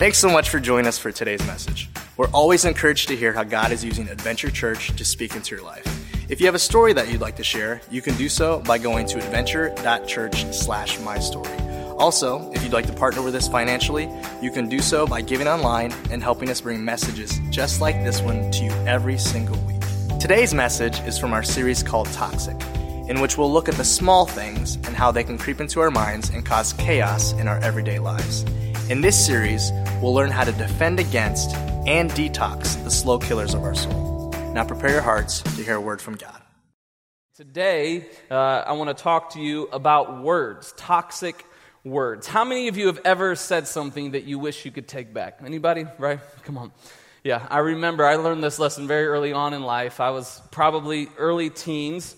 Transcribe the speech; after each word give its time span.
Thanks 0.00 0.16
so 0.16 0.30
much 0.30 0.48
for 0.48 0.58
joining 0.58 0.86
us 0.86 0.96
for 0.96 1.12
today's 1.12 1.46
message. 1.46 1.90
We're 2.16 2.30
always 2.30 2.64
encouraged 2.64 3.08
to 3.08 3.16
hear 3.16 3.34
how 3.34 3.44
God 3.44 3.70
is 3.70 3.84
using 3.84 4.08
Adventure 4.08 4.50
Church 4.50 4.96
to 4.96 5.04
speak 5.04 5.36
into 5.36 5.54
your 5.54 5.62
life. 5.62 5.84
If 6.30 6.40
you 6.40 6.46
have 6.46 6.54
a 6.54 6.58
story 6.58 6.94
that 6.94 7.10
you'd 7.10 7.20
like 7.20 7.36
to 7.36 7.44
share, 7.44 7.82
you 7.90 8.00
can 8.00 8.14
do 8.14 8.30
so 8.30 8.60
by 8.60 8.78
going 8.78 9.04
to 9.08 9.18
adventure.church 9.18 10.54
slash 10.54 10.98
my 11.00 11.18
story. 11.18 11.54
Also, 11.98 12.50
if 12.52 12.62
you'd 12.64 12.72
like 12.72 12.86
to 12.86 12.94
partner 12.94 13.20
with 13.20 13.34
us 13.34 13.46
financially, 13.46 14.10
you 14.40 14.50
can 14.50 14.70
do 14.70 14.78
so 14.78 15.06
by 15.06 15.20
giving 15.20 15.46
online 15.46 15.92
and 16.10 16.22
helping 16.22 16.48
us 16.48 16.62
bring 16.62 16.82
messages 16.82 17.38
just 17.50 17.82
like 17.82 18.02
this 18.02 18.22
one 18.22 18.50
to 18.52 18.64
you 18.64 18.70
every 18.86 19.18
single 19.18 19.58
week. 19.66 19.82
Today's 20.18 20.54
message 20.54 20.98
is 21.00 21.18
from 21.18 21.34
our 21.34 21.42
series 21.42 21.82
called 21.82 22.10
Toxic, 22.12 22.58
in 23.06 23.20
which 23.20 23.36
we'll 23.36 23.52
look 23.52 23.68
at 23.68 23.74
the 23.74 23.84
small 23.84 24.24
things 24.24 24.76
and 24.76 24.96
how 24.96 25.12
they 25.12 25.24
can 25.24 25.36
creep 25.36 25.60
into 25.60 25.78
our 25.80 25.90
minds 25.90 26.30
and 26.30 26.46
cause 26.46 26.72
chaos 26.72 27.32
in 27.34 27.46
our 27.46 27.58
everyday 27.58 27.98
lives. 27.98 28.46
In 28.90 29.02
this 29.02 29.24
series, 29.24 29.70
we'll 30.00 30.14
learn 30.14 30.30
how 30.30 30.44
to 30.44 30.52
defend 30.52 30.98
against 31.00 31.54
and 31.86 32.10
detox 32.10 32.82
the 32.84 32.90
slow 32.90 33.18
killers 33.18 33.54
of 33.54 33.62
our 33.62 33.74
soul. 33.74 34.30
Now 34.54 34.64
prepare 34.64 34.90
your 34.90 35.02
hearts 35.02 35.42
to 35.42 35.62
hear 35.62 35.76
a 35.76 35.80
word 35.80 36.00
from 36.00 36.16
God. 36.16 36.40
Today, 37.36 38.06
uh, 38.30 38.34
I 38.34 38.72
want 38.72 38.96
to 38.96 39.02
talk 39.02 39.30
to 39.34 39.40
you 39.40 39.68
about 39.72 40.22
words, 40.22 40.74
toxic 40.76 41.46
words. 41.84 42.26
How 42.26 42.44
many 42.44 42.68
of 42.68 42.76
you 42.76 42.88
have 42.88 43.00
ever 43.04 43.34
said 43.34 43.66
something 43.66 44.10
that 44.10 44.24
you 44.24 44.38
wish 44.38 44.64
you 44.64 44.70
could 44.70 44.86
take 44.86 45.14
back? 45.14 45.38
Anybody? 45.44 45.86
Right? 45.98 46.20
Come 46.42 46.58
on. 46.58 46.72
Yeah, 47.24 47.46
I 47.50 47.58
remember 47.58 48.04
I 48.04 48.16
learned 48.16 48.42
this 48.42 48.58
lesson 48.58 48.86
very 48.86 49.06
early 49.06 49.32
on 49.32 49.54
in 49.54 49.62
life. 49.62 50.00
I 50.00 50.10
was 50.10 50.40
probably 50.50 51.08
early 51.18 51.50
teens. 51.50 52.16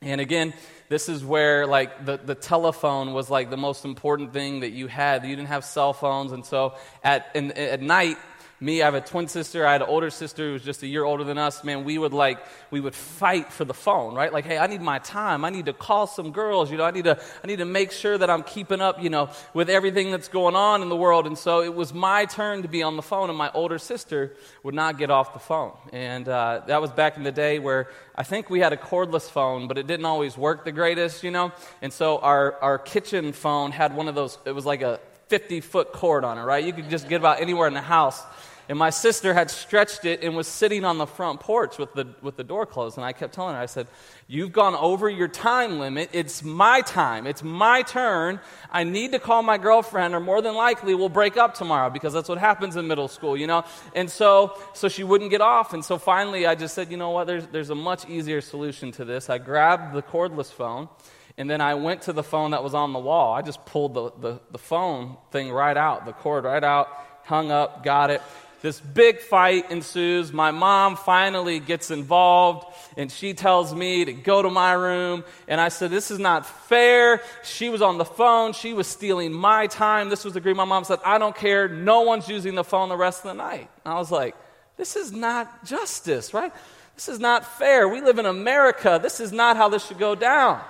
And 0.00 0.20
again, 0.20 0.52
this 0.92 1.08
is 1.08 1.24
where 1.24 1.66
like 1.66 2.04
the, 2.04 2.18
the 2.18 2.34
telephone 2.34 3.14
was 3.14 3.30
like 3.30 3.48
the 3.48 3.56
most 3.56 3.86
important 3.86 4.34
thing 4.34 4.60
that 4.60 4.72
you 4.72 4.88
had. 4.88 5.24
You 5.24 5.34
didn't 5.34 5.48
have 5.48 5.64
cell 5.64 5.94
phones 5.94 6.32
and 6.32 6.44
so 6.44 6.74
at, 7.02 7.34
at 7.34 7.80
night 7.80 8.18
me, 8.62 8.80
I 8.80 8.84
have 8.84 8.94
a 8.94 9.00
twin 9.00 9.26
sister. 9.26 9.66
I 9.66 9.72
had 9.72 9.82
an 9.82 9.88
older 9.88 10.08
sister 10.08 10.46
who 10.46 10.52
was 10.52 10.62
just 10.62 10.84
a 10.84 10.86
year 10.86 11.02
older 11.02 11.24
than 11.24 11.36
us. 11.36 11.64
Man, 11.64 11.82
we 11.82 11.98
would 11.98 12.12
like, 12.12 12.38
we 12.70 12.80
would 12.80 12.94
fight 12.94 13.52
for 13.52 13.64
the 13.64 13.74
phone, 13.74 14.14
right? 14.14 14.32
Like, 14.32 14.44
hey, 14.44 14.56
I 14.56 14.68
need 14.68 14.80
my 14.80 15.00
time. 15.00 15.44
I 15.44 15.50
need 15.50 15.66
to 15.66 15.72
call 15.72 16.06
some 16.06 16.30
girls. 16.30 16.70
You 16.70 16.76
know, 16.76 16.84
I 16.84 16.92
need 16.92 17.04
to, 17.04 17.20
I 17.42 17.46
need 17.48 17.58
to 17.58 17.64
make 17.64 17.90
sure 17.90 18.16
that 18.16 18.30
I'm 18.30 18.44
keeping 18.44 18.80
up, 18.80 19.02
you 19.02 19.10
know, 19.10 19.30
with 19.52 19.68
everything 19.68 20.12
that's 20.12 20.28
going 20.28 20.54
on 20.54 20.80
in 20.80 20.88
the 20.88 20.96
world. 20.96 21.26
And 21.26 21.36
so 21.36 21.62
it 21.62 21.74
was 21.74 21.92
my 21.92 22.24
turn 22.24 22.62
to 22.62 22.68
be 22.68 22.84
on 22.84 22.94
the 22.94 23.02
phone, 23.02 23.30
and 23.30 23.36
my 23.36 23.50
older 23.52 23.78
sister 23.78 24.36
would 24.62 24.74
not 24.74 24.96
get 24.96 25.10
off 25.10 25.32
the 25.32 25.40
phone. 25.40 25.72
And 25.92 26.28
uh, 26.28 26.62
that 26.68 26.80
was 26.80 26.92
back 26.92 27.16
in 27.16 27.24
the 27.24 27.32
day 27.32 27.58
where 27.58 27.88
I 28.14 28.22
think 28.22 28.48
we 28.48 28.60
had 28.60 28.72
a 28.72 28.76
cordless 28.76 29.28
phone, 29.28 29.66
but 29.66 29.76
it 29.76 29.88
didn't 29.88 30.06
always 30.06 30.38
work 30.38 30.64
the 30.64 30.72
greatest, 30.72 31.24
you 31.24 31.32
know? 31.32 31.50
And 31.82 31.92
so 31.92 32.18
our, 32.18 32.54
our 32.60 32.78
kitchen 32.78 33.32
phone 33.32 33.72
had 33.72 33.96
one 33.96 34.06
of 34.06 34.14
those, 34.14 34.38
it 34.44 34.52
was 34.52 34.64
like 34.64 34.82
a 34.82 35.00
50 35.32 35.62
foot 35.62 35.92
cord 35.92 36.24
on 36.24 36.36
it, 36.36 36.42
right? 36.42 36.62
You 36.62 36.74
could 36.74 36.90
just 36.90 37.08
get 37.08 37.16
about 37.16 37.40
anywhere 37.40 37.66
in 37.66 37.74
the 37.74 37.80
house. 37.80 38.22
And 38.68 38.78
my 38.78 38.90
sister 38.90 39.34
had 39.34 39.50
stretched 39.50 40.04
it 40.04 40.22
and 40.22 40.36
was 40.36 40.46
sitting 40.46 40.84
on 40.84 40.98
the 40.98 41.06
front 41.06 41.40
porch 41.40 41.78
with 41.78 41.92
the, 41.94 42.06
with 42.22 42.36
the 42.36 42.44
door 42.44 42.64
closed. 42.64 42.96
And 42.96 43.04
I 43.04 43.12
kept 43.12 43.34
telling 43.34 43.54
her, 43.54 43.60
I 43.60 43.66
said, 43.66 43.86
You've 44.28 44.52
gone 44.52 44.74
over 44.74 45.10
your 45.10 45.28
time 45.28 45.78
limit. 45.78 46.10
It's 46.12 46.42
my 46.42 46.80
time. 46.80 47.26
It's 47.26 47.42
my 47.42 47.82
turn. 47.82 48.40
I 48.70 48.84
need 48.84 49.12
to 49.12 49.18
call 49.18 49.42
my 49.42 49.58
girlfriend, 49.58 50.14
or 50.14 50.20
more 50.20 50.40
than 50.40 50.54
likely 50.54 50.94
we'll 50.94 51.10
break 51.10 51.36
up 51.36 51.54
tomorrow 51.54 51.90
because 51.90 52.12
that's 52.12 52.28
what 52.28 52.38
happens 52.38 52.76
in 52.76 52.86
middle 52.86 53.08
school, 53.08 53.36
you 53.36 53.46
know? 53.46 53.64
And 53.94 54.08
so, 54.08 54.58
so 54.72 54.88
she 54.88 55.04
wouldn't 55.04 55.30
get 55.30 55.40
off. 55.40 55.74
And 55.74 55.84
so 55.84 55.98
finally 55.98 56.46
I 56.46 56.54
just 56.54 56.74
said, 56.74 56.90
You 56.90 56.96
know 56.96 57.10
what? 57.10 57.26
There's, 57.26 57.46
there's 57.48 57.70
a 57.70 57.74
much 57.74 58.08
easier 58.08 58.40
solution 58.40 58.92
to 58.92 59.04
this. 59.04 59.28
I 59.28 59.38
grabbed 59.38 59.94
the 59.94 60.02
cordless 60.02 60.50
phone. 60.52 60.88
And 61.38 61.48
then 61.48 61.60
I 61.60 61.74
went 61.74 62.02
to 62.02 62.12
the 62.12 62.22
phone 62.22 62.50
that 62.50 62.62
was 62.62 62.74
on 62.74 62.92
the 62.92 62.98
wall. 62.98 63.32
I 63.32 63.42
just 63.42 63.64
pulled 63.64 63.94
the, 63.94 64.10
the, 64.20 64.40
the 64.50 64.58
phone 64.58 65.16
thing 65.30 65.50
right 65.50 65.76
out, 65.76 66.04
the 66.04 66.12
cord 66.12 66.44
right 66.44 66.62
out, 66.62 66.88
hung 67.24 67.50
up, 67.50 67.82
got 67.82 68.10
it. 68.10 68.20
This 68.62 68.78
big 68.78 69.18
fight 69.18 69.72
ensues. 69.72 70.32
My 70.32 70.52
mom 70.52 70.94
finally 70.94 71.58
gets 71.58 71.90
involved 71.90 72.72
and 72.96 73.10
she 73.10 73.34
tells 73.34 73.74
me 73.74 74.04
to 74.04 74.12
go 74.12 74.40
to 74.40 74.50
my 74.50 74.72
room. 74.72 75.24
And 75.48 75.60
I 75.60 75.68
said, 75.68 75.90
This 75.90 76.12
is 76.12 76.20
not 76.20 76.46
fair. 76.46 77.20
She 77.42 77.68
was 77.68 77.82
on 77.82 77.98
the 77.98 78.04
phone. 78.04 78.52
She 78.52 78.72
was 78.72 78.86
stealing 78.86 79.32
my 79.32 79.66
time. 79.66 80.10
This 80.10 80.24
was 80.24 80.34
the 80.34 80.38
agreement. 80.38 80.68
My 80.68 80.76
mom 80.76 80.84
said, 80.84 81.00
I 81.04 81.18
don't 81.18 81.34
care. 81.34 81.68
No 81.68 82.02
one's 82.02 82.28
using 82.28 82.54
the 82.54 82.62
phone 82.62 82.88
the 82.88 82.96
rest 82.96 83.24
of 83.24 83.36
the 83.36 83.42
night. 83.42 83.68
And 83.84 83.94
I 83.94 83.96
was 83.96 84.12
like, 84.12 84.36
This 84.76 84.94
is 84.94 85.10
not 85.10 85.64
justice, 85.64 86.32
right? 86.32 86.52
This 86.94 87.08
is 87.08 87.18
not 87.18 87.44
fair. 87.58 87.88
We 87.88 88.00
live 88.00 88.20
in 88.20 88.26
America. 88.26 89.00
This 89.02 89.18
is 89.18 89.32
not 89.32 89.56
how 89.56 89.68
this 89.68 89.84
should 89.84 89.98
go 89.98 90.14
down. 90.14 90.62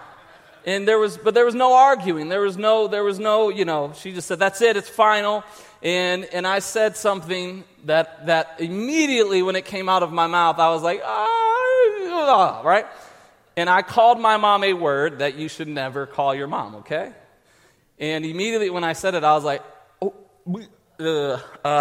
And 0.65 0.87
there 0.87 0.99
was, 0.99 1.19
but 1.19 1.35
there 1.35 1.45
was 1.45 1.55
no 1.55 1.75
arguing. 1.75 2.29
There 2.29 2.41
was 2.41 2.57
no, 2.57 2.87
there 2.87 3.03
was 3.05 3.19
no, 3.19 3.49
you 3.49 3.65
know, 3.65 3.93
she 3.95 4.13
just 4.13 4.29
said, 4.29 4.39
That's 4.39 4.61
it. 4.63 4.77
It's 4.77 4.89
final. 4.89 5.45
And, 5.83 6.25
and 6.27 6.47
I 6.47 6.61
said 6.61 6.97
something 6.97 7.65
that, 7.85 8.27
that 8.27 8.61
immediately 8.61 9.43
when 9.43 9.57
it 9.57 9.65
came 9.65 9.89
out 9.89 10.05
of 10.05 10.13
my 10.13 10.29
mouth, 10.29 10.59
I 10.59 10.71
was 10.71 10.83
like, 10.83 11.03
ah, 11.05 12.63
right? 12.65 12.87
And 13.57 13.69
I 13.69 13.83
called 13.83 14.21
my 14.21 14.37
mom 14.37 14.63
a 14.63 14.75
word 14.75 15.19
that 15.19 15.35
you 15.35 15.49
should 15.49 15.67
never 15.67 16.07
call 16.07 16.35
your 16.35 16.47
mom, 16.47 16.77
okay? 16.77 17.13
And 17.99 18.25
immediately 18.25 18.71
when 18.71 18.85
I 18.85 18.93
said 18.93 19.15
it, 19.15 19.25
I 19.25 19.35
was 19.35 19.43
like, 19.43 19.63
oh, 20.01 20.15
uh, 21.01 21.05
uh, 21.05 21.41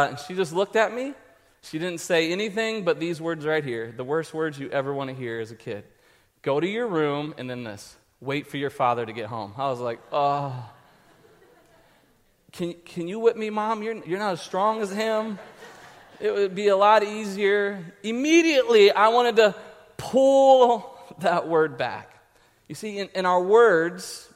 and 0.09 0.19
she 0.19 0.33
just 0.33 0.51
looked 0.51 0.75
at 0.75 0.93
me. 0.93 1.13
She 1.61 1.77
didn't 1.77 1.99
say 1.99 2.31
anything 2.31 2.83
but 2.83 2.99
these 2.99 3.21
words 3.21 3.45
right 3.45 3.63
here 3.63 3.93
the 3.95 4.03
worst 4.03 4.33
words 4.33 4.57
you 4.57 4.67
ever 4.71 4.91
want 4.91 5.11
to 5.11 5.15
hear 5.15 5.39
as 5.39 5.51
a 5.51 5.55
kid. 5.55 5.83
Go 6.41 6.59
to 6.59 6.67
your 6.67 6.87
room, 6.87 7.35
and 7.37 7.47
then 7.47 7.63
this 7.63 7.95
wait 8.21 8.47
for 8.47 8.57
your 8.57 8.69
father 8.69 9.05
to 9.05 9.11
get 9.11 9.25
home. 9.25 9.53
I 9.57 9.69
was 9.69 9.79
like, 9.79 9.99
oh. 10.11 10.69
Can, 12.51 12.75
can 12.85 13.07
you 13.07 13.19
whip 13.19 13.35
me, 13.35 13.49
mom? 13.49 13.81
You're, 13.81 14.05
you're 14.05 14.19
not 14.19 14.33
as 14.33 14.41
strong 14.41 14.81
as 14.81 14.91
him. 14.91 15.39
It 16.19 16.31
would 16.31 16.53
be 16.53 16.67
a 16.67 16.77
lot 16.77 17.03
easier. 17.03 17.83
Immediately, 18.03 18.91
I 18.91 19.07
wanted 19.07 19.37
to 19.37 19.55
pull 19.97 20.95
that 21.19 21.47
word 21.47 21.77
back. 21.77 22.09
You 22.67 22.75
see, 22.75 22.99
in, 22.99 23.09
in 23.15 23.25
our 23.25 23.41
words, 23.41 24.29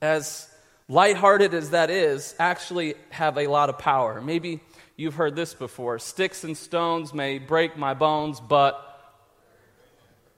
as 0.00 0.48
lighthearted 0.88 1.52
as 1.52 1.70
that 1.70 1.90
is, 1.90 2.34
actually 2.38 2.94
have 3.10 3.38
a 3.38 3.48
lot 3.48 3.70
of 3.70 3.78
power. 3.78 4.20
Maybe 4.20 4.60
you've 4.96 5.14
heard 5.14 5.34
this 5.34 5.52
before 5.52 5.98
sticks 5.98 6.44
and 6.44 6.56
stones 6.56 7.12
may 7.12 7.38
break 7.38 7.76
my 7.76 7.94
bones, 7.94 8.38
but 8.40 8.80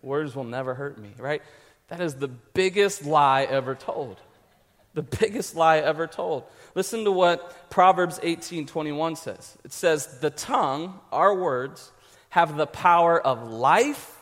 words 0.03 0.35
will 0.35 0.45
never 0.45 0.73
hurt 0.73 0.99
me, 0.99 1.11
right? 1.19 1.43
That 1.89 2.01
is 2.01 2.17
the 2.17 2.29
biggest 2.29 3.05
lie 3.05 3.45
ever 3.45 3.75
told. 3.75 4.21
The 4.95 5.03
biggest 5.03 5.55
lie 5.55 5.79
ever 5.79 6.07
told. 6.07 6.45
Listen 6.75 7.05
to 7.05 7.13
what 7.13 7.71
Proverbs 7.71 8.19
18:21 8.23 9.17
says. 9.17 9.57
It 9.65 9.73
says, 9.73 10.21
"The 10.21 10.31
tongue, 10.31 11.01
our 11.13 11.35
words, 11.35 11.93
have 12.31 12.57
the 12.57 12.67
power 12.67 13.21
of 13.21 13.49
life 13.49 14.19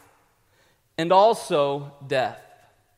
and 0.98 1.12
also 1.12 1.92
death." 2.06 2.40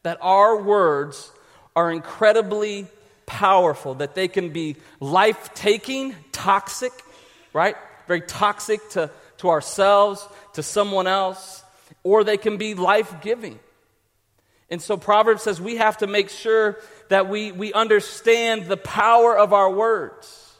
That 0.03 0.19
our 0.21 0.56
words 0.56 1.31
are 1.75 1.91
incredibly 1.91 2.87
powerful, 3.27 3.94
that 3.97 4.15
they 4.15 4.28
can 4.28 4.50
be 4.50 4.77
life-taking, 5.00 6.15
toxic, 6.33 6.93
right? 7.53 7.77
Very 8.06 8.22
toxic 8.22 8.88
to, 8.91 9.10
to 9.38 9.50
ourselves, 9.50 10.27
to 10.54 10.62
someone 10.62 11.06
else, 11.06 11.62
or 12.03 12.25
they 12.25 12.37
can 12.37 12.56
be 12.56 12.75
life-giving. 12.75 13.59
And 14.71 14.82
so 14.82 14.97
Proverbs 14.97 15.43
says 15.43 15.60
we 15.60 15.77
have 15.77 15.99
to 15.99 16.06
make 16.06 16.28
sure 16.28 16.78
that 17.09 17.28
we, 17.28 17.53
we 17.53 17.72
understand 17.72 18.66
the 18.66 18.77
power 18.77 19.37
of 19.37 19.53
our 19.53 19.71
words, 19.71 20.54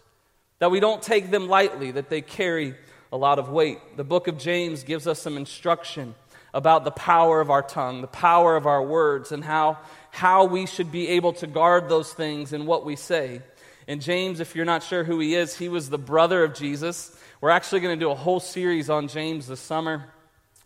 that 0.59 0.71
we 0.71 0.81
don't 0.81 1.03
take 1.03 1.31
them 1.31 1.49
lightly, 1.49 1.91
that 1.93 2.09
they 2.09 2.21
carry 2.21 2.75
a 3.13 3.17
lot 3.17 3.39
of 3.39 3.49
weight. 3.49 3.79
The 3.97 4.05
book 4.05 4.29
of 4.29 4.39
James 4.39 4.85
gives 4.85 5.07
us 5.07 5.21
some 5.21 5.37
instruction 5.37 6.15
about 6.55 6.85
the 6.85 6.91
power 6.91 7.41
of 7.41 7.51
our 7.51 7.63
tongue, 7.63 8.01
the 8.01 8.07
power 8.07 8.57
of 8.57 8.67
our 8.67 8.83
words, 8.83 9.33
and 9.33 9.45
how, 9.45 9.79
how 10.11 10.47
we 10.47 10.67
should 10.67 10.91
be 10.91 11.09
able 11.09 11.33
to 11.35 11.47
guard 11.47 11.89
those 11.89 12.13
things 12.13 12.53
and 12.53 12.67
what 12.67 12.85
we 12.85 12.97
say. 12.97 13.43
And 13.89 14.01
James, 14.01 14.41
if 14.41 14.57
you're 14.57 14.65
not 14.65 14.83
sure 14.83 15.05
who 15.05 15.21
he 15.21 15.35
is, 15.35 15.57
he 15.57 15.69
was 15.69 15.91
the 15.91 15.99
brother 15.99 16.43
of 16.45 16.55
Jesus. 16.55 17.17
We're 17.41 17.51
actually 17.51 17.81
going 17.81 17.99
to 17.99 18.05
do 18.05 18.11
a 18.11 18.15
whole 18.15 18.41
series 18.41 18.89
on 18.89 19.09
James 19.09 19.47
this 19.47 19.61
summer, 19.61 20.07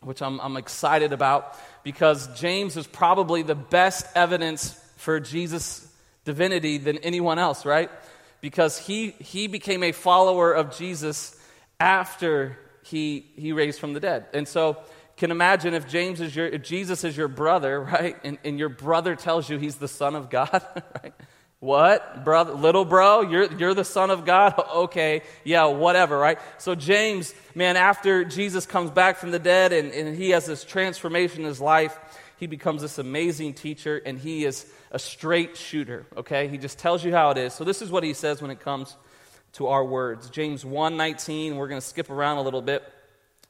which 0.00 0.22
I'm, 0.22 0.40
I'm 0.40 0.56
excited 0.56 1.12
about 1.12 1.58
because 1.82 2.28
James 2.38 2.76
is 2.76 2.86
probably 2.86 3.42
the 3.42 3.54
best 3.54 4.06
evidence 4.14 4.72
for 4.96 5.20
Jesus' 5.20 5.86
divinity 6.24 6.78
than 6.78 6.98
anyone 6.98 7.38
else, 7.38 7.64
right? 7.64 7.90
Because 8.40 8.78
he, 8.78 9.10
he 9.10 9.46
became 9.46 9.82
a 9.82 9.92
follower 9.92 10.52
of 10.52 10.76
Jesus 10.76 11.38
after 11.78 12.58
he, 12.82 13.26
he 13.36 13.52
raised 13.52 13.80
from 13.80 13.92
the 13.92 14.00
dead. 14.00 14.26
And 14.34 14.46
so, 14.46 14.78
can 15.16 15.30
imagine 15.30 15.74
if 15.74 15.86
James 15.86 16.20
is 16.22 16.34
your, 16.34 16.46
if 16.46 16.62
Jesus 16.62 17.04
is 17.04 17.14
your 17.14 17.28
brother, 17.28 17.80
right? 17.92 18.16
And, 18.24 18.38
and 18.44 18.58
your 18.58 18.70
brother 18.70 19.14
tells 19.14 19.48
you 19.48 19.58
he's 19.58 19.76
the 19.76 19.88
son 19.88 20.14
of 20.14 20.30
God, 20.30 20.50
right? 21.02 21.14
What? 21.60 22.24
Brother, 22.24 22.54
little 22.54 22.86
bro, 22.86 23.20
you're, 23.20 23.52
you're 23.52 23.74
the 23.74 23.84
son 23.84 24.10
of 24.10 24.24
God? 24.24 24.54
Okay, 24.80 25.22
yeah, 25.44 25.66
whatever, 25.66 26.16
right? 26.16 26.38
So, 26.58 26.74
James, 26.74 27.34
man, 27.54 27.76
after 27.76 28.24
Jesus 28.24 28.64
comes 28.64 28.90
back 28.90 29.18
from 29.18 29.30
the 29.30 29.38
dead 29.38 29.72
and, 29.72 29.92
and 29.92 30.16
he 30.16 30.30
has 30.30 30.46
this 30.46 30.64
transformation 30.64 31.40
in 31.40 31.46
his 31.46 31.60
life, 31.60 31.98
he 32.38 32.46
becomes 32.46 32.80
this 32.80 32.96
amazing 32.96 33.54
teacher 33.54 34.00
and 34.04 34.18
he 34.18 34.46
is 34.46 34.64
a 34.90 34.98
straight 34.98 35.56
shooter, 35.58 36.06
okay? 36.16 36.48
He 36.48 36.56
just 36.56 36.78
tells 36.78 37.04
you 37.04 37.12
how 37.12 37.30
it 37.30 37.38
is. 37.38 37.52
So, 37.52 37.64
this 37.64 37.82
is 37.82 37.90
what 37.90 38.04
he 38.04 38.14
says 38.14 38.40
when 38.40 38.50
it 38.50 38.60
comes 38.60 38.96
to 39.52 39.66
our 39.66 39.84
words. 39.84 40.30
James 40.30 40.64
1:19, 40.64 41.56
we're 41.56 41.68
going 41.68 41.80
to 41.80 41.86
skip 41.86 42.10
around 42.10 42.38
a 42.38 42.42
little 42.42 42.62
bit. 42.62 42.82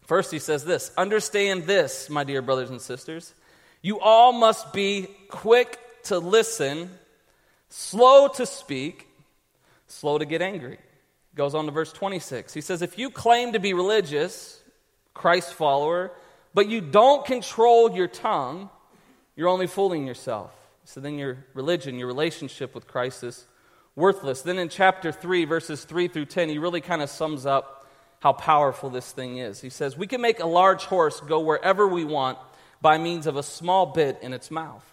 First 0.03 0.33
he 0.33 0.39
says 0.39 0.65
this, 0.65 0.91
"Understand 0.97 1.65
this, 1.65 2.11
my 2.11 2.25
dear 2.25 2.43
brothers 2.43 2.71
and 2.71 2.81
sisters, 2.81 3.35
you 3.83 4.01
all 4.01 4.33
must 4.33 4.73
be 4.73 5.09
quick 5.29 5.79
to 6.05 6.19
listen, 6.19 6.91
slow 7.71 8.29
to 8.29 8.45
speak, 8.45 9.09
slow 9.87 10.19
to 10.19 10.27
get 10.27 10.43
angry." 10.43 10.79
Goes 11.35 11.55
on 11.55 11.65
to 11.65 11.73
verse 11.73 11.93
26. 11.93 12.53
He 12.53 12.61
says, 12.61 12.83
"If 12.83 12.99
you 12.99 13.11
claim 13.11 13.53
to 13.53 13.59
be 13.59 13.73
religious, 13.73 14.63
Christ 15.15 15.55
follower, 15.55 16.13
but 16.53 16.69
you 16.69 16.83
don't 16.83 17.25
control 17.25 17.91
your 17.91 18.09
tongue, 18.09 18.69
you're 19.37 19.49
only 19.49 19.67
fooling 19.67 20.07
yourself." 20.07 20.53
So 20.85 21.01
then 21.01 21.19
your 21.19 21.47
religion, 21.55 21.99
your 21.99 22.09
relationship 22.09 22.75
with 22.75 22.87
Christ 22.87 23.23
is 23.23 23.47
worthless. 23.95 24.43
Then 24.43 24.59
in 24.59 24.69
chapter 24.69 25.13
3, 25.13 25.45
verses 25.45 25.85
3 25.85 26.09
through 26.09 26.27
10, 26.27 26.49
he 26.49 26.59
really 26.59 26.81
kind 26.81 27.03
of 27.03 27.11
sums 27.11 27.47
up 27.47 27.87
how 28.21 28.33
powerful 28.33 28.91
this 28.91 29.13
thing 29.13 29.39
is. 29.39 29.61
He 29.61 29.71
says, 29.71 29.97
We 29.97 30.07
can 30.07 30.21
make 30.21 30.41
a 30.41 30.47
large 30.47 30.85
horse 30.85 31.21
go 31.21 31.41
wherever 31.41 31.87
we 31.87 32.05
want 32.05 32.39
by 32.81 32.99
means 32.99 33.27
of 33.27 33.37
a 33.37 33.43
small 33.43 33.87
bit 33.87 34.19
in 34.23 34.33
its 34.33 34.51
mouth. 34.51 34.85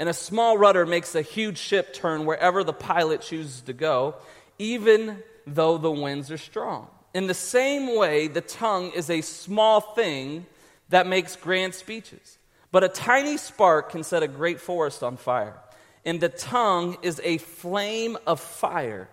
And 0.00 0.08
a 0.08 0.14
small 0.14 0.58
rudder 0.58 0.84
makes 0.84 1.14
a 1.14 1.22
huge 1.22 1.58
ship 1.58 1.94
turn 1.94 2.24
wherever 2.24 2.64
the 2.64 2.72
pilot 2.72 3.20
chooses 3.20 3.60
to 3.62 3.72
go, 3.72 4.16
even 4.58 5.22
though 5.46 5.78
the 5.78 5.92
winds 5.92 6.32
are 6.32 6.38
strong. 6.38 6.88
In 7.14 7.28
the 7.28 7.34
same 7.34 7.96
way, 7.96 8.26
the 8.26 8.40
tongue 8.40 8.90
is 8.90 9.08
a 9.10 9.20
small 9.20 9.80
thing 9.80 10.46
that 10.88 11.06
makes 11.06 11.36
grand 11.36 11.74
speeches. 11.74 12.38
But 12.72 12.82
a 12.82 12.88
tiny 12.88 13.36
spark 13.36 13.90
can 13.90 14.02
set 14.02 14.24
a 14.24 14.28
great 14.28 14.60
forest 14.60 15.04
on 15.04 15.16
fire 15.16 15.54
and 16.04 16.20
the 16.20 16.28
tongue 16.28 16.96
is 17.02 17.20
a 17.24 17.38
flame 17.38 18.16
of 18.26 18.40
fire. 18.40 19.08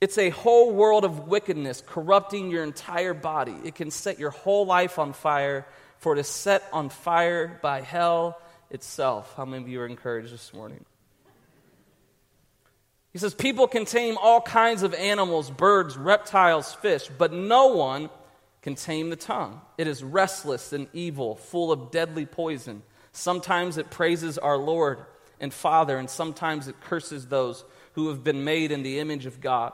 It's 0.00 0.18
a 0.18 0.30
whole 0.30 0.72
world 0.72 1.04
of 1.04 1.28
wickedness 1.28 1.82
corrupting 1.86 2.50
your 2.50 2.64
entire 2.64 3.12
body. 3.12 3.56
It 3.64 3.74
can 3.74 3.90
set 3.90 4.18
your 4.18 4.30
whole 4.30 4.64
life 4.64 4.98
on 4.98 5.12
fire, 5.12 5.66
for 5.98 6.14
it 6.14 6.20
is 6.20 6.28
set 6.28 6.62
on 6.72 6.88
fire 6.88 7.58
by 7.60 7.82
hell 7.82 8.40
itself. 8.70 9.34
How 9.36 9.44
many 9.44 9.62
of 9.62 9.68
you 9.68 9.80
are 9.80 9.86
encouraged 9.86 10.32
this 10.32 10.52
morning? 10.54 10.84
He 13.12 13.18
says, 13.18 13.34
People 13.34 13.66
can 13.66 13.84
tame 13.84 14.16
all 14.20 14.40
kinds 14.40 14.82
of 14.82 14.94
animals, 14.94 15.50
birds, 15.50 15.96
reptiles, 15.96 16.74
fish, 16.74 17.08
but 17.18 17.32
no 17.32 17.68
one 17.68 18.10
can 18.62 18.74
tame 18.74 19.10
the 19.10 19.16
tongue. 19.16 19.60
It 19.78 19.86
is 19.86 20.04
restless 20.04 20.72
and 20.72 20.86
evil, 20.92 21.36
full 21.36 21.72
of 21.72 21.90
deadly 21.90 22.26
poison. 22.26 22.82
Sometimes 23.12 23.78
it 23.78 23.90
praises 23.90 24.38
our 24.38 24.56
Lord 24.56 24.98
and 25.40 25.52
Father, 25.52 25.98
and 25.98 26.08
sometimes 26.08 26.68
it 26.68 26.80
curses 26.80 27.26
those 27.26 27.64
who 27.94 28.08
have 28.08 28.22
been 28.22 28.44
made 28.44 28.70
in 28.70 28.82
the 28.82 28.98
image 28.98 29.26
of 29.26 29.40
God. 29.40 29.72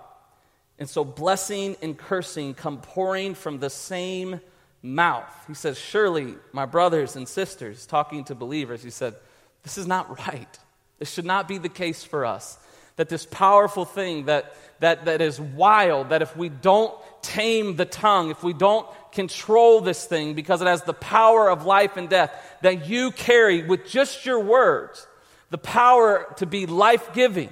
And 0.79 0.89
so 0.89 1.05
blessing 1.05 1.77
and 1.83 1.99
cursing 1.99 2.55
come 2.55 2.79
pouring 2.81 3.35
from 3.35 3.59
the 3.59 3.71
same 3.71 4.41
mouth. 4.87 5.33
He 5.47 5.55
says, 5.55 5.79
Surely, 5.79 6.35
my 6.53 6.65
brothers 6.65 7.17
and 7.17 7.29
sisters, 7.29 7.87
talking 7.87 8.25
to 8.25 8.35
believers, 8.35 8.83
he 8.83 8.91
said, 8.91 9.15
This 9.63 9.77
is 9.79 9.87
not 9.87 10.19
right. 10.29 10.59
This 10.99 11.13
should 11.13 11.25
not 11.25 11.49
be 11.49 11.59
the 11.59 11.69
case 11.69 12.05
for 12.05 12.25
us. 12.25 12.59
That 12.97 13.11
this 13.11 13.27
powerful 13.27 13.85
thing 13.85 14.27
that, 14.27 14.55
that, 14.81 15.05
that 15.05 15.21
is 15.21 15.39
wild, 15.39 16.09
that 16.09 16.23
if 16.23 16.35
we 16.35 16.49
don't 16.49 16.95
tame 17.21 17.77
the 17.77 17.85
tongue, 17.85 18.31
if 18.31 18.43
we 18.43 18.55
don't 18.55 18.87
control 19.13 19.83
this 19.83 20.07
thing 20.07 20.33
because 20.33 20.63
it 20.63 20.67
has 20.67 20.83
the 20.83 20.95
power 20.95 21.51
of 21.51 21.67
life 21.67 21.99
and 21.99 22.09
death, 22.09 22.33
that 22.63 22.89
you 22.89 23.11
carry 23.11 23.63
with 23.63 23.87
just 23.87 24.25
your 24.25 24.41
words, 24.41 25.07
the 25.51 25.59
power 25.59 26.27
to 26.39 26.47
be 26.47 26.65
life 26.65 27.13
giving 27.13 27.51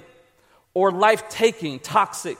or 0.73 0.91
life 0.91 1.29
taking, 1.29 1.79
toxic 1.79 2.37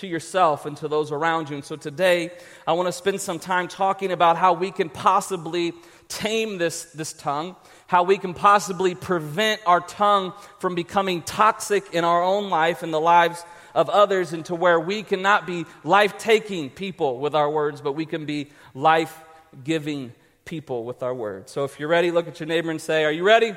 to 0.00 0.06
yourself 0.06 0.66
and 0.66 0.76
to 0.78 0.88
those 0.88 1.12
around 1.12 1.48
you. 1.48 1.56
And 1.56 1.64
so 1.64 1.76
today, 1.76 2.30
I 2.66 2.72
want 2.72 2.88
to 2.88 2.92
spend 2.92 3.20
some 3.20 3.38
time 3.38 3.68
talking 3.68 4.12
about 4.12 4.36
how 4.36 4.52
we 4.52 4.70
can 4.70 4.90
possibly 4.90 5.72
tame 6.08 6.58
this, 6.58 6.84
this 6.86 7.12
tongue, 7.12 7.56
how 7.86 8.02
we 8.02 8.18
can 8.18 8.34
possibly 8.34 8.94
prevent 8.94 9.60
our 9.66 9.80
tongue 9.80 10.32
from 10.58 10.74
becoming 10.74 11.22
toxic 11.22 11.94
in 11.94 12.04
our 12.04 12.22
own 12.22 12.50
life 12.50 12.82
and 12.82 12.92
the 12.92 13.00
lives 13.00 13.44
of 13.74 13.88
others, 13.88 14.32
and 14.32 14.44
to 14.46 14.54
where 14.54 14.80
we 14.80 15.02
cannot 15.02 15.46
be 15.46 15.64
life 15.84 16.18
taking 16.18 16.68
people 16.70 17.20
with 17.20 17.34
our 17.34 17.48
words, 17.48 17.80
but 17.80 17.92
we 17.92 18.04
can 18.04 18.26
be 18.26 18.50
life 18.74 19.22
giving 19.62 20.12
people 20.44 20.84
with 20.84 21.02
our 21.02 21.14
words. 21.14 21.52
So 21.52 21.64
if 21.64 21.78
you're 21.78 21.88
ready, 21.88 22.10
look 22.10 22.26
at 22.26 22.40
your 22.40 22.48
neighbor 22.48 22.70
and 22.70 22.80
say, 22.80 23.04
Are 23.04 23.12
you 23.12 23.22
ready? 23.22 23.52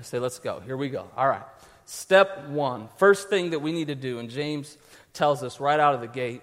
I 0.00 0.02
say, 0.02 0.18
let's 0.18 0.38
go. 0.38 0.60
Here 0.60 0.78
we 0.78 0.88
go. 0.88 1.06
All 1.14 1.28
right. 1.28 1.42
Step 1.84 2.48
one. 2.48 2.88
First 2.96 3.28
thing 3.28 3.50
that 3.50 3.58
we 3.58 3.72
need 3.72 3.88
to 3.88 3.94
do, 3.94 4.18
and 4.18 4.30
James 4.30 4.78
tells 5.12 5.42
us 5.42 5.60
right 5.60 5.80
out 5.80 5.94
of 5.94 6.00
the 6.00 6.08
gate. 6.08 6.42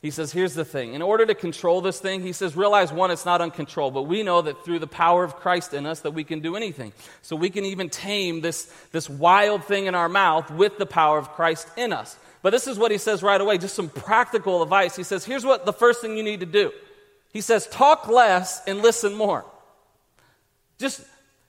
He 0.00 0.10
says, 0.12 0.30
here's 0.30 0.54
the 0.54 0.64
thing. 0.64 0.94
In 0.94 1.02
order 1.02 1.26
to 1.26 1.34
control 1.34 1.80
this 1.80 1.98
thing, 1.98 2.22
he 2.22 2.32
says, 2.32 2.56
realize 2.56 2.92
one, 2.92 3.10
it's 3.10 3.24
not 3.24 3.40
uncontrolled, 3.40 3.94
but 3.94 4.04
we 4.04 4.22
know 4.22 4.42
that 4.42 4.64
through 4.64 4.78
the 4.78 4.86
power 4.86 5.24
of 5.24 5.36
Christ 5.36 5.74
in 5.74 5.86
us 5.86 6.00
that 6.00 6.12
we 6.12 6.22
can 6.22 6.38
do 6.38 6.54
anything. 6.54 6.92
So 7.22 7.34
we 7.34 7.50
can 7.50 7.64
even 7.64 7.90
tame 7.90 8.40
this, 8.40 8.72
this 8.92 9.10
wild 9.10 9.64
thing 9.64 9.86
in 9.86 9.96
our 9.96 10.08
mouth 10.08 10.50
with 10.52 10.78
the 10.78 10.86
power 10.86 11.18
of 11.18 11.30
Christ 11.30 11.66
in 11.76 11.92
us. 11.92 12.16
But 12.42 12.50
this 12.50 12.68
is 12.68 12.78
what 12.78 12.92
he 12.92 12.98
says 12.98 13.24
right 13.24 13.40
away, 13.40 13.58
just 13.58 13.74
some 13.74 13.88
practical 13.88 14.62
advice. 14.62 14.94
He 14.94 15.02
says, 15.02 15.24
here's 15.24 15.44
what 15.44 15.66
the 15.66 15.72
first 15.72 16.00
thing 16.00 16.16
you 16.16 16.22
need 16.22 16.40
to 16.40 16.46
do. 16.46 16.70
He 17.32 17.40
says, 17.40 17.66
talk 17.66 18.06
less 18.06 18.62
and 18.68 18.80
listen 18.82 19.14
more. 19.14 19.44
Just, 20.78 21.02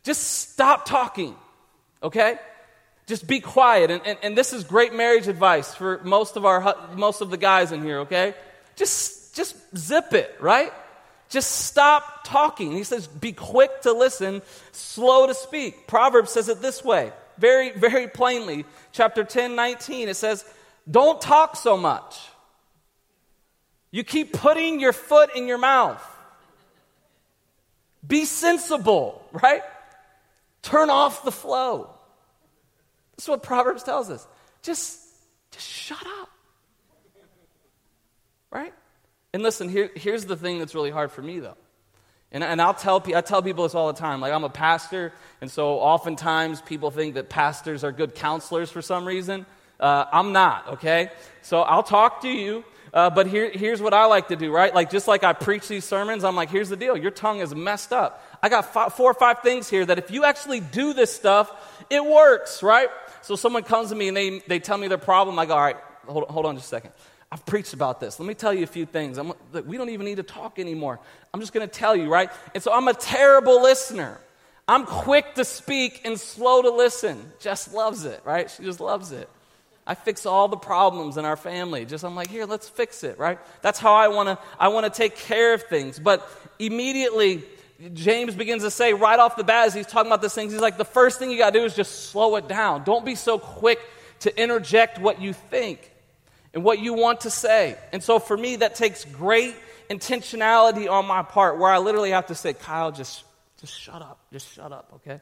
just 0.03 0.23
stop 0.23 0.85
talking 0.85 1.35
okay? 2.01 2.37
Just 3.09 3.25
be 3.25 3.39
quiet. 3.39 3.89
And, 3.89 4.05
and, 4.05 4.19
and 4.21 4.37
this 4.37 4.53
is 4.53 4.63
great 4.63 4.93
marriage 4.93 5.27
advice 5.27 5.73
for 5.73 5.99
most 6.03 6.37
of, 6.37 6.45
our, 6.45 6.77
most 6.93 7.21
of 7.21 7.31
the 7.31 7.37
guys 7.37 7.71
in 7.71 7.81
here, 7.81 8.01
okay? 8.01 8.35
Just, 8.75 9.35
just 9.35 9.55
zip 9.75 10.13
it, 10.13 10.37
right? 10.39 10.71
Just 11.27 11.49
stop 11.65 12.23
talking. 12.23 12.71
He 12.71 12.83
says, 12.83 13.07
be 13.07 13.31
quick 13.31 13.81
to 13.81 13.93
listen, 13.93 14.43
slow 14.73 15.25
to 15.25 15.33
speak. 15.33 15.87
Proverbs 15.87 16.29
says 16.29 16.49
it 16.49 16.61
this 16.61 16.83
way, 16.83 17.11
very, 17.39 17.71
very 17.71 18.07
plainly. 18.07 18.63
Chapter 18.91 19.23
10, 19.23 19.55
19, 19.55 20.07
it 20.07 20.15
says, 20.15 20.45
don't 20.89 21.19
talk 21.19 21.55
so 21.55 21.77
much. 21.77 22.15
You 23.89 24.03
keep 24.03 24.33
putting 24.33 24.79
your 24.79 24.93
foot 24.93 25.31
in 25.35 25.47
your 25.47 25.57
mouth. 25.57 26.05
Be 28.05 28.25
sensible, 28.25 29.27
right? 29.31 29.63
Turn 30.61 30.91
off 30.91 31.23
the 31.23 31.31
flow. 31.31 31.95
That's 33.19 33.27
what 33.27 33.43
Proverbs 33.43 33.83
tells 33.83 34.09
us. 34.09 34.25
Just, 34.63 34.97
just 35.51 35.67
shut 35.67 36.01
up. 36.21 36.29
Right? 38.49 38.73
And 39.33 39.43
listen, 39.43 39.67
here, 39.67 39.91
here's 39.93 40.23
the 40.23 40.37
thing 40.37 40.57
that's 40.57 40.73
really 40.73 40.89
hard 40.89 41.11
for 41.11 41.21
me, 41.21 41.39
though. 41.39 41.57
And, 42.31 42.45
and 42.45 42.61
I'll 42.61 42.73
tell, 42.73 43.03
I 43.13 43.19
tell 43.19 43.41
people 43.41 43.65
this 43.65 43.75
all 43.75 43.91
the 43.91 43.99
time. 43.99 44.21
Like, 44.21 44.31
I'm 44.31 44.45
a 44.45 44.49
pastor, 44.49 45.11
and 45.41 45.51
so 45.51 45.79
oftentimes 45.79 46.61
people 46.61 46.91
think 46.91 47.15
that 47.15 47.27
pastors 47.27 47.83
are 47.83 47.91
good 47.91 48.15
counselors 48.15 48.71
for 48.71 48.81
some 48.81 49.05
reason. 49.05 49.45
Uh, 49.81 50.05
I'm 50.13 50.31
not, 50.31 50.69
okay? 50.69 51.09
So 51.41 51.59
I'll 51.59 51.83
talk 51.83 52.21
to 52.21 52.29
you, 52.29 52.63
uh, 52.93 53.09
but 53.09 53.27
here, 53.27 53.49
here's 53.49 53.81
what 53.81 53.93
I 53.93 54.05
like 54.05 54.29
to 54.29 54.37
do, 54.37 54.49
right? 54.49 54.73
Like, 54.73 54.91
just 54.91 55.09
like 55.09 55.25
I 55.25 55.33
preach 55.33 55.67
these 55.67 55.83
sermons, 55.83 56.23
I'm 56.23 56.37
like, 56.37 56.51
here's 56.51 56.69
the 56.69 56.77
deal. 56.77 56.95
Your 56.95 57.11
tongue 57.11 57.41
is 57.41 57.53
messed 57.53 57.91
up. 57.91 58.23
I 58.41 58.47
got 58.47 58.71
five, 58.71 58.93
four 58.93 59.11
or 59.11 59.13
five 59.13 59.39
things 59.39 59.69
here 59.69 59.85
that 59.85 59.97
if 59.97 60.09
you 60.09 60.23
actually 60.23 60.61
do 60.61 60.93
this 60.93 61.13
stuff, 61.13 61.51
it 61.89 62.05
works, 62.05 62.63
right? 62.63 62.87
So 63.21 63.35
someone 63.35 63.63
comes 63.63 63.89
to 63.89 63.95
me 63.95 64.07
and 64.07 64.17
they, 64.17 64.39
they 64.39 64.59
tell 64.59 64.77
me 64.77 64.87
their 64.87 64.97
problem. 64.97 65.37
I 65.39 65.45
go, 65.45 65.53
all 65.53 65.61
right, 65.61 65.77
hold, 66.07 66.25
hold 66.29 66.45
on 66.45 66.55
just 66.55 66.67
a 66.67 66.69
second. 66.69 66.91
I've 67.31 67.45
preached 67.45 67.73
about 67.73 67.99
this. 67.99 68.19
Let 68.19 68.27
me 68.27 68.33
tell 68.33 68.53
you 68.53 68.63
a 68.63 68.67
few 68.67 68.85
things. 68.85 69.17
I'm, 69.17 69.33
we 69.65 69.77
don't 69.77 69.89
even 69.89 70.05
need 70.05 70.17
to 70.17 70.23
talk 70.23 70.57
anymore. 70.57 70.99
I'm 71.33 71.39
just 71.39 71.53
going 71.53 71.67
to 71.67 71.73
tell 71.73 71.95
you, 71.95 72.09
right? 72.09 72.31
And 72.55 72.63
so 72.63 72.73
I'm 72.73 72.87
a 72.87 72.93
terrible 72.93 73.61
listener. 73.61 74.19
I'm 74.67 74.85
quick 74.85 75.35
to 75.35 75.45
speak 75.45 76.01
and 76.05 76.19
slow 76.19 76.61
to 76.61 76.71
listen. 76.71 77.31
Jess 77.39 77.73
loves 77.73 78.05
it, 78.05 78.21
right? 78.23 78.49
She 78.49 78.63
just 78.63 78.79
loves 78.79 79.11
it. 79.11 79.29
I 79.85 79.95
fix 79.95 80.27
all 80.27 80.47
the 80.47 80.57
problems 80.57 81.17
in 81.17 81.25
our 81.25 81.35
family. 81.35 81.85
Just 81.85 82.03
I'm 82.03 82.15
like, 82.15 82.29
here, 82.29 82.45
let's 82.45 82.69
fix 82.69 83.03
it, 83.03 83.17
right? 83.17 83.39
That's 83.63 83.79
how 83.79 83.93
I 83.95 84.09
want 84.09 84.29
to 84.29 84.37
I 84.59 84.67
want 84.67 84.85
to 84.85 84.95
take 84.95 85.15
care 85.15 85.55
of 85.55 85.63
things. 85.63 85.97
But 85.97 86.29
immediately 86.59 87.43
James 87.93 88.35
begins 88.35 88.63
to 88.63 88.71
say 88.71 88.93
right 88.93 89.19
off 89.19 89.37
the 89.37 89.43
bat 89.43 89.67
as 89.67 89.73
he's 89.73 89.87
talking 89.87 90.11
about 90.11 90.21
this 90.21 90.35
things, 90.35 90.51
he's 90.51 90.61
like, 90.61 90.77
the 90.77 90.85
first 90.85 91.17
thing 91.17 91.31
you 91.31 91.37
got 91.37 91.53
to 91.53 91.59
do 91.59 91.65
is 91.65 91.75
just 91.75 92.09
slow 92.09 92.35
it 92.35 92.47
down. 92.47 92.83
Don't 92.83 93.05
be 93.05 93.15
so 93.15 93.39
quick 93.39 93.79
to 94.19 94.41
interject 94.41 94.99
what 94.99 95.21
you 95.21 95.31
think 95.31 95.91
and 96.53 96.63
what 96.63 96.79
you 96.79 96.93
want 96.93 97.21
to 97.21 97.29
say. 97.29 97.77
And 97.93 98.03
so 98.03 98.19
for 98.19 98.35
me, 98.35 98.57
that 98.57 98.75
takes 98.75 99.05
great 99.05 99.55
intentionality 99.89 100.89
on 100.89 101.05
my 101.05 101.23
part 101.23 101.57
where 101.57 101.71
I 101.71 101.77
literally 101.77 102.11
have 102.11 102.27
to 102.27 102.35
say, 102.35 102.53
Kyle, 102.53 102.91
just, 102.91 103.23
just 103.61 103.79
shut 103.79 104.01
up. 104.01 104.19
Just 104.33 104.53
shut 104.53 104.71
up, 104.73 104.91
okay? 104.95 105.21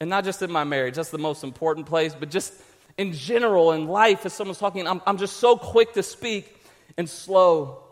And 0.00 0.10
not 0.10 0.24
just 0.24 0.42
in 0.42 0.50
my 0.50 0.64
marriage, 0.64 0.96
that's 0.96 1.10
the 1.10 1.18
most 1.18 1.44
important 1.44 1.86
place, 1.86 2.14
but 2.18 2.30
just 2.30 2.52
in 2.98 3.12
general 3.12 3.72
in 3.72 3.86
life, 3.86 4.26
as 4.26 4.32
someone's 4.32 4.58
talking, 4.58 4.86
I'm, 4.88 5.00
I'm 5.06 5.18
just 5.18 5.36
so 5.36 5.56
quick 5.56 5.92
to 5.94 6.02
speak 6.02 6.52
and 6.96 7.08
slow 7.08 7.84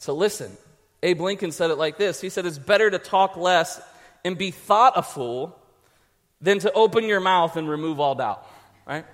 to 0.00 0.12
listen. 0.12 0.50
Abe 1.02 1.20
Lincoln 1.20 1.52
said 1.52 1.70
it 1.70 1.76
like 1.76 1.96
this 1.98 2.20
He 2.20 2.28
said, 2.28 2.46
It's 2.46 2.58
better 2.58 2.90
to 2.90 2.98
talk 2.98 3.36
less 3.36 3.80
and 4.24 4.36
be 4.36 4.50
thought 4.50 4.94
a 4.96 5.02
fool 5.02 5.58
than 6.40 6.58
to 6.60 6.72
open 6.72 7.04
your 7.04 7.20
mouth 7.20 7.56
and 7.56 7.68
remove 7.68 8.00
all 8.00 8.14
doubt, 8.14 8.46
right? 8.86 9.04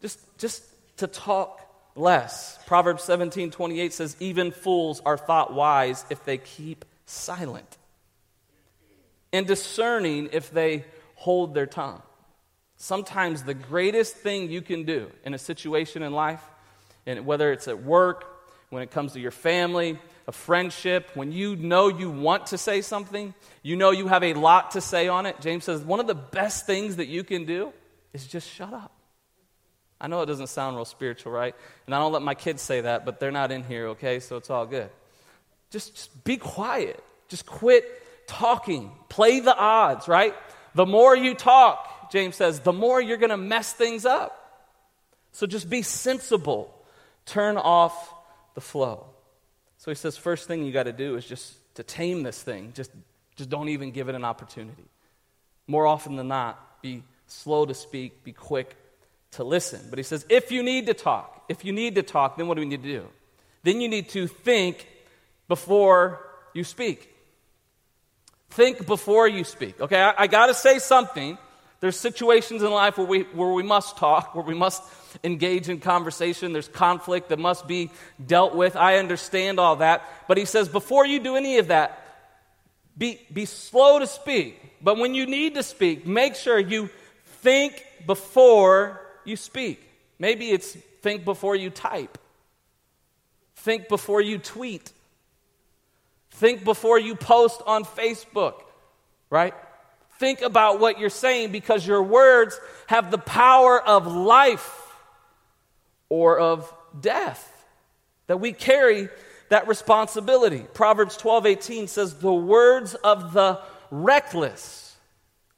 Just, 0.00 0.20
just 0.38 0.64
to 0.98 1.06
talk 1.06 1.60
less. 1.94 2.58
Proverbs 2.66 3.02
17 3.04 3.50
28 3.50 3.92
says, 3.92 4.16
Even 4.20 4.50
fools 4.50 5.00
are 5.04 5.16
thought 5.16 5.52
wise 5.52 6.04
if 6.10 6.24
they 6.24 6.38
keep 6.38 6.84
silent, 7.06 7.78
and 9.32 9.46
discerning 9.46 10.30
if 10.32 10.50
they 10.50 10.84
hold 11.14 11.54
their 11.54 11.66
tongue. 11.66 12.02
Sometimes 12.76 13.44
the 13.44 13.54
greatest 13.54 14.16
thing 14.16 14.50
you 14.50 14.60
can 14.60 14.84
do 14.84 15.10
in 15.24 15.34
a 15.34 15.38
situation 15.38 16.02
in 16.02 16.12
life, 16.12 16.42
and 17.06 17.24
whether 17.24 17.52
it's 17.52 17.68
at 17.68 17.82
work, 17.82 18.24
when 18.70 18.82
it 18.82 18.90
comes 18.90 19.12
to 19.12 19.20
your 19.20 19.30
family, 19.30 19.98
a 20.26 20.32
friendship, 20.32 21.10
when 21.14 21.32
you 21.32 21.56
know 21.56 21.88
you 21.88 22.10
want 22.10 22.46
to 22.46 22.58
say 22.58 22.80
something, 22.80 23.34
you 23.62 23.76
know 23.76 23.90
you 23.90 24.08
have 24.08 24.22
a 24.22 24.34
lot 24.34 24.72
to 24.72 24.80
say 24.80 25.08
on 25.08 25.26
it, 25.26 25.40
James 25.40 25.64
says 25.64 25.82
one 25.82 26.00
of 26.00 26.06
the 26.06 26.14
best 26.14 26.66
things 26.66 26.96
that 26.96 27.06
you 27.06 27.24
can 27.24 27.44
do 27.44 27.72
is 28.12 28.26
just 28.26 28.48
shut 28.48 28.72
up. 28.72 28.92
I 30.00 30.08
know 30.08 30.20
it 30.22 30.26
doesn't 30.26 30.48
sound 30.48 30.76
real 30.76 30.84
spiritual, 30.84 31.32
right? 31.32 31.54
And 31.86 31.94
I 31.94 31.98
don't 31.98 32.12
let 32.12 32.22
my 32.22 32.34
kids 32.34 32.60
say 32.60 32.80
that, 32.80 33.04
but 33.04 33.20
they're 33.20 33.30
not 33.30 33.52
in 33.52 33.62
here, 33.62 33.88
okay? 33.88 34.18
So 34.18 34.36
it's 34.36 34.50
all 34.50 34.66
good. 34.66 34.90
Just, 35.70 35.94
just 35.94 36.24
be 36.24 36.36
quiet. 36.36 37.02
Just 37.28 37.46
quit 37.46 37.84
talking. 38.26 38.90
Play 39.08 39.40
the 39.40 39.56
odds, 39.56 40.08
right? 40.08 40.34
The 40.74 40.86
more 40.86 41.16
you 41.16 41.34
talk, 41.34 42.10
James 42.10 42.34
says, 42.34 42.60
the 42.60 42.72
more 42.72 43.00
you're 43.00 43.16
going 43.16 43.30
to 43.30 43.36
mess 43.36 43.72
things 43.72 44.04
up. 44.04 44.38
So 45.30 45.46
just 45.46 45.70
be 45.70 45.82
sensible. 45.82 46.74
Turn 47.24 47.56
off 47.56 48.12
the 48.54 48.60
flow. 48.60 49.06
So 49.82 49.90
he 49.90 49.96
says, 49.96 50.16
first 50.16 50.46
thing 50.46 50.64
you 50.64 50.70
got 50.70 50.84
to 50.84 50.92
do 50.92 51.16
is 51.16 51.26
just 51.26 51.56
to 51.74 51.82
tame 51.82 52.22
this 52.22 52.40
thing. 52.40 52.70
Just, 52.72 52.92
just 53.34 53.50
don't 53.50 53.68
even 53.68 53.90
give 53.90 54.08
it 54.08 54.14
an 54.14 54.24
opportunity. 54.24 54.84
More 55.66 55.88
often 55.88 56.14
than 56.14 56.28
not, 56.28 56.80
be 56.82 57.02
slow 57.26 57.66
to 57.66 57.74
speak, 57.74 58.22
be 58.22 58.30
quick 58.30 58.76
to 59.32 59.42
listen. 59.42 59.80
But 59.90 59.98
he 59.98 60.04
says, 60.04 60.24
if 60.28 60.52
you 60.52 60.62
need 60.62 60.86
to 60.86 60.94
talk, 60.94 61.46
if 61.48 61.64
you 61.64 61.72
need 61.72 61.96
to 61.96 62.04
talk, 62.04 62.36
then 62.36 62.46
what 62.46 62.54
do 62.54 62.60
we 62.60 62.68
need 62.68 62.84
to 62.84 62.88
do? 63.00 63.08
Then 63.64 63.80
you 63.80 63.88
need 63.88 64.10
to 64.10 64.28
think 64.28 64.86
before 65.48 66.28
you 66.54 66.62
speak. 66.62 67.12
Think 68.50 68.86
before 68.86 69.26
you 69.26 69.42
speak. 69.42 69.80
Okay, 69.80 70.00
I, 70.00 70.14
I 70.16 70.26
got 70.28 70.46
to 70.46 70.54
say 70.54 70.78
something. 70.78 71.36
There's 71.82 71.96
situations 71.96 72.62
in 72.62 72.70
life 72.70 72.96
where 72.96 73.06
we, 73.08 73.22
where 73.22 73.48
we 73.48 73.64
must 73.64 73.96
talk, 73.96 74.36
where 74.36 74.44
we 74.44 74.54
must 74.54 74.84
engage 75.24 75.68
in 75.68 75.80
conversation. 75.80 76.52
There's 76.52 76.68
conflict 76.68 77.30
that 77.30 77.40
must 77.40 77.66
be 77.66 77.90
dealt 78.24 78.54
with. 78.54 78.76
I 78.76 78.98
understand 78.98 79.58
all 79.58 79.74
that. 79.76 80.08
But 80.28 80.38
he 80.38 80.44
says, 80.44 80.68
before 80.68 81.04
you 81.04 81.18
do 81.18 81.34
any 81.34 81.58
of 81.58 81.66
that, 81.66 82.00
be, 82.96 83.20
be 83.32 83.46
slow 83.46 83.98
to 83.98 84.06
speak. 84.06 84.60
But 84.80 84.96
when 84.96 85.16
you 85.16 85.26
need 85.26 85.56
to 85.56 85.64
speak, 85.64 86.06
make 86.06 86.36
sure 86.36 86.56
you 86.56 86.88
think 87.40 87.84
before 88.06 89.00
you 89.24 89.34
speak. 89.34 89.82
Maybe 90.20 90.50
it's 90.50 90.76
think 91.00 91.24
before 91.24 91.56
you 91.56 91.68
type, 91.68 92.16
think 93.56 93.88
before 93.88 94.20
you 94.20 94.38
tweet, 94.38 94.92
think 96.30 96.62
before 96.62 97.00
you 97.00 97.16
post 97.16 97.60
on 97.66 97.82
Facebook, 97.82 98.54
right? 99.30 99.54
Think 100.22 100.40
about 100.40 100.78
what 100.78 101.00
you're 101.00 101.10
saying 101.10 101.50
because 101.50 101.84
your 101.84 102.00
words 102.00 102.56
have 102.86 103.10
the 103.10 103.18
power 103.18 103.82
of 103.82 104.06
life 104.06 104.94
or 106.08 106.38
of 106.38 106.72
death. 107.00 107.48
That 108.28 108.38
we 108.38 108.52
carry 108.52 109.08
that 109.48 109.66
responsibility. 109.66 110.64
Proverbs 110.74 111.16
12 111.16 111.46
18 111.46 111.88
says, 111.88 112.14
The 112.14 112.32
words 112.32 112.94
of 112.94 113.32
the 113.32 113.58
reckless, 113.90 114.94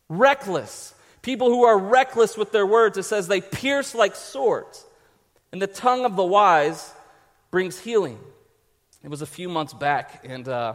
reckless, 0.08 0.94
People 1.20 1.48
who 1.48 1.64
are 1.64 1.78
reckless 1.78 2.36
with 2.36 2.50
their 2.50 2.66
words, 2.66 2.96
it 2.96 3.02
says 3.02 3.28
they 3.28 3.42
pierce 3.42 3.94
like 3.94 4.16
swords. 4.16 4.82
And 5.52 5.60
the 5.60 5.66
tongue 5.66 6.06
of 6.06 6.16
the 6.16 6.24
wise 6.24 6.90
brings 7.50 7.78
healing. 7.78 8.18
It 9.02 9.08
was 9.10 9.20
a 9.20 9.26
few 9.26 9.50
months 9.50 9.74
back, 9.74 10.24
and 10.24 10.48
uh, 10.48 10.74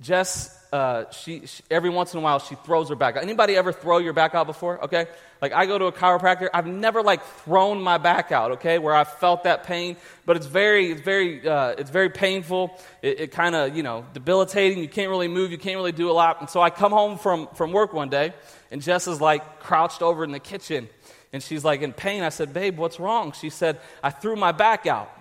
Jess, 0.00 0.55
uh, 0.72 1.10
she, 1.10 1.46
she, 1.46 1.62
every 1.70 1.90
once 1.90 2.12
in 2.12 2.18
a 2.18 2.22
while, 2.22 2.38
she 2.38 2.54
throws 2.56 2.88
her 2.88 2.96
back 2.96 3.16
out. 3.16 3.22
Anybody 3.22 3.56
ever 3.56 3.72
throw 3.72 3.98
your 3.98 4.12
back 4.12 4.34
out 4.34 4.46
before? 4.46 4.84
Okay? 4.84 5.06
Like, 5.40 5.52
I 5.52 5.66
go 5.66 5.78
to 5.78 5.86
a 5.86 5.92
chiropractor, 5.92 6.48
I've 6.52 6.66
never, 6.66 7.02
like, 7.02 7.24
thrown 7.24 7.82
my 7.82 7.98
back 7.98 8.32
out, 8.32 8.52
okay, 8.52 8.78
where 8.78 8.94
I 8.94 9.04
felt 9.04 9.44
that 9.44 9.64
pain, 9.64 9.96
but 10.24 10.36
it's 10.36 10.46
very, 10.46 10.92
it's 10.92 11.02
very, 11.02 11.46
uh, 11.46 11.74
it's 11.76 11.90
very 11.90 12.08
painful. 12.08 12.78
It, 13.02 13.20
it 13.20 13.30
kind 13.32 13.54
of, 13.54 13.76
you 13.76 13.82
know, 13.82 14.06
debilitating. 14.14 14.78
You 14.78 14.88
can't 14.88 15.10
really 15.10 15.28
move, 15.28 15.52
you 15.52 15.58
can't 15.58 15.76
really 15.76 15.92
do 15.92 16.10
a 16.10 16.12
lot. 16.12 16.40
And 16.40 16.48
so 16.48 16.60
I 16.60 16.70
come 16.70 16.92
home 16.92 17.18
from, 17.18 17.48
from 17.54 17.72
work 17.72 17.92
one 17.92 18.08
day, 18.08 18.32
and 18.70 18.80
Jess 18.80 19.06
is 19.06 19.20
like 19.20 19.60
crouched 19.60 20.02
over 20.02 20.24
in 20.24 20.32
the 20.32 20.40
kitchen 20.40 20.88
and 21.32 21.42
she's 21.42 21.64
like 21.64 21.82
in 21.82 21.92
pain. 21.92 22.22
I 22.22 22.30
said, 22.30 22.54
Babe, 22.54 22.78
what's 22.78 22.98
wrong? 22.98 23.32
She 23.32 23.50
said, 23.50 23.78
I 24.02 24.10
threw 24.10 24.36
my 24.36 24.52
back 24.52 24.86
out. 24.86 25.12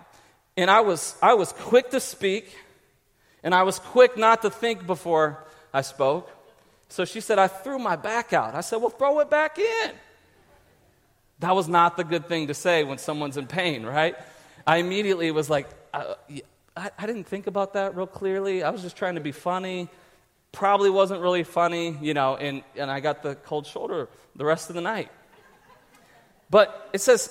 And 0.58 0.72
I 0.72 0.80
was, 0.80 1.16
I 1.22 1.34
was 1.34 1.52
quick 1.52 1.90
to 1.92 2.00
speak 2.00 2.56
and 3.46 3.56
I 3.56 3.64
was 3.64 3.80
quick 3.80 4.18
not 4.18 4.42
to 4.42 4.50
think 4.50 4.86
before 4.86 5.46
I 5.74 5.82
spoke. 5.82 6.30
So 6.90 7.06
she 7.06 7.22
said, 7.22 7.40
I 7.40 7.48
threw 7.48 7.80
my 7.80 7.96
back 7.96 8.34
out. 8.34 8.56
I 8.56 8.62
said, 8.62 8.78
Well, 8.78 8.90
throw 8.90 9.20
it 9.22 9.30
back 9.30 9.58
in. 9.58 9.92
That 11.40 11.56
was 11.56 11.70
not 11.70 11.96
the 11.96 12.04
good 12.04 12.28
thing 12.28 12.48
to 12.48 12.54
say 12.54 12.84
when 12.84 12.98
someone's 12.98 13.38
in 13.38 13.48
pain, 13.48 13.86
right? 13.86 14.16
I 14.68 14.78
immediately 14.78 15.32
was 15.32 15.50
like, 15.50 15.70
uh, 15.94 16.16
I, 16.76 16.92
I 16.98 17.06
didn't 17.06 17.26
think 17.26 17.48
about 17.48 17.74
that 17.74 17.96
real 17.96 18.08
clearly. 18.08 18.64
I 18.64 18.70
was 18.70 18.82
just 18.82 18.98
trying 18.98 19.16
to 19.16 19.22
be 19.22 19.32
funny 19.32 19.88
probably 20.56 20.90
wasn't 20.90 21.22
really 21.22 21.44
funny, 21.44 21.96
you 22.02 22.14
know, 22.14 22.38
and, 22.38 22.64
and 22.76 22.90
I 22.90 23.02
got 23.02 23.22
the 23.22 23.36
cold 23.36 23.68
shoulder 23.68 24.08
the 24.36 24.46
rest 24.46 24.70
of 24.70 24.76
the 24.76 24.82
night. 24.82 25.10
But 26.50 26.90
it 26.94 27.02
says, 27.02 27.28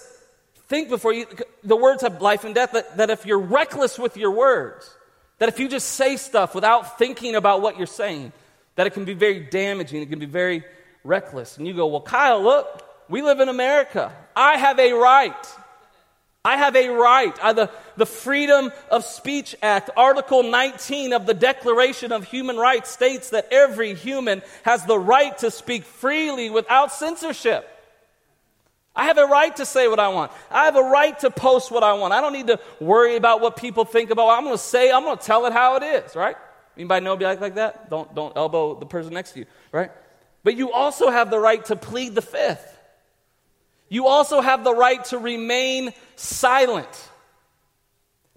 think 0.68 0.88
before 0.88 1.12
you, 1.12 1.26
the 1.64 1.76
words 1.76 2.02
have 2.02 2.21
life 2.21 2.44
and 2.44 2.54
death, 2.54 2.73
that, 2.73 2.99
that 2.99 3.11
if 3.11 3.25
you're 3.26 3.38
reckless 3.38 3.99
with 3.99 4.16
your 4.16 4.30
words, 4.30 4.94
that 5.38 5.49
if 5.49 5.59
you 5.59 5.69
just 5.69 5.88
say 5.88 6.17
stuff 6.17 6.55
without 6.55 6.99
thinking 6.99 7.35
about 7.35 7.61
what 7.62 7.76
you're 7.76 7.87
saying, 7.87 8.33
that 8.76 8.87
it 8.87 8.91
can 8.91 9.05
be 9.05 9.14
very 9.14 9.41
damaging, 9.41 10.03
it 10.03 10.11
can 10.11 10.19
be 10.19 10.26
very 10.26 10.64
reckless. 11.03 11.57
And 11.59 11.67
you 11.67 11.75
go, 11.75 11.87
well, 11.87 12.00
Kyle, 12.00 12.43
look, 12.43 12.83
we 13.09 13.23
live 13.23 13.41
in 13.41 13.49
America. 13.49 14.12
I 14.35 14.57
have 14.57 14.79
a 14.79 14.93
right 14.93 15.47
I 16.47 16.59
have 16.59 16.76
a 16.76 16.91
right. 16.91 17.35
I, 17.43 17.55
the, 17.55 17.71
the 17.97 18.05
Freedom 18.05 18.71
of 18.91 19.03
Speech 19.05 19.57
Act, 19.62 19.88
Article 19.97 20.43
19 20.43 21.14
of 21.14 21.25
the 21.25 21.33
Declaration 21.33 22.12
of 22.12 22.25
Human 22.25 22.59
Rights 22.59 22.91
states 22.91 23.31
that 23.31 23.49
every 23.50 23.95
human 23.95 24.43
has 24.62 24.85
the 24.85 24.99
right 24.99 25.37
to 25.38 25.50
speak 25.50 25.85
freely 25.85 26.50
without 26.50 26.93
censorship. 26.93 27.67
I 28.97 29.07
have 29.07 29.19
a 29.19 29.27
right 29.27 29.55
to 29.57 29.67
say 29.67 29.89
what 29.89 29.99
I 29.99 30.09
want. 30.09 30.31
I 30.51 30.67
have 30.67 30.77
a 30.77 30.83
right 30.83 31.19
to 31.21 31.31
post 31.31 31.71
what 31.71 31.83
I 31.83 31.95
want. 31.95 32.15
I 32.15 32.21
don't 32.21 32.33
need 32.33 32.47
to 32.47 32.61
worry 32.81 33.17
about 33.17 33.41
what 33.41 33.57
people 33.57 33.85
think 33.85 34.11
about. 34.11 34.29
I'm 34.29 34.45
going 34.45 34.55
to 34.55 34.63
say, 34.63 34.93
I'm 34.93 35.03
going 35.03 35.19
to 35.19 35.25
tell 35.25 35.47
it 35.47 35.53
how 35.53 35.77
it 35.77 35.83
is, 35.83 36.15
right? 36.15 36.37
Anybody 36.77 37.05
know 37.05 37.15
like, 37.15 37.41
like 37.41 37.55
that? 37.57 37.91
Don't, 37.91 38.15
don't 38.15 38.37
elbow 38.37 38.79
the 38.79 38.87
person 38.87 39.13
next 39.15 39.33
to 39.33 39.41
you, 39.41 39.47
right? 39.73 39.91
But 40.45 40.57
you 40.57 40.73
also 40.73 41.11
have 41.11 41.31
the 41.31 41.39
right 41.39 41.65
to 41.67 41.77
plead 41.77 42.15
the 42.15 42.23
fifth. 42.23 42.71
You 43.89 44.07
also 44.07 44.41
have 44.41 44.65
the 44.65 44.75
right 44.75 45.05
to 45.07 45.19
remain 45.19 45.93
silent, 46.17 47.11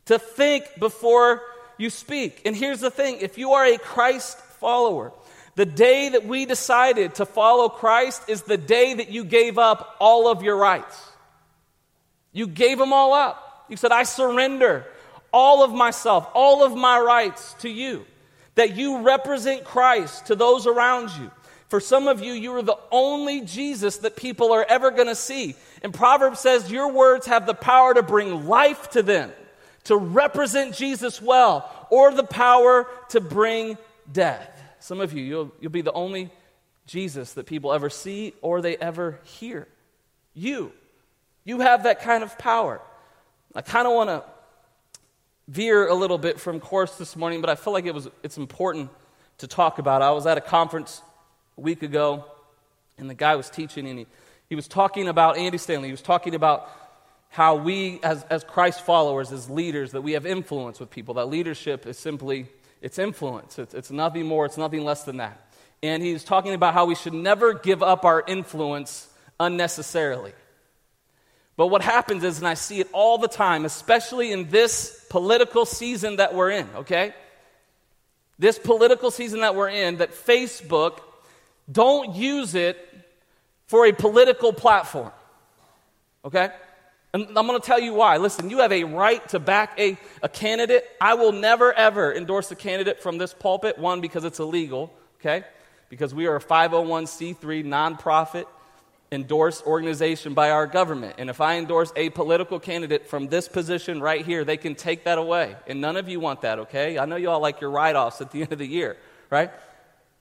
to 0.05 0.19
think 0.19 0.65
before 0.79 1.41
you 1.77 1.89
speak. 1.89 2.41
And 2.45 2.55
here's 2.55 2.79
the 2.79 2.91
thing 2.91 3.17
if 3.21 3.37
you 3.37 3.53
are 3.53 3.65
a 3.65 3.77
Christ 3.77 4.37
follower, 4.37 5.13
the 5.57 5.65
day 5.65 6.09
that 6.09 6.23
we 6.23 6.45
decided 6.45 7.15
to 7.15 7.25
follow 7.25 7.67
Christ 7.67 8.21
is 8.29 8.43
the 8.43 8.57
day 8.57 8.93
that 8.93 9.09
you 9.09 9.23
gave 9.23 9.57
up 9.57 9.95
all 9.99 10.27
of 10.27 10.43
your 10.43 10.55
rights. 10.55 11.03
You 12.31 12.45
gave 12.45 12.77
them 12.77 12.93
all 12.93 13.11
up. 13.11 13.65
You 13.67 13.75
said, 13.75 13.91
I 13.91 14.03
surrender 14.03 14.85
all 15.33 15.63
of 15.63 15.73
myself, 15.73 16.29
all 16.35 16.63
of 16.63 16.75
my 16.75 16.99
rights 16.99 17.55
to 17.61 17.69
you. 17.69 18.05
That 18.53 18.75
you 18.77 19.01
represent 19.01 19.63
Christ 19.63 20.27
to 20.27 20.35
those 20.35 20.67
around 20.67 21.09
you. 21.19 21.31
For 21.69 21.79
some 21.79 22.07
of 22.07 22.21
you, 22.21 22.33
you 22.33 22.53
are 22.53 22.61
the 22.61 22.77
only 22.91 23.41
Jesus 23.41 23.97
that 23.97 24.15
people 24.15 24.51
are 24.51 24.65
ever 24.69 24.91
going 24.91 25.07
to 25.07 25.15
see. 25.15 25.55
And 25.81 25.91
Proverbs 25.91 26.39
says 26.39 26.71
your 26.71 26.91
words 26.91 27.25
have 27.25 27.47
the 27.47 27.55
power 27.55 27.95
to 27.95 28.03
bring 28.03 28.45
life 28.45 28.91
to 28.91 29.01
them, 29.01 29.31
to 29.85 29.97
represent 29.97 30.75
Jesus 30.75 31.19
well, 31.19 31.87
or 31.89 32.13
the 32.13 32.23
power 32.23 32.87
to 33.09 33.19
bring 33.19 33.79
death. 34.11 34.53
Some 34.87 35.01
of 35.01 35.11
you, 35.11 35.21
you'll, 35.21 35.51
you'll 35.59 35.71
be 35.71 35.81
the 35.81 35.91
only 35.91 36.31
Jesus 36.85 37.33
that 37.33 37.45
people 37.45 37.73
ever 37.73 37.89
see 37.89 38.33
or 38.41 38.61
they 38.61 38.77
ever 38.77 39.19
hear. 39.25 39.67
You. 40.33 40.71
You 41.43 41.59
have 41.59 41.83
that 41.83 42.01
kind 42.01 42.23
of 42.23 42.37
power. 42.37 42.79
I 43.53 43.61
kind 43.63 43.85
of 43.85 43.91
want 43.91 44.09
to 44.09 44.23
veer 45.49 45.89
a 45.89 45.93
little 45.93 46.17
bit 46.17 46.39
from 46.39 46.61
course 46.61 46.95
this 46.97 47.17
morning, 47.17 47.41
but 47.41 47.49
I 47.49 47.55
feel 47.55 47.73
like 47.73 47.85
it 47.85 47.93
was, 47.93 48.07
it's 48.23 48.37
important 48.37 48.89
to 49.39 49.47
talk 49.47 49.77
about. 49.77 50.01
I 50.01 50.11
was 50.11 50.25
at 50.25 50.37
a 50.37 50.41
conference 50.41 51.01
a 51.57 51.61
week 51.61 51.83
ago, 51.83 52.23
and 52.97 53.09
the 53.09 53.13
guy 53.13 53.35
was 53.35 53.49
teaching, 53.49 53.85
and 53.89 53.99
he, 53.99 54.07
he 54.47 54.55
was 54.55 54.69
talking 54.69 55.09
about 55.09 55.37
Andy 55.37 55.57
Stanley. 55.57 55.89
He 55.89 55.93
was 55.93 56.01
talking 56.01 56.33
about 56.33 56.69
how 57.27 57.55
we, 57.55 57.99
as, 58.03 58.23
as 58.29 58.45
Christ 58.45 58.85
followers, 58.85 59.33
as 59.33 59.49
leaders, 59.49 59.91
that 59.91 60.01
we 60.01 60.13
have 60.13 60.25
influence 60.25 60.79
with 60.79 60.89
people. 60.89 61.15
That 61.15 61.27
leadership 61.27 61.85
is 61.85 61.97
simply, 61.97 62.47
it's 62.81 62.99
influence. 62.99 63.59
It's, 63.59 63.73
it's 63.73 63.91
nothing 63.91 64.25
more, 64.25 64.45
it's 64.45 64.57
nothing 64.57 64.83
less 64.83 65.03
than 65.03 65.17
that. 65.17 65.41
And 65.83 66.01
he's 66.01 66.23
talking 66.23 66.53
about 66.53 66.73
how 66.73 66.85
we 66.85 66.95
should 66.95 67.13
never 67.13 67.53
give 67.53 67.83
up 67.83 68.05
our 68.05 68.23
influence 68.25 69.07
unnecessarily. 69.39 70.33
But 71.55 71.67
what 71.67 71.81
happens 71.81 72.23
is, 72.23 72.37
and 72.37 72.47
I 72.47 72.53
see 72.53 72.79
it 72.79 72.87
all 72.93 73.17
the 73.17 73.27
time, 73.27 73.65
especially 73.65 74.31
in 74.31 74.49
this 74.49 75.05
political 75.09 75.65
season 75.65 76.17
that 76.17 76.33
we're 76.33 76.51
in, 76.51 76.67
okay? 76.75 77.13
This 78.37 78.59
political 78.59 79.09
season 79.09 79.41
that 79.41 79.55
we're 79.55 79.69
in, 79.69 79.97
that 79.97 80.11
Facebook 80.11 80.99
don't 81.71 82.15
use 82.15 82.53
it 82.53 82.77
for 83.65 83.87
a 83.87 83.91
political 83.91 84.53
platform, 84.53 85.11
okay? 86.23 86.51
And 87.17 87.35
I'm 87.35 87.47
going 87.47 87.59
to 87.59 87.65
tell 87.65 87.79
you 87.79 87.95
why. 87.95 88.17
Listen, 88.17 88.51
you 88.51 88.59
have 88.59 88.71
a 88.71 88.83
right 88.83 89.27
to 89.29 89.39
back 89.39 89.79
a, 89.79 89.97
a 90.21 90.29
candidate. 90.29 90.87
I 91.01 91.15
will 91.15 91.31
never, 91.31 91.73
ever 91.73 92.13
endorse 92.13 92.51
a 92.51 92.55
candidate 92.55 93.01
from 93.01 93.17
this 93.17 93.33
pulpit. 93.33 93.79
One, 93.79 94.01
because 94.01 94.23
it's 94.23 94.37
illegal, 94.37 94.93
okay? 95.19 95.43
Because 95.89 96.13
we 96.13 96.27
are 96.27 96.35
a 96.35 96.39
501c3 96.39 97.65
nonprofit 97.65 98.45
endorsed 99.11 99.65
organization 99.65 100.35
by 100.35 100.51
our 100.51 100.67
government. 100.67 101.15
And 101.17 101.31
if 101.31 101.41
I 101.41 101.57
endorse 101.57 101.91
a 101.95 102.11
political 102.11 102.59
candidate 102.59 103.07
from 103.07 103.29
this 103.29 103.47
position 103.47 103.99
right 103.99 104.23
here, 104.23 104.43
they 104.45 104.57
can 104.57 104.75
take 104.75 105.05
that 105.05 105.17
away. 105.17 105.55
And 105.65 105.81
none 105.81 105.97
of 105.97 106.07
you 106.07 106.19
want 106.19 106.41
that, 106.41 106.59
okay? 106.59 106.99
I 106.99 107.05
know 107.05 107.15
you 107.15 107.31
all 107.31 107.39
like 107.39 107.61
your 107.61 107.71
write 107.71 107.95
offs 107.95 108.21
at 108.21 108.29
the 108.29 108.41
end 108.43 108.51
of 108.51 108.59
the 108.59 108.67
year, 108.67 108.95
right? 109.31 109.49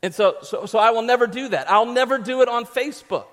And 0.03 0.15
so, 0.15 0.37
so, 0.41 0.65
so 0.65 0.79
I 0.79 0.93
will 0.93 1.03
never 1.03 1.27
do 1.27 1.49
that. 1.49 1.71
I'll 1.71 1.93
never 1.93 2.17
do 2.17 2.41
it 2.41 2.49
on 2.49 2.65
Facebook. 2.65 3.27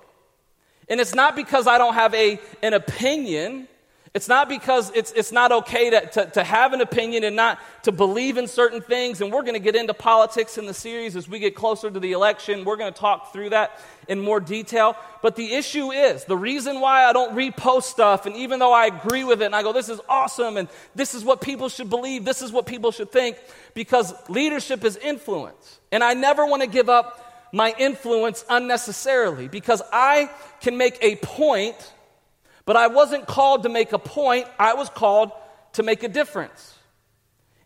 And 0.88 1.00
it's 1.00 1.14
not 1.14 1.36
because 1.36 1.66
I 1.66 1.78
don't 1.78 1.94
have 1.94 2.14
a, 2.14 2.38
an 2.62 2.74
opinion. 2.74 3.68
It's 4.14 4.28
not 4.28 4.48
because 4.48 4.92
it's, 4.94 5.10
it's 5.10 5.32
not 5.32 5.50
okay 5.50 5.90
to, 5.90 6.06
to, 6.06 6.26
to, 6.26 6.44
have 6.44 6.72
an 6.72 6.80
opinion 6.80 7.24
and 7.24 7.34
not 7.34 7.58
to 7.82 7.90
believe 7.90 8.36
in 8.36 8.46
certain 8.46 8.80
things. 8.80 9.20
And 9.20 9.32
we're 9.32 9.42
going 9.42 9.54
to 9.54 9.58
get 9.58 9.74
into 9.74 9.92
politics 9.92 10.56
in 10.56 10.66
the 10.66 10.74
series 10.74 11.16
as 11.16 11.28
we 11.28 11.40
get 11.40 11.56
closer 11.56 11.90
to 11.90 11.98
the 11.98 12.12
election. 12.12 12.64
We're 12.64 12.76
going 12.76 12.92
to 12.92 12.98
talk 12.98 13.32
through 13.32 13.50
that 13.50 13.80
in 14.06 14.20
more 14.20 14.38
detail. 14.38 14.96
But 15.20 15.34
the 15.34 15.54
issue 15.54 15.90
is 15.90 16.26
the 16.26 16.36
reason 16.36 16.78
why 16.78 17.06
I 17.06 17.12
don't 17.12 17.34
repost 17.34 17.84
stuff, 17.84 18.26
and 18.26 18.36
even 18.36 18.60
though 18.60 18.72
I 18.72 18.86
agree 18.86 19.24
with 19.24 19.42
it 19.42 19.46
and 19.46 19.56
I 19.56 19.62
go, 19.62 19.72
this 19.72 19.88
is 19.88 20.00
awesome, 20.08 20.58
and 20.58 20.68
this 20.94 21.14
is 21.14 21.24
what 21.24 21.40
people 21.40 21.68
should 21.68 21.90
believe, 21.90 22.24
this 22.24 22.40
is 22.40 22.52
what 22.52 22.66
people 22.66 22.92
should 22.92 23.10
think, 23.10 23.36
because 23.72 24.14
leadership 24.28 24.84
is 24.84 24.96
influence. 24.96 25.80
And 25.90 26.04
I 26.04 26.14
never 26.14 26.46
want 26.46 26.62
to 26.62 26.68
give 26.68 26.88
up 26.88 27.33
my 27.52 27.74
influence 27.78 28.44
unnecessarily 28.48 29.48
because 29.48 29.82
I 29.92 30.30
can 30.60 30.76
make 30.76 30.98
a 31.02 31.16
point, 31.16 31.76
but 32.66 32.76
I 32.76 32.88
wasn't 32.88 33.26
called 33.26 33.62
to 33.64 33.68
make 33.68 33.92
a 33.92 33.98
point, 33.98 34.46
I 34.58 34.74
was 34.74 34.88
called 34.88 35.30
to 35.74 35.82
make 35.82 36.02
a 36.02 36.08
difference. 36.08 36.74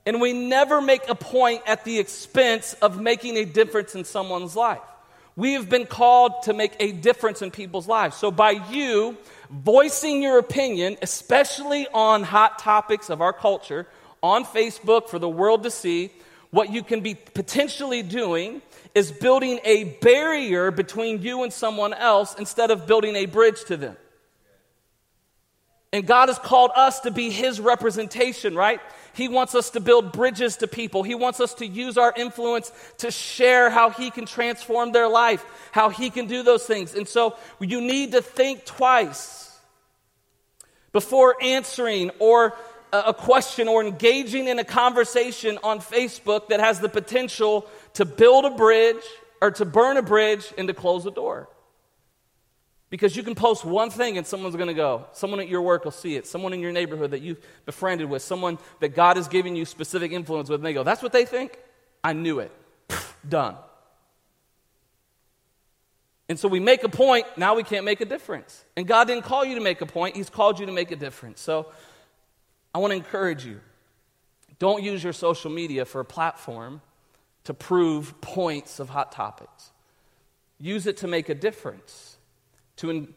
And 0.04 0.20
we 0.20 0.32
never 0.32 0.80
make 0.80 1.08
a 1.08 1.14
point 1.14 1.62
at 1.66 1.84
the 1.84 1.98
expense 1.98 2.74
of 2.80 3.00
making 3.00 3.36
a 3.36 3.44
difference 3.44 3.94
in 3.94 4.04
someone's 4.04 4.56
life. 4.56 4.80
We 5.36 5.52
have 5.52 5.68
been 5.68 5.86
called 5.86 6.42
to 6.44 6.52
make 6.52 6.74
a 6.80 6.92
difference 6.92 7.42
in 7.42 7.50
people's 7.50 7.86
lives. 7.86 8.16
So, 8.16 8.30
by 8.30 8.52
you 8.70 9.16
voicing 9.50 10.22
your 10.22 10.38
opinion, 10.38 10.96
especially 11.00 11.86
on 11.94 12.24
hot 12.24 12.58
topics 12.58 13.08
of 13.08 13.20
our 13.20 13.32
culture, 13.32 13.86
on 14.22 14.44
Facebook 14.44 15.08
for 15.08 15.18
the 15.18 15.28
world 15.28 15.62
to 15.62 15.70
see, 15.70 16.10
what 16.50 16.72
you 16.72 16.82
can 16.82 17.00
be 17.00 17.14
potentially 17.14 18.02
doing 18.02 18.62
is 18.98 19.12
building 19.12 19.60
a 19.64 19.84
barrier 19.84 20.72
between 20.72 21.22
you 21.22 21.44
and 21.44 21.52
someone 21.52 21.94
else 21.94 22.34
instead 22.34 22.72
of 22.72 22.86
building 22.86 23.14
a 23.14 23.26
bridge 23.26 23.64
to 23.64 23.76
them. 23.76 23.96
And 25.92 26.04
God 26.06 26.28
has 26.28 26.38
called 26.38 26.72
us 26.74 27.00
to 27.00 27.10
be 27.10 27.30
His 27.30 27.60
representation, 27.60 28.56
right? 28.56 28.80
He 29.14 29.28
wants 29.28 29.54
us 29.54 29.70
to 29.70 29.80
build 29.80 30.12
bridges 30.12 30.56
to 30.58 30.66
people. 30.66 31.02
He 31.02 31.14
wants 31.14 31.40
us 31.40 31.54
to 31.54 31.66
use 31.66 31.96
our 31.96 32.12
influence 32.14 32.72
to 32.98 33.10
share 33.10 33.70
how 33.70 33.90
He 33.90 34.10
can 34.10 34.26
transform 34.26 34.92
their 34.92 35.08
life, 35.08 35.44
how 35.72 35.88
He 35.88 36.10
can 36.10 36.26
do 36.26 36.42
those 36.42 36.64
things. 36.66 36.94
And 36.94 37.08
so 37.08 37.36
you 37.60 37.80
need 37.80 38.12
to 38.12 38.20
think 38.20 38.66
twice 38.66 39.56
before 40.92 41.36
answering 41.40 42.10
or 42.18 42.54
uh, 42.92 43.04
a 43.06 43.14
question 43.14 43.68
or 43.68 43.84
engaging 43.84 44.48
in 44.48 44.58
a 44.58 44.64
conversation 44.64 45.58
on 45.62 45.78
Facebook 45.78 46.48
that 46.48 46.60
has 46.60 46.80
the 46.80 46.88
potential 46.88 47.66
to 47.98 48.04
build 48.04 48.44
a 48.44 48.50
bridge 48.50 49.02
or 49.40 49.50
to 49.50 49.64
burn 49.64 49.96
a 49.96 50.02
bridge 50.02 50.54
and 50.56 50.68
to 50.68 50.74
close 50.74 51.04
a 51.04 51.10
door. 51.10 51.48
Because 52.90 53.16
you 53.16 53.24
can 53.24 53.34
post 53.34 53.64
one 53.64 53.90
thing 53.90 54.16
and 54.16 54.24
someone's 54.24 54.54
going 54.54 54.68
to 54.68 54.74
go. 54.74 55.06
Someone 55.14 55.40
at 55.40 55.48
your 55.48 55.62
work 55.62 55.84
will 55.84 55.90
see 55.90 56.14
it. 56.14 56.24
Someone 56.24 56.52
in 56.52 56.60
your 56.60 56.70
neighborhood 56.70 57.10
that 57.10 57.22
you've 57.22 57.44
befriended 57.66 58.08
with. 58.08 58.22
Someone 58.22 58.58
that 58.78 58.90
God 58.90 59.16
has 59.16 59.26
given 59.26 59.56
you 59.56 59.64
specific 59.64 60.12
influence 60.12 60.48
with. 60.48 60.60
And 60.60 60.66
they 60.66 60.74
go, 60.74 60.84
That's 60.84 61.02
what 61.02 61.10
they 61.10 61.24
think? 61.24 61.58
I 62.04 62.12
knew 62.12 62.38
it. 62.38 62.52
Done. 63.28 63.56
And 66.28 66.38
so 66.38 66.46
we 66.46 66.60
make 66.60 66.84
a 66.84 66.88
point, 66.88 67.26
now 67.36 67.56
we 67.56 67.64
can't 67.64 67.84
make 67.84 68.00
a 68.00 68.04
difference. 68.04 68.64
And 68.76 68.86
God 68.86 69.08
didn't 69.08 69.24
call 69.24 69.44
you 69.44 69.56
to 69.56 69.60
make 69.60 69.80
a 69.80 69.86
point, 69.86 70.14
He's 70.14 70.30
called 70.30 70.60
you 70.60 70.66
to 70.66 70.72
make 70.72 70.92
a 70.92 70.96
difference. 70.96 71.40
So 71.40 71.66
I 72.72 72.78
want 72.78 72.92
to 72.92 72.96
encourage 72.96 73.44
you 73.44 73.58
don't 74.60 74.84
use 74.84 75.02
your 75.02 75.12
social 75.12 75.50
media 75.50 75.84
for 75.84 76.00
a 76.00 76.04
platform 76.04 76.80
to 77.48 77.54
prove 77.54 78.20
points 78.20 78.78
of 78.78 78.90
hot 78.90 79.10
topics. 79.10 79.70
Use 80.60 80.86
it 80.86 80.98
to 80.98 81.08
make 81.08 81.30
a 81.30 81.34
difference, 81.34 82.18
to 82.76 82.90
in, 82.90 83.14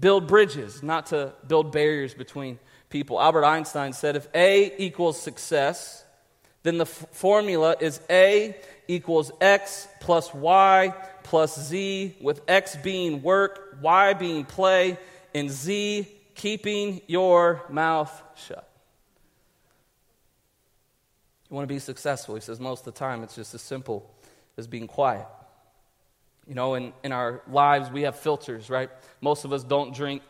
build 0.00 0.26
bridges, 0.26 0.82
not 0.82 1.04
to 1.08 1.34
build 1.46 1.70
barriers 1.70 2.14
between 2.14 2.58
people. 2.88 3.20
Albert 3.20 3.44
Einstein 3.44 3.92
said 3.92 4.16
if 4.16 4.26
A 4.34 4.72
equals 4.82 5.20
success, 5.20 6.02
then 6.62 6.78
the 6.78 6.86
f- 6.86 7.08
formula 7.12 7.76
is 7.78 8.00
A 8.08 8.56
equals 8.88 9.30
X 9.38 9.86
plus 10.00 10.32
Y 10.32 10.94
plus 11.22 11.68
Z, 11.68 12.16
with 12.22 12.40
X 12.48 12.76
being 12.76 13.20
work, 13.20 13.76
Y 13.82 14.14
being 14.14 14.46
play, 14.46 14.96
and 15.34 15.50
Z 15.50 16.08
keeping 16.34 17.02
your 17.06 17.66
mouth 17.68 18.10
shut. 18.34 18.66
You 21.50 21.56
want 21.56 21.68
to 21.68 21.74
be 21.74 21.78
successful. 21.78 22.34
He 22.34 22.40
says 22.40 22.58
most 22.58 22.86
of 22.86 22.94
the 22.94 22.98
time 22.98 23.22
it's 23.22 23.34
just 23.34 23.54
as 23.54 23.62
simple 23.62 24.10
as 24.56 24.66
being 24.66 24.86
quiet. 24.86 25.26
You 26.46 26.54
know, 26.54 26.74
in, 26.74 26.92
in 27.02 27.12
our 27.12 27.42
lives, 27.48 27.90
we 27.90 28.02
have 28.02 28.16
filters, 28.16 28.68
right? 28.68 28.90
Most 29.20 29.44
of 29.44 29.52
us 29.52 29.64
don't 29.64 29.94
drink 29.94 30.22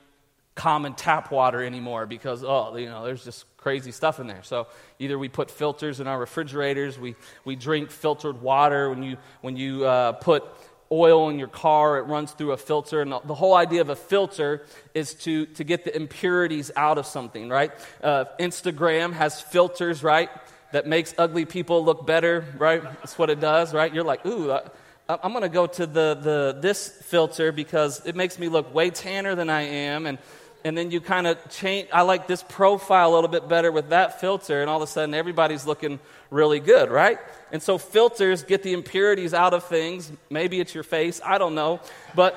common 0.54 0.94
tap 0.94 1.32
water 1.32 1.62
anymore 1.62 2.06
because, 2.06 2.44
oh, 2.44 2.76
you 2.76 2.86
know, 2.86 3.04
there's 3.04 3.24
just 3.24 3.44
crazy 3.56 3.90
stuff 3.90 4.20
in 4.20 4.26
there. 4.26 4.42
So 4.42 4.68
either 4.98 5.18
we 5.18 5.28
put 5.28 5.50
filters 5.50 5.98
in 5.98 6.06
our 6.06 6.18
refrigerators, 6.18 6.98
we, 6.98 7.16
we 7.44 7.56
drink 7.56 7.90
filtered 7.90 8.40
water. 8.40 8.90
When 8.90 9.02
you, 9.02 9.16
when 9.40 9.56
you 9.56 9.84
uh, 9.84 10.12
put 10.12 10.44
oil 10.92 11.28
in 11.30 11.38
your 11.38 11.48
car, 11.48 11.98
it 11.98 12.02
runs 12.02 12.30
through 12.32 12.52
a 12.52 12.56
filter. 12.56 13.02
And 13.02 13.12
the 13.12 13.34
whole 13.34 13.54
idea 13.54 13.80
of 13.80 13.88
a 13.88 13.96
filter 13.96 14.64
is 14.94 15.14
to, 15.14 15.46
to 15.46 15.64
get 15.64 15.84
the 15.84 15.96
impurities 15.96 16.70
out 16.76 16.98
of 16.98 17.06
something, 17.06 17.48
right? 17.48 17.72
Uh, 18.02 18.26
Instagram 18.38 19.12
has 19.12 19.40
filters, 19.40 20.04
right? 20.04 20.30
That 20.74 20.88
makes 20.88 21.14
ugly 21.16 21.44
people 21.44 21.84
look 21.84 22.04
better, 22.04 22.44
right? 22.58 22.82
That's 22.82 23.16
what 23.16 23.30
it 23.30 23.38
does, 23.38 23.72
right? 23.72 23.94
You're 23.94 24.02
like, 24.02 24.26
ooh, 24.26 24.50
I, 24.50 24.62
am 25.08 25.30
going 25.30 25.42
to 25.42 25.48
go 25.48 25.68
to 25.68 25.86
the, 25.86 26.18
the, 26.20 26.58
this 26.60 26.88
filter 26.88 27.52
because 27.52 28.04
it 28.04 28.16
makes 28.16 28.40
me 28.40 28.48
look 28.48 28.74
way 28.74 28.90
tanner 28.90 29.36
than 29.36 29.48
I 29.48 29.60
am. 29.60 30.04
And, 30.04 30.18
and 30.64 30.76
then 30.76 30.90
you 30.90 31.00
kind 31.00 31.28
of 31.28 31.38
change, 31.48 31.88
I 31.92 32.02
like 32.02 32.26
this 32.26 32.42
profile 32.42 33.12
a 33.12 33.14
little 33.14 33.28
bit 33.28 33.48
better 33.48 33.70
with 33.70 33.90
that 33.90 34.20
filter. 34.20 34.62
And 34.62 34.68
all 34.68 34.78
of 34.78 34.82
a 34.82 34.90
sudden, 34.90 35.14
everybody's 35.14 35.64
looking 35.64 36.00
really 36.28 36.58
good, 36.58 36.90
right? 36.90 37.20
And 37.52 37.62
so 37.62 37.78
filters 37.78 38.42
get 38.42 38.64
the 38.64 38.72
impurities 38.72 39.32
out 39.32 39.54
of 39.54 39.62
things. 39.62 40.10
Maybe 40.28 40.58
it's 40.58 40.74
your 40.74 40.82
face, 40.82 41.20
I 41.24 41.38
don't 41.38 41.54
know. 41.54 41.78
But, 42.16 42.36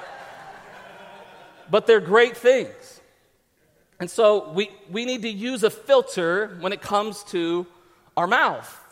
but 1.71 1.88
they're 1.88 2.02
great 2.02 2.38
things. 2.38 3.02
And 4.00 4.12
so 4.12 4.52
we, 4.52 4.69
we 4.91 5.06
need 5.06 5.23
to 5.23 5.30
use 5.30 5.63
a 5.63 5.71
filter 5.71 6.56
when 6.60 6.71
it 6.71 6.84
comes 6.84 7.23
to 7.32 7.65
our 8.17 8.27
mouth. 8.27 8.84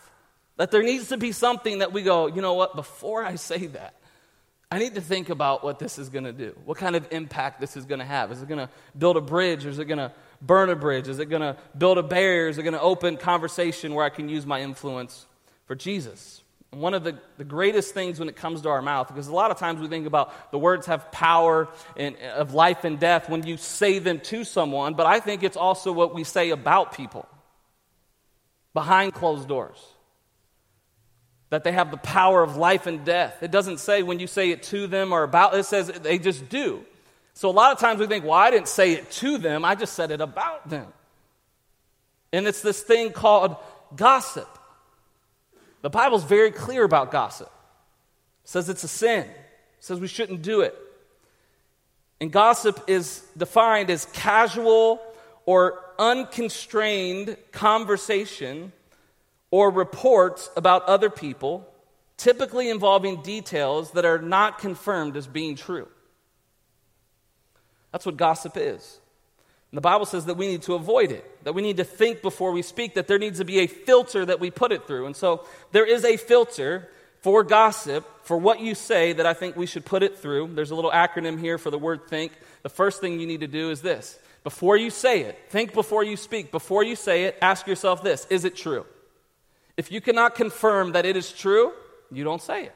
That 0.58 0.72
there 0.72 0.84
needs 0.84 1.10
to 1.10 1.18
be 1.18 1.34
something 1.34 1.80
that 1.80 1.92
we 1.92 2.04
go, 2.04 2.28
you 2.28 2.42
know 2.42 2.54
what, 2.54 2.78
before 2.78 3.26
I 3.26 3.36
say 3.36 3.66
that, 3.68 3.96
I 4.72 4.80
need 4.80 4.96
to 4.96 5.02
think 5.02 5.30
about 5.30 5.64
what 5.64 5.80
this 5.80 6.00
is 6.00 6.10
going 6.10 6.24
to 6.24 6.32
do. 6.32 6.56
What 6.64 6.78
kind 6.78 6.96
of 6.96 7.08
impact 7.12 7.60
this 7.60 7.76
is 7.76 7.86
going 7.86 8.00
to 8.00 8.06
have. 8.06 8.32
Is 8.32 8.42
it 8.42 8.48
going 8.48 8.60
to 8.60 8.70
build 8.98 9.18
a 9.18 9.22
bridge? 9.22 9.66
Is 9.66 9.80
it 9.80 9.86
going 9.86 9.98
to 9.98 10.14
burn 10.42 10.70
a 10.70 10.76
bridge? 10.76 11.08
Is 11.08 11.20
it 11.20 11.26
going 11.26 11.42
to 11.42 11.58
build 11.78 11.98
a 11.98 12.04
barrier? 12.04 12.48
Is 12.48 12.58
it 12.58 12.64
going 12.64 12.74
to 12.74 12.82
open 12.82 13.18
conversation 13.18 13.94
where 13.94 14.06
I 14.06 14.10
can 14.10 14.30
use 14.30 14.46
my 14.46 14.62
influence 14.62 15.26
for 15.66 15.76
Jesus? 15.76 16.42
One 16.72 16.94
of 16.94 17.04
the, 17.04 17.20
the 17.38 17.44
greatest 17.44 17.94
things 17.94 18.20
when 18.20 18.28
it 18.28 18.36
comes 18.36 18.62
to 18.62 18.70
our 18.70 18.82
mouth, 18.82 19.08
because 19.08 19.28
a 19.28 19.34
lot 19.34 19.52
of 19.52 19.58
times 19.58 19.80
we 19.80 19.88
think 19.88 20.08
about 20.08 20.52
the 20.52 20.58
words 20.58 20.88
have 20.88 21.12
power 21.12 21.70
of 22.36 22.54
life 22.54 22.84
and 22.84 23.00
death 23.00 23.30
when 23.30 23.46
you 23.46 23.58
say 23.58 24.00
them 24.00 24.20
to 24.22 24.44
someone, 24.44 24.94
but 24.94 25.06
I 25.06 25.20
think 25.20 25.44
it's 25.44 25.58
also 25.58 25.92
what 25.92 26.14
we 26.14 26.24
say 26.24 26.50
about 26.50 26.96
people 26.96 27.28
behind 28.76 29.14
closed 29.14 29.48
doors. 29.48 29.84
That 31.50 31.64
they 31.64 31.72
have 31.72 31.90
the 31.90 31.98
power 31.98 32.44
of 32.44 32.58
life 32.58 32.86
and 32.86 33.04
death. 33.04 33.42
It 33.42 33.50
doesn't 33.50 33.80
say 33.80 34.04
when 34.04 34.20
you 34.20 34.28
say 34.28 34.52
it 34.52 34.62
to 34.64 34.86
them 34.86 35.14
or 35.14 35.24
about, 35.24 35.56
it 35.56 35.64
says 35.66 35.88
they 35.88 36.20
just 36.20 36.50
do. 36.50 36.86
So 37.34 37.50
a 37.50 37.52
lot 37.52 37.72
of 37.72 37.80
times 37.80 38.00
we 38.00 38.06
think, 38.06 38.26
well, 38.26 38.34
I 38.34 38.52
didn't 38.52 38.68
say 38.68 38.92
it 38.92 39.10
to 39.12 39.38
them, 39.40 39.66
I 39.66 39.74
just 39.74 39.94
said 39.94 40.12
it 40.12 40.22
about 40.22 40.70
them. 40.70 40.88
And 42.32 42.46
it's 42.46 42.62
this 42.62 42.82
thing 42.82 43.12
called 43.12 43.56
gossip. 43.96 44.50
The 45.82 45.90
Bible's 45.90 46.24
very 46.24 46.52
clear 46.52 46.84
about 46.84 47.12
gossip. 47.12 47.50
It 48.44 48.50
says 48.50 48.68
it's 48.68 48.84
a 48.84 48.90
sin. 48.90 49.22
It 49.22 49.32
says 49.80 50.00
we 50.00 50.08
shouldn't 50.08 50.42
do 50.42 50.62
it. 50.62 50.76
And 52.20 52.32
gossip 52.32 52.84
is 52.88 53.24
defined 53.38 53.90
as 53.90 54.06
casual 54.06 55.00
or 55.46 55.82
unconstrained 56.00 57.38
conversation 57.52 58.72
or 59.52 59.70
reports 59.70 60.50
about 60.58 60.84
other 60.86 61.10
people, 61.10 61.68
typically 62.18 62.70
involving 62.70 63.22
details 63.22 63.92
that 63.92 64.06
are 64.06 64.20
not 64.20 64.60
confirmed 64.60 65.16
as 65.16 65.28
being 65.28 65.56
true. 65.56 65.88
That's 67.92 68.06
what 68.06 68.18
gossip 68.18 68.58
is. 68.58 69.00
And 69.72 69.78
the 69.78 69.82
Bible 69.82 70.06
says 70.06 70.26
that 70.26 70.38
we 70.38 70.48
need 70.48 70.64
to 70.64 70.74
avoid 70.74 71.12
it, 71.12 71.44
that 71.44 71.54
we 71.54 71.62
need 71.62 71.78
to 71.78 71.84
think 71.84 72.22
before 72.22 72.52
we 72.52 72.62
speak, 72.62 72.96
that 72.96 73.08
there 73.08 73.20
needs 73.20 73.40
to 73.40 73.46
be 73.46 73.60
a 73.60 73.68
filter 73.68 74.26
that 74.26 74.40
we 74.40 74.52
put 74.52 74.72
it 74.72 74.88
through. 74.88 75.06
And 75.06 75.16
so 75.16 75.46
there 75.72 75.86
is 75.86 76.06
a 76.06 76.18
filter 76.18 76.90
for 77.22 77.44
gossip, 77.44 78.06
for 78.24 78.38
what 78.38 78.60
you 78.60 78.76
say, 78.76 79.14
that 79.14 79.26
I 79.26 79.34
think 79.34 79.56
we 79.56 79.66
should 79.66 79.86
put 79.86 80.04
it 80.04 80.18
through. 80.18 80.52
There's 80.54 80.72
a 80.72 80.76
little 80.76 80.92
acronym 80.92 81.40
here 81.40 81.58
for 81.58 81.72
the 81.72 81.80
word 81.80 82.08
think. 82.08 82.34
The 82.62 82.70
first 82.70 83.02
thing 83.02 83.20
you 83.20 83.28
need 83.28 83.42
to 83.42 83.48
do 83.48 83.72
is 83.72 83.82
this 83.82 84.20
before 84.46 84.78
you 84.78 84.92
say 84.92 85.22
it, 85.22 85.40
think 85.50 85.74
before 85.74 86.04
you 86.04 86.16
speak. 86.16 86.52
Before 86.52 86.84
you 86.84 86.96
say 86.96 87.24
it, 87.24 87.36
ask 87.42 87.66
yourself 87.66 88.04
this 88.04 88.28
Is 88.30 88.46
it 88.46 88.56
true? 88.56 88.86
If 89.76 89.92
you 89.92 90.00
cannot 90.00 90.36
confirm 90.36 90.92
that 90.92 91.04
it 91.04 91.18
is 91.18 91.32
true, 91.32 91.74
you 92.12 92.24
don't 92.24 92.42
say 92.42 92.66
it. 92.66 92.76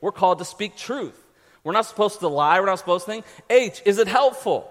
We're 0.00 0.12
called 0.12 0.38
to 0.38 0.44
speak 0.44 0.76
truth. 0.76 1.20
We're 1.64 1.72
not 1.72 1.86
supposed 1.86 2.20
to 2.20 2.28
lie. 2.28 2.60
We're 2.60 2.66
not 2.66 2.78
supposed 2.78 3.06
to 3.06 3.10
think. 3.10 3.24
H, 3.50 3.82
is 3.84 3.98
it 3.98 4.06
helpful? 4.06 4.70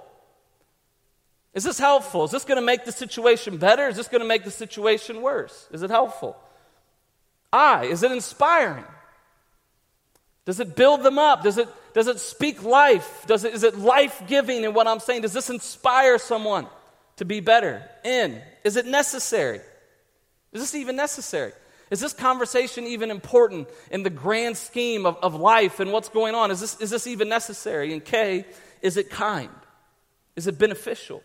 Is 1.54 1.66
this 1.66 1.78
helpful? 1.78 2.24
Is 2.24 2.32
this 2.32 2.46
going 2.46 2.60
to 2.60 2.66
make 2.66 2.86
the 2.86 2.94
situation 2.94 3.58
better? 3.58 3.90
Is 3.90 3.98
this 3.98 4.08
going 4.08 4.22
to 4.22 4.28
make 4.28 4.46
the 4.46 4.52
situation 4.52 5.22
worse? 5.22 5.68
Is 5.74 5.84
it 5.84 5.90
helpful? 5.90 6.38
I, 7.52 7.86
is 7.86 8.02
it 8.02 8.14
inspiring? 8.14 8.86
Does 10.46 10.60
it 10.60 10.76
build 10.76 11.04
them 11.04 11.18
up? 11.18 11.44
Does 11.44 11.58
it, 11.58 11.70
does 11.94 12.08
it 12.08 12.20
speak 12.20 12.64
life? 12.64 13.26
Does 13.28 13.44
it, 13.44 13.54
is 13.54 13.64
it 13.64 13.78
life 13.78 14.22
giving 14.28 14.64
in 14.64 14.74
what 14.74 14.88
I'm 14.88 15.00
saying? 15.00 15.22
Does 15.22 15.34
this 15.34 15.50
inspire 15.50 16.18
someone 16.18 16.68
to 17.18 17.26
be 17.26 17.40
better? 17.40 17.88
In, 18.04 18.42
is 18.64 18.76
it 18.76 18.86
necessary? 18.86 19.62
Is 20.52 20.62
this 20.62 20.76
even 20.76 20.96
necessary? 20.96 21.54
Is 21.90 22.00
this 22.00 22.14
conversation 22.14 22.86
even 22.86 23.12
important 23.12 23.70
in 23.92 24.04
the 24.04 24.10
grand 24.10 24.58
scheme 24.58 25.06
of, 25.06 25.18
of 25.18 25.36
life 25.36 25.80
and 25.80 25.92
what's 25.92 26.10
going 26.10 26.36
on? 26.36 26.52
Is 26.52 26.60
this, 26.60 26.80
is 26.82 26.90
this 26.90 27.08
even 27.08 27.30
necessary? 27.30 27.94
And 27.94 28.04
K, 28.04 28.46
is 28.82 28.98
it 28.98 29.10
kind? 29.10 29.50
Is 30.36 30.48
it 30.48 30.58
beneficial? 30.58 31.24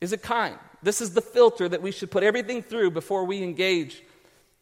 Is 0.00 0.12
it 0.12 0.22
kind? 0.22 0.58
This 0.82 1.00
is 1.00 1.14
the 1.14 1.22
filter 1.22 1.68
that 1.68 1.82
we 1.82 1.90
should 1.90 2.10
put 2.10 2.22
everything 2.22 2.62
through 2.62 2.90
before 2.90 3.24
we 3.24 3.42
engage 3.42 4.02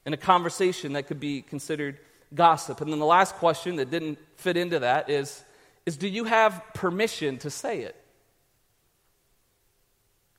in 0.07 0.13
a 0.13 0.17
conversation 0.17 0.93
that 0.93 1.09
could 1.09 1.21
be 1.21 1.43
considered 1.43 1.99
gossip. 2.33 2.81
And 2.81 2.93
then 2.93 2.99
the 2.99 3.07
last 3.07 3.35
question 3.37 3.77
that 3.77 3.91
didn't 3.91 4.19
fit 4.37 4.57
into 4.57 4.81
that 4.81 5.11
is, 5.11 5.45
is 5.87 5.97
do 5.97 6.09
you 6.09 6.25
have 6.25 6.63
permission 6.75 7.39
to 7.39 7.51
say 7.51 7.81
it? 7.81 7.97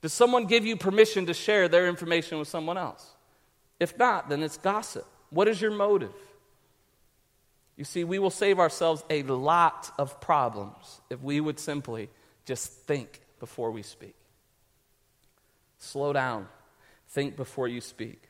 Does 0.02 0.14
someone 0.14 0.46
give 0.46 0.66
you 0.66 0.76
permission 0.78 1.26
to 1.26 1.34
share 1.34 1.68
their 1.68 1.88
information 1.88 2.38
with 2.38 2.48
someone 2.48 2.78
else? 2.78 3.16
If 3.80 3.98
not, 3.98 4.30
then 4.30 4.44
it's 4.44 4.58
gossip. 4.58 5.06
What 5.30 5.48
is 5.48 5.60
your 5.60 5.72
motive? 5.72 6.14
You 7.76 7.84
see, 7.84 8.04
we 8.04 8.20
will 8.20 8.30
save 8.30 8.60
ourselves 8.60 9.04
a 9.10 9.24
lot 9.24 9.92
of 9.98 10.22
problems 10.22 11.02
if 11.10 11.22
we 11.22 11.42
would 11.42 11.60
simply 11.60 12.10
just 12.46 12.72
think 12.72 13.20
before 13.40 13.72
we 13.72 13.82
speak. 13.82 14.16
Slow 15.78 16.14
down, 16.14 16.48
think 17.10 17.36
before 17.36 17.68
you 17.68 17.82
speak. 17.82 18.22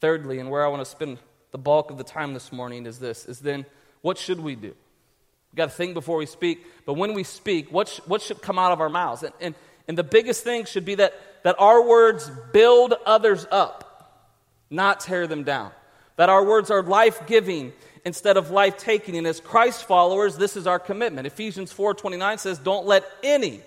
Thirdly, 0.00 0.38
and 0.38 0.50
where 0.50 0.64
I 0.64 0.68
want 0.68 0.80
to 0.80 0.90
spend 0.90 1.18
the 1.58 1.62
bulk 1.62 1.90
of 1.90 1.98
the 1.98 2.04
time 2.04 2.34
this 2.34 2.52
morning 2.52 2.86
is 2.86 3.00
this 3.00 3.26
is 3.26 3.40
then 3.40 3.66
what 4.00 4.16
should 4.16 4.38
we 4.38 4.54
do? 4.54 4.68
We've 4.68 5.56
got 5.56 5.70
to 5.70 5.74
think 5.74 5.94
before 5.94 6.16
we 6.16 6.26
speak, 6.26 6.64
but 6.86 6.94
when 6.94 7.14
we 7.14 7.24
speak, 7.24 7.72
what, 7.72 7.88
sh- 7.88 8.00
what 8.06 8.22
should 8.22 8.40
come 8.40 8.60
out 8.60 8.70
of 8.70 8.80
our 8.80 8.88
mouths? 8.88 9.24
And, 9.24 9.34
and, 9.40 9.54
and 9.88 9.98
the 9.98 10.04
biggest 10.04 10.44
thing 10.44 10.66
should 10.66 10.84
be 10.84 10.94
that, 10.96 11.14
that 11.42 11.56
our 11.58 11.84
words 11.84 12.30
build 12.52 12.94
others 13.04 13.44
up, 13.50 14.22
not 14.70 15.00
tear 15.00 15.26
them 15.26 15.42
down. 15.42 15.72
That 16.14 16.28
our 16.28 16.44
words 16.44 16.70
are 16.70 16.82
life 16.82 17.26
giving 17.26 17.72
instead 18.04 18.36
of 18.36 18.50
life 18.50 18.76
taking. 18.76 19.16
And 19.16 19.26
as 19.26 19.40
Christ 19.40 19.84
followers, 19.84 20.36
this 20.36 20.56
is 20.56 20.68
our 20.68 20.78
commitment. 20.78 21.26
Ephesians 21.26 21.72
4:29 21.72 22.38
says, 22.38 22.58
"Don't 22.58 22.86
let 22.86 23.04
any 23.24 23.62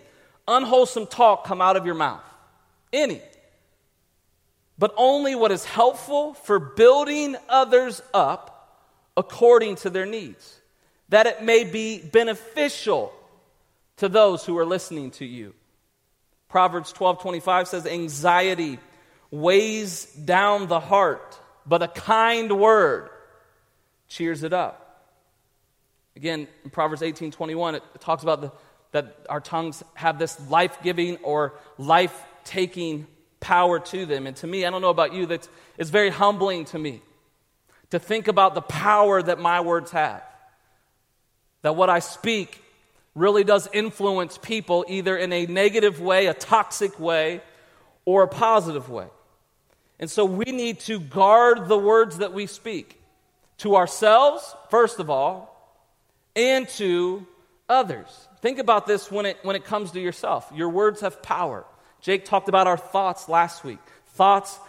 unwholesome 0.48 1.08
talk 1.08 1.44
come 1.44 1.62
out 1.62 1.76
of 1.76 1.86
your 1.86 1.96
mouth." 1.96 2.24
Any 2.94 3.22
but 4.82 4.96
only 4.98 5.36
what 5.36 5.52
is 5.52 5.64
helpful 5.64 6.34
for 6.34 6.58
building 6.58 7.36
others 7.48 8.02
up 8.16 8.82
according 9.16 9.76
to 9.76 9.92
their 9.92 10.08
needs, 10.08 10.60
that 11.10 11.28
it 11.28 11.44
may 11.44 11.64
be 11.64 12.00
beneficial 12.00 13.14
to 13.98 14.10
those 14.10 14.44
who 14.44 14.58
are 14.58 14.66
listening 14.66 15.12
to 15.12 15.24
you. 15.24 15.54
Proverbs 16.50 16.92
12:25 16.94 17.68
says 17.68 17.86
anxiety 17.86 18.80
weighs 19.30 20.06
down 20.16 20.68
the 20.68 20.80
heart, 20.80 21.40
but 21.64 21.84
a 21.84 21.88
kind 21.88 22.52
word 22.60 23.12
cheers 24.08 24.42
it 24.42 24.52
up. 24.52 25.06
Again, 26.16 26.48
in 26.64 26.72
Proverbs 26.72 27.04
18:21 27.04 27.76
it 27.76 27.84
talks 28.00 28.24
about 28.24 28.42
the, 28.42 28.52
that 28.94 29.28
our 29.30 29.42
tongues 29.42 29.84
have 29.94 30.18
this 30.18 30.40
life-giving 30.50 31.18
or 31.18 31.54
life-taking 31.78 33.06
power 33.42 33.80
to 33.80 34.06
them. 34.06 34.26
And 34.28 34.38
to 34.38 34.48
me, 34.48 34.66
I 34.66 34.70
don't 34.70 34.82
know 34.82 34.90
about 34.90 35.14
you, 35.14 35.26
that's, 35.26 35.50
it's 35.78 35.90
very 35.90 36.10
humbling 36.10 36.64
to 36.66 36.80
me 36.80 37.02
to 37.90 38.00
think 38.00 38.30
about 38.30 38.56
the 38.56 38.62
power 38.62 39.22
that 39.22 39.38
my 39.40 39.60
words 39.60 39.92
have. 39.92 40.24
That 41.62 41.76
what 41.76 41.90
I 41.90 42.00
speak 42.00 42.64
really 43.14 43.44
does 43.44 43.68
influence 43.74 44.38
people 44.38 44.86
either 44.88 45.18
in 45.18 45.34
a 45.34 45.46
negative 45.46 46.00
way, 46.00 46.28
a 46.28 46.34
toxic 46.34 46.98
way, 47.00 47.42
or 48.06 48.24
a 48.24 48.28
positive 48.28 48.90
way. 48.90 49.08
And 50.00 50.10
so 50.10 50.26
we 50.26 50.46
need 50.46 50.80
to 50.82 51.00
guard 51.00 51.68
the 51.68 51.78
words 51.78 52.20
that 52.20 52.34
we 52.34 52.48
speak 52.48 53.00
to 53.58 53.76
ourselves, 53.76 54.56
first 54.70 55.00
of 55.00 55.10
all, 55.10 55.50
and 56.36 56.68
to 56.70 57.28
others. 57.70 58.28
Think 58.42 58.58
about 58.58 58.88
this 58.88 59.12
when 59.12 59.28
it, 59.28 59.38
when 59.44 59.56
it 59.56 59.66
comes 59.66 59.92
to 59.92 60.00
yourself. 60.00 60.52
Your 60.56 60.70
words 60.70 61.02
have 61.02 61.22
power. 61.22 61.66
Jake 62.02 62.26
talked 62.26 62.50
about 62.50 62.68
our 62.68 62.78
thoughts 62.78 63.30
last 63.30 63.64
week. 63.64 63.80
Thoughts, 64.08 64.60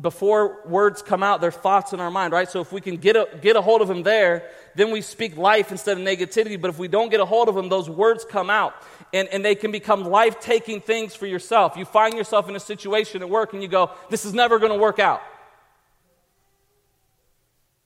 before 0.00 0.60
words 0.66 1.02
come 1.02 1.22
out, 1.22 1.40
they're 1.40 1.50
thoughts 1.50 1.92
in 1.92 2.00
our 2.00 2.10
mind, 2.10 2.32
right? 2.32 2.48
So 2.48 2.60
if 2.60 2.72
we 2.72 2.80
can 2.80 2.96
get 2.96 3.16
a, 3.16 3.28
get 3.40 3.56
a 3.56 3.62
hold 3.62 3.80
of 3.80 3.88
them 3.88 4.02
there, 4.02 4.50
then 4.74 4.90
we 4.90 5.00
speak 5.00 5.36
life 5.36 5.70
instead 5.70 5.98
of 5.98 6.04
negativity. 6.04 6.60
But 6.60 6.70
if 6.70 6.78
we 6.78 6.88
don't 6.88 7.10
get 7.10 7.20
a 7.20 7.24
hold 7.24 7.48
of 7.48 7.54
them, 7.54 7.68
those 7.68 7.88
words 7.88 8.24
come 8.24 8.50
out 8.50 8.74
and, 9.12 9.28
and 9.28 9.44
they 9.44 9.54
can 9.54 9.72
become 9.72 10.04
life 10.04 10.40
taking 10.40 10.80
things 10.80 11.14
for 11.14 11.26
yourself. 11.26 11.76
You 11.76 11.84
find 11.84 12.14
yourself 12.14 12.48
in 12.48 12.56
a 12.56 12.60
situation 12.60 13.22
at 13.22 13.30
work 13.30 13.52
and 13.52 13.62
you 13.62 13.68
go, 13.68 13.90
This 14.10 14.24
is 14.24 14.34
never 14.34 14.58
going 14.58 14.72
to 14.72 14.78
work 14.78 14.98
out. 14.98 15.22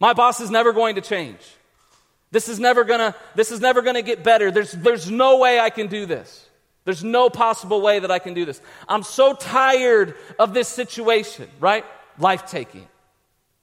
My 0.00 0.12
boss 0.12 0.40
is 0.40 0.50
never 0.50 0.72
going 0.72 0.96
to 0.96 1.00
change. 1.00 1.40
This 2.30 2.48
is 2.48 2.58
never 2.58 2.82
gonna, 2.82 3.14
this 3.36 3.52
is 3.52 3.60
never 3.60 3.80
gonna 3.80 4.02
get 4.02 4.24
better. 4.24 4.50
There's, 4.50 4.72
there's 4.72 5.08
no 5.08 5.38
way 5.38 5.60
I 5.60 5.70
can 5.70 5.86
do 5.86 6.04
this. 6.04 6.48
There's 6.85 7.03
no 7.03 7.31
possible 7.31 7.81
way 7.81 7.99
that 7.99 8.11
I 8.11 8.18
can 8.18 8.35
do 8.35 8.44
this. 8.44 8.61
I'm 8.88 9.03
so 9.03 9.35
tired 9.35 10.16
of 10.38 10.53
this 10.53 10.68
situation, 10.68 11.49
right? 11.59 11.85
Life 12.18 12.47
taking. 12.47 12.87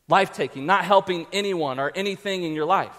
Life 0.07 0.33
taking, 0.33 0.65
not 0.65 0.83
helping 0.83 1.27
anyone 1.31 1.79
or 1.79 1.91
anything 1.95 2.43
in 2.43 2.53
your 2.53 2.65
life. 2.65 2.95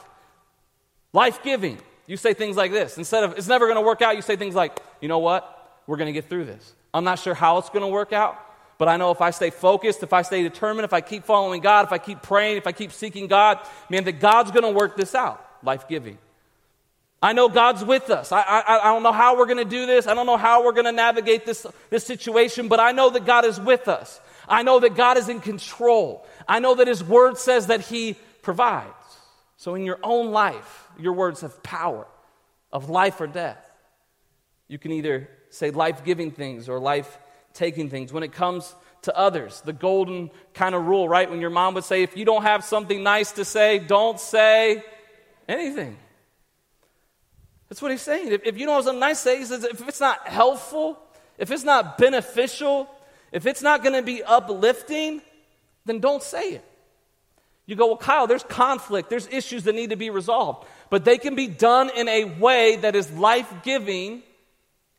Life 1.13 1.43
giving. 1.43 1.79
You 2.07 2.17
say 2.17 2.35
things 2.35 2.57
like 2.57 2.73
this. 2.73 2.99
Instead 2.99 3.25
of, 3.25 3.37
it's 3.37 3.49
never 3.49 3.67
going 3.67 3.77
to 3.77 3.83
work 3.83 4.01
out, 4.01 4.17
you 4.17 4.23
say 4.23 4.37
things 4.37 4.55
like, 4.55 4.81
you 5.01 5.09
know 5.09 5.19
what? 5.19 5.81
We're 5.87 5.97
going 5.97 6.07
to 6.07 6.13
get 6.13 6.29
through 6.29 6.45
this. 6.45 6.75
I'm 6.95 7.05
not 7.05 7.19
sure 7.19 7.35
how 7.35 7.59
it's 7.59 7.69
going 7.69 7.83
to 7.83 7.89
work 7.89 8.13
out, 8.13 8.39
but 8.79 8.89
I 8.89 8.97
know 8.97 9.11
if 9.11 9.21
I 9.21 9.31
stay 9.31 9.51
focused, 9.51 10.03
if 10.03 10.13
I 10.13 10.23
stay 10.23 10.43
determined, 10.43 10.85
if 10.85 10.93
I 10.93 11.01
keep 11.01 11.25
following 11.25 11.61
God, 11.61 11.87
if 11.87 11.93
I 11.93 11.99
keep 11.99 12.23
praying, 12.23 12.57
if 12.57 12.67
I 12.67 12.73
keep 12.73 12.93
seeking 12.93 13.27
God, 13.27 13.59
man, 13.91 14.05
that 14.05 14.21
God's 14.21 14.51
going 14.51 14.65
to 14.65 14.71
work 14.71 14.97
this 14.97 15.15
out. 15.15 15.45
Life 15.63 15.89
giving. 15.89 16.19
I 17.23 17.33
know 17.33 17.49
God's 17.49 17.85
with 17.85 18.11
us. 18.11 18.33
I, 18.33 18.41
I, 18.41 18.79
I 18.81 18.93
don't 18.93 19.05
know 19.05 19.13
how 19.13 19.39
we're 19.39 19.47
going 19.47 19.59
to 19.59 19.65
do 19.65 19.87
this. 19.87 20.09
I 20.09 20.15
don't 20.15 20.27
know 20.27 20.37
how 20.37 20.65
we're 20.65 20.73
going 20.73 20.87
to 20.87 20.93
navigate 20.93 21.47
this, 21.47 21.65
this 21.89 22.05
situation, 22.05 22.67
but 22.67 22.81
I 22.81 22.91
know 22.91 23.11
that 23.11 23.25
God 23.25 23.45
is 23.45 23.61
with 23.61 23.87
us. 23.87 24.21
I 24.49 24.65
know 24.65 24.81
that 24.81 24.97
God 24.97 25.17
is 25.17 25.29
in 25.29 25.41
control. 25.41 26.27
I 26.49 26.59
know 26.59 26.75
that 26.75 26.89
His 26.89 27.05
Word 27.05 27.39
says 27.39 27.69
that 27.69 27.81
He 27.83 28.17
provides. 28.43 28.93
So, 29.57 29.77
in 29.77 29.85
your 29.85 30.01
own 30.03 30.33
life, 30.33 30.89
your 30.99 31.13
words 31.13 31.43
have 31.43 31.63
power 31.63 32.09
of 32.73 32.91
life 32.91 33.21
or 33.21 33.29
death. 33.29 33.71
You 34.67 34.79
can 34.79 34.91
either 34.91 35.29
say 35.51 35.71
life 35.71 36.05
giving 36.05 36.33
things 36.33 36.69
or 36.69 36.81
life 36.81 37.19
taking 37.55 37.89
things. 37.89 38.13
When 38.13 38.25
it 38.25 38.33
comes 38.33 38.75
to 39.03 39.17
others, 39.17 39.61
the 39.61 39.73
golden 39.73 40.31
kind 40.55 40.75
of 40.75 40.87
rule, 40.87 41.09
right? 41.09 41.31
When 41.31 41.41
your 41.41 41.51
mom 41.51 41.75
would 41.75 41.85
say, 41.85 42.03
if 42.03 42.17
you 42.17 42.25
don't 42.25 42.43
have 42.43 42.65
something 42.65 43.03
nice 43.03 43.33
to 43.33 43.45
say, 43.45 43.79
don't 43.79 44.19
say 44.19 44.83
anything. 45.49 45.97
That's 47.73 47.81
what 47.81 47.91
he's 47.91 48.03
saying. 48.03 48.31
If, 48.31 48.45
if 48.45 48.59
you 48.59 48.67
know 48.67 48.73
what 48.73 48.87
a 48.87 48.93
nice 48.93 49.21
say, 49.21 49.39
he 49.39 49.47
says, 49.47 49.65
if 49.65 49.89
it's 49.89 49.99
not 49.99 50.29
helpful, 50.29 50.99
if 51.39 51.51
it's 51.51 51.65
not 51.65 51.97
beneficial, 51.97 52.87
if 53.33 53.47
it's 53.47 53.63
not 53.63 53.83
going 53.83 53.95
to 53.95 54.03
be 54.03 54.23
uplifting, 54.23 55.23
then 55.87 55.99
don't 55.99 56.23
say 56.23 56.51
it. 56.51 56.65
You 57.65 57.75
go, 57.75 57.87
well, 57.87 57.97
Kyle, 57.97 58.27
there's 58.27 58.43
conflict, 58.43 59.09
there's 59.09 59.27
issues 59.27 59.65
that 59.65 59.75
need 59.75 59.89
to 59.89 59.97
be 59.97 60.11
resolved, 60.11 60.67
but 60.91 61.07
they 61.07 61.17
can 61.17 61.35
be 61.35 61.47
done 61.47 61.89
in 61.97 62.09
a 62.09 62.25
way 62.25 62.77
that 62.77 62.95
is 62.95 63.11
life 63.13 63.51
giving 63.63 64.23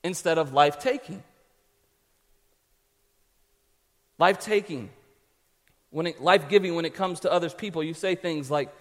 instead 0.03 0.39
of 0.39 0.51
life 0.51 0.79
taking. 0.79 1.21
life 4.17 4.39
taking, 4.39 4.89
life 5.91 6.49
giving 6.49 6.73
when 6.73 6.85
it 6.85 6.95
comes 6.95 7.19
to 7.19 7.31
others 7.31 7.53
people. 7.53 7.83
You 7.83 7.93
say 7.93 8.15
things 8.15 8.49
like, 8.49 8.73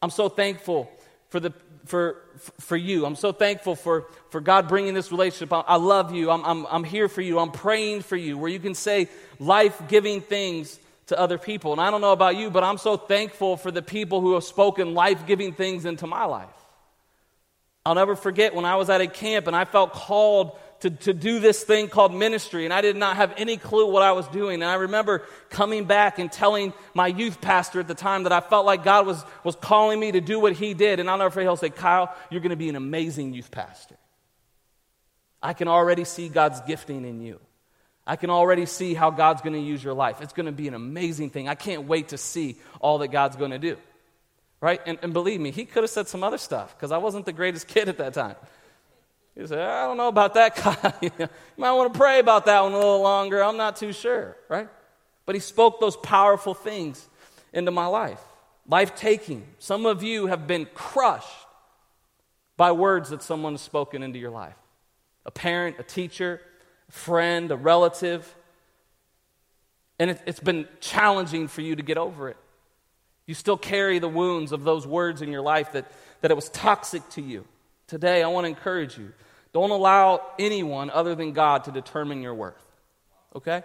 I'm 0.00 0.10
so 0.10 0.28
thankful 0.28 0.88
for, 1.30 1.40
the, 1.40 1.52
for, 1.86 2.22
for 2.60 2.76
you. 2.76 3.06
I'm 3.06 3.16
so 3.16 3.32
thankful 3.32 3.74
for, 3.76 4.06
for 4.30 4.40
God 4.40 4.68
bringing 4.68 4.94
this 4.94 5.10
relationship. 5.10 5.52
I, 5.52 5.60
I 5.60 5.76
love 5.76 6.14
you. 6.14 6.30
I'm, 6.30 6.44
I'm, 6.44 6.66
I'm 6.66 6.84
here 6.84 7.08
for 7.08 7.20
you. 7.20 7.38
I'm 7.38 7.52
praying 7.52 8.02
for 8.02 8.16
you. 8.16 8.38
Where 8.38 8.50
you 8.50 8.58
can 8.58 8.74
say 8.74 9.08
life 9.38 9.80
giving 9.88 10.20
things 10.20 10.78
to 11.06 11.18
other 11.18 11.38
people. 11.38 11.72
And 11.72 11.80
I 11.80 11.90
don't 11.90 12.00
know 12.00 12.12
about 12.12 12.36
you, 12.36 12.50
but 12.50 12.62
I'm 12.62 12.78
so 12.78 12.96
thankful 12.96 13.56
for 13.56 13.70
the 13.70 13.82
people 13.82 14.20
who 14.20 14.34
have 14.34 14.44
spoken 14.44 14.94
life 14.94 15.26
giving 15.26 15.52
things 15.52 15.84
into 15.84 16.06
my 16.06 16.24
life. 16.24 16.48
I'll 17.84 17.94
never 17.94 18.14
forget 18.14 18.54
when 18.54 18.64
I 18.64 18.76
was 18.76 18.90
at 18.90 19.00
a 19.00 19.06
camp 19.06 19.46
and 19.46 19.56
I 19.56 19.64
felt 19.64 19.92
called 19.92 20.56
to, 20.80 20.90
to 20.90 21.12
do 21.12 21.40
this 21.40 21.62
thing 21.62 21.88
called 21.88 22.14
ministry, 22.14 22.64
and 22.64 22.72
I 22.72 22.80
did 22.80 22.96
not 22.96 23.16
have 23.16 23.34
any 23.36 23.56
clue 23.56 23.90
what 23.90 24.02
I 24.02 24.12
was 24.12 24.26
doing. 24.28 24.62
And 24.62 24.70
I 24.70 24.74
remember 24.74 25.22
coming 25.50 25.84
back 25.84 26.18
and 26.18 26.32
telling 26.32 26.72
my 26.94 27.06
youth 27.06 27.40
pastor 27.40 27.80
at 27.80 27.88
the 27.88 27.94
time 27.94 28.22
that 28.22 28.32
I 28.32 28.40
felt 28.40 28.64
like 28.64 28.82
God 28.82 29.06
was, 29.06 29.22
was 29.44 29.56
calling 29.56 30.00
me 30.00 30.12
to 30.12 30.20
do 30.20 30.40
what 30.40 30.54
he 30.54 30.72
did. 30.72 30.98
And 30.98 31.10
I'll 31.10 31.18
never 31.18 31.30
forget, 31.30 31.44
he'll 31.44 31.56
say, 31.56 31.70
Kyle, 31.70 32.14
you're 32.30 32.40
going 32.40 32.50
to 32.50 32.56
be 32.56 32.70
an 32.70 32.76
amazing 32.76 33.34
youth 33.34 33.50
pastor. 33.50 33.96
I 35.42 35.52
can 35.52 35.68
already 35.68 36.04
see 36.04 36.28
God's 36.28 36.60
gifting 36.62 37.04
in 37.04 37.20
you. 37.20 37.40
I 38.06 38.16
can 38.16 38.30
already 38.30 38.66
see 38.66 38.94
how 38.94 39.10
God's 39.10 39.42
going 39.42 39.52
to 39.52 39.60
use 39.60 39.84
your 39.84 39.94
life. 39.94 40.20
It's 40.20 40.32
going 40.32 40.46
to 40.46 40.52
be 40.52 40.66
an 40.66 40.74
amazing 40.74 41.30
thing. 41.30 41.48
I 41.48 41.54
can't 41.54 41.84
wait 41.84 42.08
to 42.08 42.18
see 42.18 42.56
all 42.80 42.98
that 42.98 43.08
God's 43.08 43.36
going 43.36 43.50
to 43.50 43.58
do. 43.58 43.76
Right? 44.60 44.80
And, 44.86 44.98
and 45.02 45.12
believe 45.12 45.40
me, 45.40 45.50
he 45.50 45.64
could 45.64 45.82
have 45.82 45.90
said 45.90 46.08
some 46.08 46.24
other 46.24 46.38
stuff 46.38 46.74
because 46.76 46.90
I 46.90 46.98
wasn't 46.98 47.26
the 47.26 47.32
greatest 47.32 47.68
kid 47.74 47.88
at 47.88 47.98
that 47.98 48.14
time. 48.14 48.36
He 49.40 49.46
said, 49.46 49.58
I 49.58 49.86
don't 49.86 49.96
know 49.96 50.08
about 50.08 50.34
that, 50.34 50.54
Kyle. 50.56 50.94
you 51.00 51.10
might 51.56 51.72
want 51.72 51.94
to 51.94 51.98
pray 51.98 52.18
about 52.18 52.44
that 52.44 52.62
one 52.62 52.72
a 52.72 52.76
little 52.76 53.00
longer. 53.00 53.42
I'm 53.42 53.56
not 53.56 53.76
too 53.76 53.92
sure, 53.92 54.36
right? 54.50 54.68
But 55.24 55.34
he 55.34 55.40
spoke 55.40 55.80
those 55.80 55.96
powerful 55.96 56.52
things 56.52 57.08
into 57.54 57.70
my 57.70 57.86
life. 57.86 58.20
Life 58.68 58.94
taking. 58.94 59.46
Some 59.58 59.86
of 59.86 60.02
you 60.02 60.26
have 60.26 60.46
been 60.46 60.66
crushed 60.74 61.26
by 62.58 62.72
words 62.72 63.10
that 63.10 63.22
someone 63.22 63.54
has 63.54 63.62
spoken 63.62 64.02
into 64.02 64.18
your 64.18 64.30
life 64.30 64.56
a 65.24 65.30
parent, 65.30 65.76
a 65.78 65.82
teacher, 65.82 66.40
a 66.90 66.92
friend, 66.92 67.50
a 67.50 67.56
relative. 67.56 68.34
And 69.98 70.10
it, 70.10 70.20
it's 70.26 70.40
been 70.40 70.68
challenging 70.80 71.48
for 71.48 71.62
you 71.62 71.76
to 71.76 71.82
get 71.82 71.96
over 71.96 72.28
it. 72.28 72.36
You 73.26 73.32
still 73.32 73.56
carry 73.56 74.00
the 74.00 74.08
wounds 74.08 74.52
of 74.52 74.64
those 74.64 74.86
words 74.86 75.22
in 75.22 75.32
your 75.32 75.42
life 75.42 75.72
that, 75.72 75.90
that 76.20 76.30
it 76.30 76.34
was 76.34 76.50
toxic 76.50 77.08
to 77.10 77.22
you. 77.22 77.46
Today, 77.86 78.22
I 78.22 78.28
want 78.28 78.44
to 78.44 78.48
encourage 78.48 78.98
you 78.98 79.12
don't 79.52 79.70
allow 79.70 80.22
anyone 80.38 80.90
other 80.90 81.14
than 81.14 81.32
God 81.32 81.64
to 81.64 81.72
determine 81.72 82.22
your 82.22 82.34
worth. 82.34 82.62
Okay? 83.34 83.62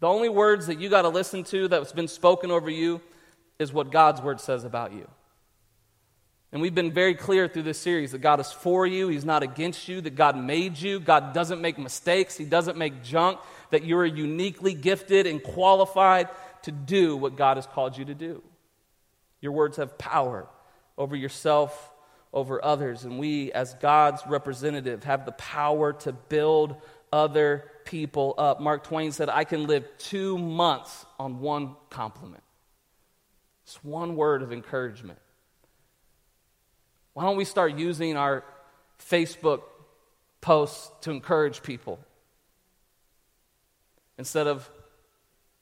The 0.00 0.06
only 0.06 0.28
words 0.28 0.66
that 0.66 0.80
you 0.80 0.88
got 0.88 1.02
to 1.02 1.08
listen 1.08 1.44
to 1.44 1.68
that's 1.68 1.92
been 1.92 2.08
spoken 2.08 2.50
over 2.50 2.70
you 2.70 3.00
is 3.58 3.72
what 3.72 3.90
God's 3.90 4.22
word 4.22 4.40
says 4.40 4.64
about 4.64 4.92
you. 4.92 5.06
And 6.52 6.60
we've 6.60 6.74
been 6.74 6.90
very 6.90 7.14
clear 7.14 7.46
through 7.46 7.62
this 7.62 7.78
series 7.78 8.10
that 8.10 8.18
God 8.18 8.40
is 8.40 8.50
for 8.50 8.84
you, 8.86 9.08
He's 9.08 9.24
not 9.24 9.44
against 9.44 9.86
you, 9.86 10.00
that 10.00 10.16
God 10.16 10.36
made 10.36 10.78
you, 10.78 10.98
God 10.98 11.32
doesn't 11.32 11.60
make 11.60 11.78
mistakes, 11.78 12.36
He 12.36 12.44
doesn't 12.44 12.76
make 12.76 13.04
junk, 13.04 13.38
that 13.70 13.84
you 13.84 13.96
are 13.98 14.06
uniquely 14.06 14.74
gifted 14.74 15.26
and 15.26 15.40
qualified 15.40 16.28
to 16.62 16.72
do 16.72 17.16
what 17.16 17.36
God 17.36 17.56
has 17.56 17.66
called 17.66 17.96
you 17.96 18.04
to 18.06 18.14
do. 18.14 18.42
Your 19.40 19.52
words 19.52 19.76
have 19.76 19.96
power 19.96 20.48
over 20.98 21.14
yourself 21.14 21.92
over 22.32 22.64
others. 22.64 23.04
And 23.04 23.18
we, 23.18 23.52
as 23.52 23.74
God's 23.74 24.22
representative, 24.26 25.04
have 25.04 25.26
the 25.26 25.32
power 25.32 25.92
to 25.94 26.12
build 26.12 26.76
other 27.12 27.70
people 27.84 28.34
up. 28.38 28.60
Mark 28.60 28.84
Twain 28.84 29.12
said, 29.12 29.28
I 29.28 29.44
can 29.44 29.66
live 29.66 29.84
two 29.98 30.38
months 30.38 31.04
on 31.18 31.40
one 31.40 31.74
compliment. 31.90 32.42
It's 33.64 33.82
one 33.82 34.16
word 34.16 34.42
of 34.42 34.52
encouragement. 34.52 35.18
Why 37.14 37.24
don't 37.24 37.36
we 37.36 37.44
start 37.44 37.76
using 37.76 38.16
our 38.16 38.44
Facebook 39.00 39.62
posts 40.40 40.90
to 41.02 41.10
encourage 41.10 41.62
people 41.62 41.98
instead 44.18 44.46
of 44.46 44.68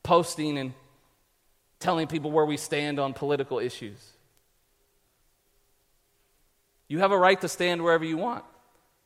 posting 0.02 0.58
and 0.58 0.74
telling 1.80 2.06
people 2.06 2.30
where 2.30 2.44
we 2.44 2.56
stand 2.56 2.98
on 2.98 3.14
political 3.14 3.58
issues? 3.58 3.98
You 6.88 7.00
have 7.00 7.12
a 7.12 7.18
right 7.18 7.40
to 7.40 7.48
stand 7.48 7.82
wherever 7.82 8.04
you 8.04 8.16
want. 8.16 8.44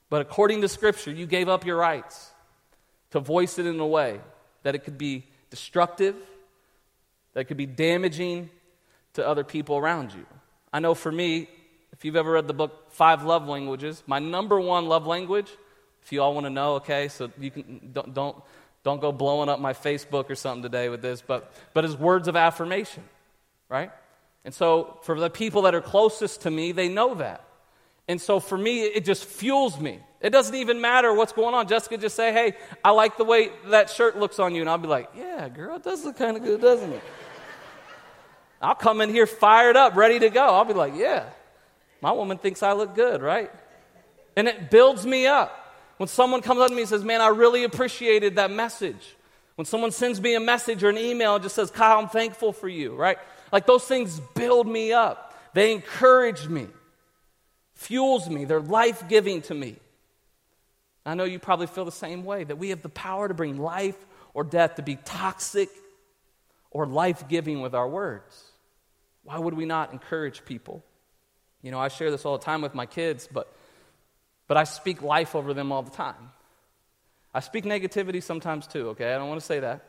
But 0.09 0.23
according 0.23 0.61
to 0.62 0.68
Scripture, 0.68 1.11
you 1.11 1.27
gave 1.27 1.49
up 1.49 1.66
your 1.66 1.77
rights 1.77 2.31
to 3.11 3.21
voice 3.21 3.59
it 3.59 3.66
in 3.66 3.79
a 3.81 3.87
way 3.87 4.21
that 4.62 4.75
it 4.75 4.85
could 4.85 4.99
be 4.99 5.27
destructive, 5.51 6.14
that 7.35 7.47
could 7.47 7.57
be 7.57 7.66
damaging 7.66 8.51
to 9.14 9.27
other 9.27 9.45
people 9.45 9.77
around 9.77 10.12
you. 10.12 10.27
I 10.73 10.81
know 10.81 10.95
for 10.95 11.11
me, 11.11 11.49
if 11.92 12.05
you've 12.05 12.16
ever 12.16 12.33
read 12.33 12.47
the 12.47 12.55
book 12.55 12.90
Five 12.92 13.25
Love 13.25 13.49
Languages, 13.49 14.03
my 14.07 14.18
number 14.18 14.61
one 14.61 14.87
love 14.87 15.07
language, 15.07 15.51
if 16.03 16.12
you 16.12 16.23
all 16.23 16.35
want 16.35 16.47
to 16.47 16.51
know, 16.51 16.75
okay, 16.77 17.09
so 17.09 17.31
you 17.38 17.51
can 17.51 17.90
don't 17.92 18.14
don't, 18.14 18.37
don't 18.83 19.01
go 19.01 19.12
blowing 19.12 19.49
up 19.49 19.61
my 19.61 19.73
Facebook 19.73 20.31
or 20.31 20.35
something 20.35 20.62
today 20.62 20.88
with 20.88 21.03
this, 21.03 21.23
but 21.23 21.53
but 21.75 21.85
is 21.85 21.97
words 21.97 22.29
of 22.29 22.37
affirmation, 22.37 23.03
right? 23.68 23.90
And 24.45 24.53
so 24.53 24.99
for 25.03 25.18
the 25.18 25.31
people 25.31 25.62
that 25.62 25.75
are 25.75 25.81
closest 25.81 26.42
to 26.42 26.51
me, 26.51 26.73
they 26.73 26.88
know 26.88 27.14
that. 27.14 27.45
And 28.08 28.20
so 28.20 28.40
for 28.40 28.58
me, 28.58 28.82
it 28.82 29.04
just 29.04 29.24
fuels 29.24 29.78
me. 29.78 30.00
It 30.20 30.30
doesn't 30.30 30.54
even 30.54 30.80
matter 30.80 31.12
what's 31.14 31.32
going 31.32 31.54
on. 31.54 31.66
Jessica 31.68 31.98
just 31.98 32.14
say, 32.14 32.32
hey, 32.32 32.54
I 32.84 32.90
like 32.90 33.16
the 33.16 33.24
way 33.24 33.50
that 33.66 33.90
shirt 33.90 34.16
looks 34.16 34.38
on 34.38 34.54
you. 34.54 34.60
And 34.60 34.70
I'll 34.70 34.78
be 34.78 34.88
like, 34.88 35.10
yeah, 35.16 35.48
girl, 35.48 35.76
it 35.76 35.82
does 35.82 36.04
look 36.04 36.16
kind 36.16 36.36
of 36.36 36.42
good, 36.42 36.60
doesn't 36.60 36.92
it? 36.92 37.02
I'll 38.60 38.76
come 38.76 39.00
in 39.00 39.10
here 39.10 39.26
fired 39.26 39.76
up, 39.76 39.96
ready 39.96 40.20
to 40.20 40.30
go. 40.30 40.44
I'll 40.44 40.64
be 40.64 40.74
like, 40.74 40.94
yeah, 40.96 41.30
my 42.00 42.12
woman 42.12 42.38
thinks 42.38 42.62
I 42.62 42.72
look 42.72 42.94
good, 42.94 43.20
right? 43.20 43.50
And 44.36 44.46
it 44.46 44.70
builds 44.70 45.04
me 45.04 45.26
up. 45.26 45.58
When 45.96 46.08
someone 46.08 46.42
comes 46.42 46.60
up 46.60 46.68
to 46.68 46.74
me 46.74 46.82
and 46.82 46.88
says, 46.88 47.04
man, 47.04 47.20
I 47.20 47.28
really 47.28 47.64
appreciated 47.64 48.36
that 48.36 48.50
message. 48.50 49.16
When 49.56 49.64
someone 49.64 49.90
sends 49.90 50.20
me 50.20 50.34
a 50.34 50.40
message 50.40 50.82
or 50.82 50.88
an 50.88 50.98
email 50.98 51.34
and 51.34 51.42
just 51.42 51.54
says, 51.54 51.70
Kyle, 51.70 51.98
I'm 51.98 52.08
thankful 52.08 52.52
for 52.52 52.68
you, 52.68 52.94
right? 52.94 53.18
Like 53.52 53.66
those 53.66 53.84
things 53.84 54.20
build 54.34 54.66
me 54.66 54.92
up. 54.92 55.38
They 55.54 55.72
encourage 55.72 56.48
me 56.48 56.68
fuels 57.83 58.29
me, 58.29 58.45
they're 58.45 58.61
life 58.61 59.09
giving 59.09 59.42
to 59.42 59.55
me. 59.55 59.77
I 61.05 61.14
know 61.14 61.25
you 61.25 61.38
probably 61.38 61.66
feel 61.66 61.85
the 61.85 61.92
same 61.92 62.25
way 62.25 62.45
that 62.45 62.57
we 62.57 62.71
have 62.71 62.83
the 62.83 62.88
power 62.88 63.29
to 63.29 63.35
bring 63.35 63.59
life 63.59 63.97
or 64.35 64.45
death, 64.45 64.77
to 64.77 64.83
be 64.83 64.97
toxic 64.97 65.68
or 66.71 66.87
life 66.87 67.29
giving 67.29 67.61
with 67.61 67.75
our 67.75 67.88
words. 67.88 68.42
Why 69.25 69.38
would 69.38 69.55
we 69.55 69.66
not 69.66 69.92
encourage 69.92 70.45
people? 70.45 70.83
You 71.61 71.71
know, 71.71 71.79
I 71.79 71.88
share 71.88 72.11
this 72.11 72.25
all 72.25 72.38
the 72.38 72.45
time 72.45 72.62
with 72.62 72.75
my 72.75 72.87
kids, 72.87 73.29
but, 73.31 73.53
but 74.49 74.57
I 74.57 74.64
speak 74.64 75.03
life 75.03 75.35
over 75.35 75.55
them 75.55 75.71
all 75.73 75.83
the 75.83 75.90
time. 75.90 76.31
I 77.35 77.40
speak 77.40 77.64
negativity 77.64 78.23
sometimes 78.23 78.66
too, 78.66 78.90
okay? 78.90 79.12
I 79.12 79.18
don't 79.18 79.29
want 79.29 79.40
to 79.40 79.47
say 79.47 79.61
that 79.61 79.85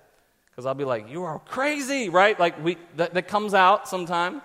because 0.50 0.66
I'll 0.66 0.76
be 0.76 0.86
like, 0.86 1.10
you 1.10 1.24
are 1.24 1.40
crazy, 1.40 2.10
right? 2.10 2.40
Like, 2.40 2.64
we, 2.64 2.78
that, 2.98 3.16
that 3.16 3.28
comes 3.28 3.54
out 3.54 3.88
sometime. 3.88 4.42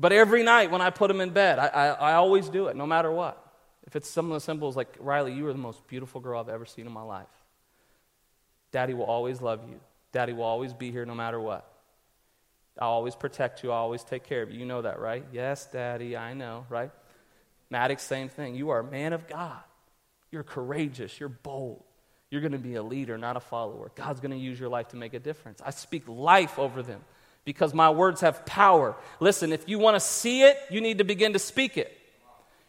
But 0.00 0.12
every 0.12 0.42
night 0.42 0.70
when 0.70 0.80
I 0.80 0.88
put 0.88 1.08
them 1.08 1.20
in 1.20 1.28
bed, 1.28 1.58
I, 1.58 1.66
I, 1.66 1.86
I 1.88 2.12
always 2.14 2.48
do 2.48 2.68
it, 2.68 2.76
no 2.76 2.86
matter 2.86 3.12
what. 3.12 3.46
If 3.86 3.96
it's 3.96 4.08
some 4.08 4.26
of 4.26 4.32
the 4.32 4.40
symbols 4.40 4.74
like, 4.74 4.96
Riley, 4.98 5.34
you 5.34 5.46
are 5.46 5.52
the 5.52 5.58
most 5.58 5.86
beautiful 5.86 6.22
girl 6.22 6.40
I've 6.40 6.48
ever 6.48 6.64
seen 6.64 6.86
in 6.86 6.92
my 6.92 7.02
life. 7.02 7.28
Daddy 8.72 8.94
will 8.94 9.04
always 9.04 9.42
love 9.42 9.60
you. 9.68 9.78
Daddy 10.12 10.32
will 10.32 10.44
always 10.44 10.72
be 10.72 10.90
here 10.90 11.04
no 11.04 11.14
matter 11.14 11.38
what. 11.38 11.70
I'll 12.80 12.88
always 12.88 13.14
protect 13.14 13.62
you. 13.62 13.72
I'll 13.72 13.82
always 13.82 14.02
take 14.02 14.24
care 14.24 14.40
of 14.42 14.50
you. 14.50 14.60
You 14.60 14.64
know 14.64 14.80
that, 14.80 15.00
right? 15.00 15.24
Yes, 15.32 15.66
Daddy, 15.66 16.16
I 16.16 16.32
know, 16.32 16.64
right? 16.70 16.90
Maddox, 17.68 18.02
same 18.02 18.30
thing. 18.30 18.54
You 18.54 18.70
are 18.70 18.80
a 18.80 18.84
man 18.84 19.12
of 19.12 19.28
God. 19.28 19.60
You're 20.30 20.44
courageous. 20.44 21.20
You're 21.20 21.28
bold. 21.28 21.84
You're 22.30 22.40
going 22.40 22.52
to 22.52 22.58
be 22.58 22.76
a 22.76 22.82
leader, 22.82 23.18
not 23.18 23.36
a 23.36 23.40
follower. 23.40 23.90
God's 23.96 24.20
going 24.20 24.30
to 24.30 24.38
use 24.38 24.58
your 24.58 24.70
life 24.70 24.88
to 24.88 24.96
make 24.96 25.12
a 25.12 25.18
difference. 25.18 25.60
I 25.62 25.70
speak 25.70 26.04
life 26.08 26.58
over 26.58 26.82
them 26.82 27.02
because 27.44 27.74
my 27.74 27.90
words 27.90 28.20
have 28.20 28.44
power. 28.46 28.96
Listen, 29.18 29.52
if 29.52 29.68
you 29.68 29.78
want 29.78 29.96
to 29.96 30.00
see 30.00 30.42
it, 30.42 30.56
you 30.70 30.80
need 30.80 30.98
to 30.98 31.04
begin 31.04 31.32
to 31.32 31.38
speak 31.38 31.76
it. 31.76 31.99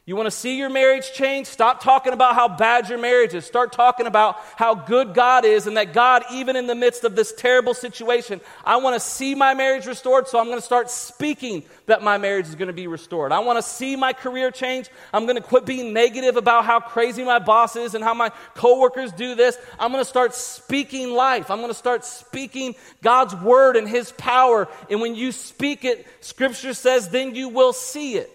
You 0.08 0.16
want 0.16 0.26
to 0.26 0.32
see 0.32 0.58
your 0.58 0.72
marriage 0.72 1.14
change? 1.14 1.46
Stop 1.46 1.84
talking 1.84 2.12
about 2.12 2.34
how 2.34 2.48
bad 2.48 2.90
your 2.90 2.98
marriage 2.98 3.36
is. 3.36 3.46
Start 3.46 3.72
talking 3.72 4.08
about 4.08 4.38
how 4.56 4.74
good 4.74 5.14
God 5.14 5.46
is 5.46 5.68
and 5.68 5.78
that 5.78 5.94
God, 5.94 6.24
even 6.34 6.56
in 6.56 6.66
the 6.66 6.74
midst 6.74 7.04
of 7.04 7.16
this 7.16 7.32
terrible 7.32 7.76
situation, 7.76 8.42
I 8.66 8.78
want 8.78 8.96
to 8.96 9.00
see 9.00 9.36
my 9.36 9.54
marriage 9.54 9.86
restored, 9.86 10.28
so 10.28 10.40
I'm 10.40 10.48
going 10.48 10.58
to 10.58 10.66
start 10.66 10.90
speaking 10.90 11.62
that 11.86 12.02
my 12.02 12.18
marriage 12.18 12.48
is 12.48 12.56
going 12.56 12.68
to 12.68 12.74
be 12.74 12.88
restored. 12.88 13.32
I 13.32 13.40
want 13.40 13.60
to 13.60 13.62
see 13.62 13.96
my 13.96 14.12
career 14.12 14.50
change. 14.50 14.90
I'm 15.14 15.28
going 15.28 15.36
to 15.36 15.42
quit 15.42 15.68
being 15.68 15.94
negative 15.94 16.36
about 16.36 16.66
how 16.66 16.80
crazy 16.80 17.24
my 17.24 17.38
boss 17.38 17.76
is 17.76 17.94
and 17.94 18.04
how 18.04 18.16
my 18.16 18.32
coworkers 18.56 19.12
do 19.12 19.36
this. 19.36 19.56
I'm 19.80 19.92
going 19.92 20.04
to 20.04 20.10
start 20.10 20.34
speaking 20.34 21.12
life. 21.12 21.52
I'm 21.52 21.60
going 21.60 21.70
to 21.70 21.76
start 21.76 22.06
speaking 22.06 22.74
God's 23.04 23.36
word 23.36 23.78
and 23.78 23.88
his 23.88 24.12
power. 24.14 24.68
And 24.90 25.00
when 25.00 25.14
you 25.14 25.32
speak 25.32 25.86
it, 25.86 26.08
scripture 26.22 26.74
says, 26.74 27.10
then 27.10 27.36
you 27.36 27.50
will 27.50 27.72
see 27.72 28.16
it 28.16 28.32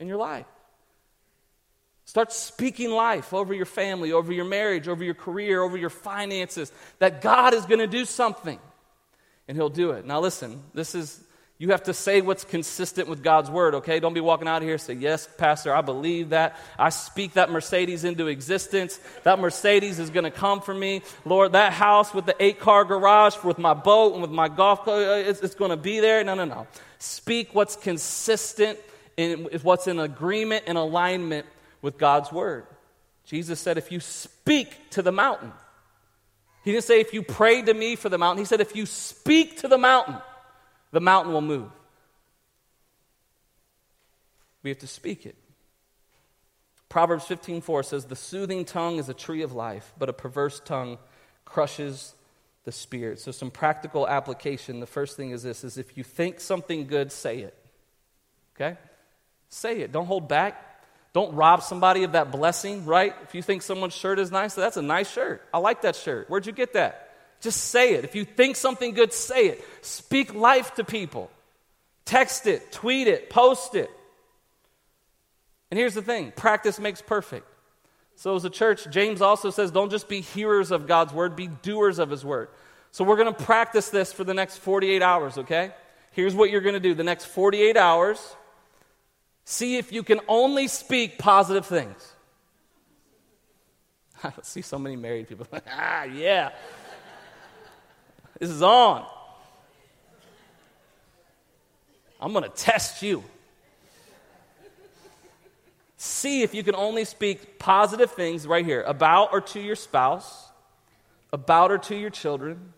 in 0.00 0.08
your 0.08 0.18
life. 0.18 0.46
Start 2.14 2.32
speaking 2.32 2.92
life 2.92 3.34
over 3.34 3.52
your 3.52 3.66
family, 3.66 4.12
over 4.12 4.32
your 4.32 4.44
marriage, 4.44 4.86
over 4.86 5.02
your 5.02 5.14
career, 5.14 5.60
over 5.60 5.76
your 5.76 5.90
finances, 5.90 6.70
that 7.00 7.20
God 7.20 7.54
is 7.54 7.66
going 7.66 7.80
to 7.80 7.88
do 7.88 8.04
something 8.04 8.60
and 9.48 9.56
He'll 9.56 9.68
do 9.68 9.90
it. 9.90 10.06
Now, 10.06 10.20
listen, 10.20 10.62
this 10.74 10.94
is, 10.94 11.20
you 11.58 11.72
have 11.72 11.82
to 11.82 11.92
say 11.92 12.20
what's 12.20 12.44
consistent 12.44 13.08
with 13.08 13.24
God's 13.24 13.50
word, 13.50 13.74
okay? 13.74 13.98
Don't 13.98 14.14
be 14.14 14.20
walking 14.20 14.46
out 14.46 14.62
here 14.62 14.78
say, 14.78 14.94
Yes, 14.94 15.28
Pastor, 15.38 15.74
I 15.74 15.80
believe 15.80 16.28
that. 16.28 16.56
I 16.78 16.90
speak 16.90 17.32
that 17.32 17.50
Mercedes 17.50 18.04
into 18.04 18.28
existence. 18.28 19.00
That 19.24 19.40
Mercedes 19.40 19.98
is 19.98 20.10
going 20.10 20.22
to 20.22 20.30
come 20.30 20.60
for 20.60 20.72
me. 20.72 21.02
Lord, 21.24 21.50
that 21.54 21.72
house 21.72 22.14
with 22.14 22.26
the 22.26 22.36
eight 22.38 22.60
car 22.60 22.84
garage 22.84 23.42
with 23.42 23.58
my 23.58 23.74
boat 23.74 24.12
and 24.12 24.22
with 24.22 24.30
my 24.30 24.46
golf, 24.46 24.86
uh, 24.86 24.92
it's, 24.92 25.40
it's 25.40 25.56
going 25.56 25.72
to 25.72 25.76
be 25.76 25.98
there. 25.98 26.22
No, 26.22 26.36
no, 26.36 26.44
no. 26.44 26.68
Speak 27.00 27.56
what's 27.56 27.74
consistent 27.74 28.78
and 29.18 29.48
what's 29.64 29.88
in 29.88 29.98
agreement 29.98 30.62
and 30.68 30.78
alignment 30.78 31.46
with 31.84 31.98
God's 31.98 32.32
word. 32.32 32.66
Jesus 33.24 33.60
said, 33.60 33.76
if 33.76 33.92
you 33.92 34.00
speak 34.00 34.90
to 34.90 35.02
the 35.02 35.12
mountain, 35.12 35.52
he 36.64 36.72
didn't 36.72 36.84
say, 36.84 36.98
if 36.98 37.12
you 37.12 37.22
pray 37.22 37.60
to 37.60 37.74
me 37.74 37.94
for 37.94 38.08
the 38.08 38.16
mountain. 38.16 38.38
He 38.42 38.46
said, 38.46 38.62
if 38.62 38.74
you 38.74 38.86
speak 38.86 39.60
to 39.60 39.68
the 39.68 39.76
mountain, 39.76 40.16
the 40.92 41.00
mountain 41.00 41.34
will 41.34 41.42
move. 41.42 41.70
We 44.62 44.70
have 44.70 44.78
to 44.78 44.86
speak 44.86 45.26
it. 45.26 45.36
Proverbs 46.88 47.24
15:4 47.26 47.84
says, 47.84 48.06
"The 48.06 48.16
soothing 48.16 48.64
tongue 48.64 48.98
is 48.98 49.08
a 49.08 49.14
tree 49.14 49.42
of 49.42 49.52
life, 49.52 49.92
but 49.98 50.08
a 50.08 50.12
perverse 50.12 50.60
tongue 50.60 50.96
crushes 51.44 52.14
the 52.62 52.70
spirit." 52.70 53.18
So 53.18 53.32
some 53.32 53.50
practical 53.50 54.08
application. 54.08 54.78
The 54.78 54.86
first 54.86 55.16
thing 55.16 55.32
is 55.32 55.42
this 55.42 55.64
is 55.64 55.76
if 55.76 55.98
you 55.98 56.04
think 56.04 56.40
something 56.40 56.86
good, 56.86 57.10
say 57.10 57.40
it. 57.40 57.58
Okay? 58.54 58.78
Say 59.48 59.80
it. 59.80 59.90
Don't 59.90 60.06
hold 60.06 60.28
back. 60.28 60.73
Don't 61.14 61.34
rob 61.36 61.62
somebody 61.62 62.02
of 62.02 62.12
that 62.12 62.32
blessing, 62.32 62.84
right? 62.84 63.14
If 63.22 63.36
you 63.36 63.40
think 63.40 63.62
someone's 63.62 63.94
shirt 63.94 64.18
is 64.18 64.32
nice, 64.32 64.54
that's 64.54 64.76
a 64.76 64.82
nice 64.82 65.10
shirt. 65.10 65.42
I 65.54 65.58
like 65.58 65.82
that 65.82 65.94
shirt. 65.94 66.28
Where'd 66.28 66.44
you 66.44 66.52
get 66.52 66.74
that? 66.74 67.14
Just 67.40 67.66
say 67.66 67.94
it. 67.94 68.04
If 68.04 68.16
you 68.16 68.24
think 68.24 68.56
something 68.56 68.94
good, 68.94 69.12
say 69.12 69.46
it. 69.46 69.64
Speak 69.82 70.34
life 70.34 70.74
to 70.74 70.84
people. 70.84 71.30
Text 72.04 72.46
it, 72.46 72.72
tweet 72.72 73.06
it, 73.06 73.30
post 73.30 73.76
it. 73.76 73.90
And 75.70 75.78
here's 75.78 75.94
the 75.94 76.02
thing 76.02 76.32
practice 76.34 76.78
makes 76.78 77.00
perfect. 77.00 77.46
So, 78.16 78.36
as 78.36 78.44
a 78.44 78.50
church, 78.50 78.88
James 78.90 79.22
also 79.22 79.50
says 79.50 79.70
don't 79.70 79.90
just 79.90 80.08
be 80.08 80.20
hearers 80.20 80.70
of 80.70 80.86
God's 80.86 81.12
word, 81.12 81.36
be 81.36 81.48
doers 81.48 81.98
of 81.98 82.10
his 82.10 82.24
word. 82.24 82.48
So, 82.90 83.04
we're 83.04 83.16
going 83.16 83.32
to 83.32 83.44
practice 83.44 83.88
this 83.88 84.12
for 84.12 84.24
the 84.24 84.34
next 84.34 84.58
48 84.58 85.00
hours, 85.00 85.38
okay? 85.38 85.72
Here's 86.12 86.34
what 86.34 86.50
you're 86.50 86.60
going 86.60 86.74
to 86.74 86.80
do 86.80 86.94
the 86.94 87.04
next 87.04 87.26
48 87.26 87.76
hours 87.76 88.36
See 89.44 89.76
if 89.76 89.92
you 89.92 90.02
can 90.02 90.20
only 90.26 90.68
speak 90.68 91.18
positive 91.18 91.66
things. 91.66 92.14
I 94.24 94.32
see 94.42 94.62
so 94.62 94.78
many 94.78 94.96
married 94.96 95.28
people. 95.28 95.46
ah, 95.70 96.04
yeah. 96.04 96.50
This 98.38 98.50
is 98.50 98.62
on. 98.62 99.04
I'm 102.20 102.32
going 102.32 102.44
to 102.44 102.50
test 102.50 103.02
you. 103.02 103.22
See 105.96 106.42
if 106.42 106.54
you 106.54 106.62
can 106.62 106.74
only 106.74 107.04
speak 107.04 107.58
positive 107.58 108.10
things 108.10 108.46
right 108.46 108.64
here 108.64 108.82
about 108.82 109.30
or 109.32 109.40
to 109.40 109.60
your 109.60 109.76
spouse, 109.76 110.48
about 111.32 111.70
or 111.70 111.78
to 111.78 111.96
your 111.96 112.10
children, 112.10 112.72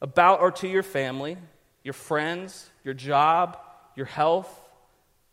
about 0.00 0.40
or 0.40 0.50
to 0.50 0.68
your 0.68 0.82
family, 0.82 1.36
your 1.82 1.94
friends, 1.94 2.70
your 2.84 2.94
job, 2.94 3.58
your 3.96 4.06
health, 4.06 4.63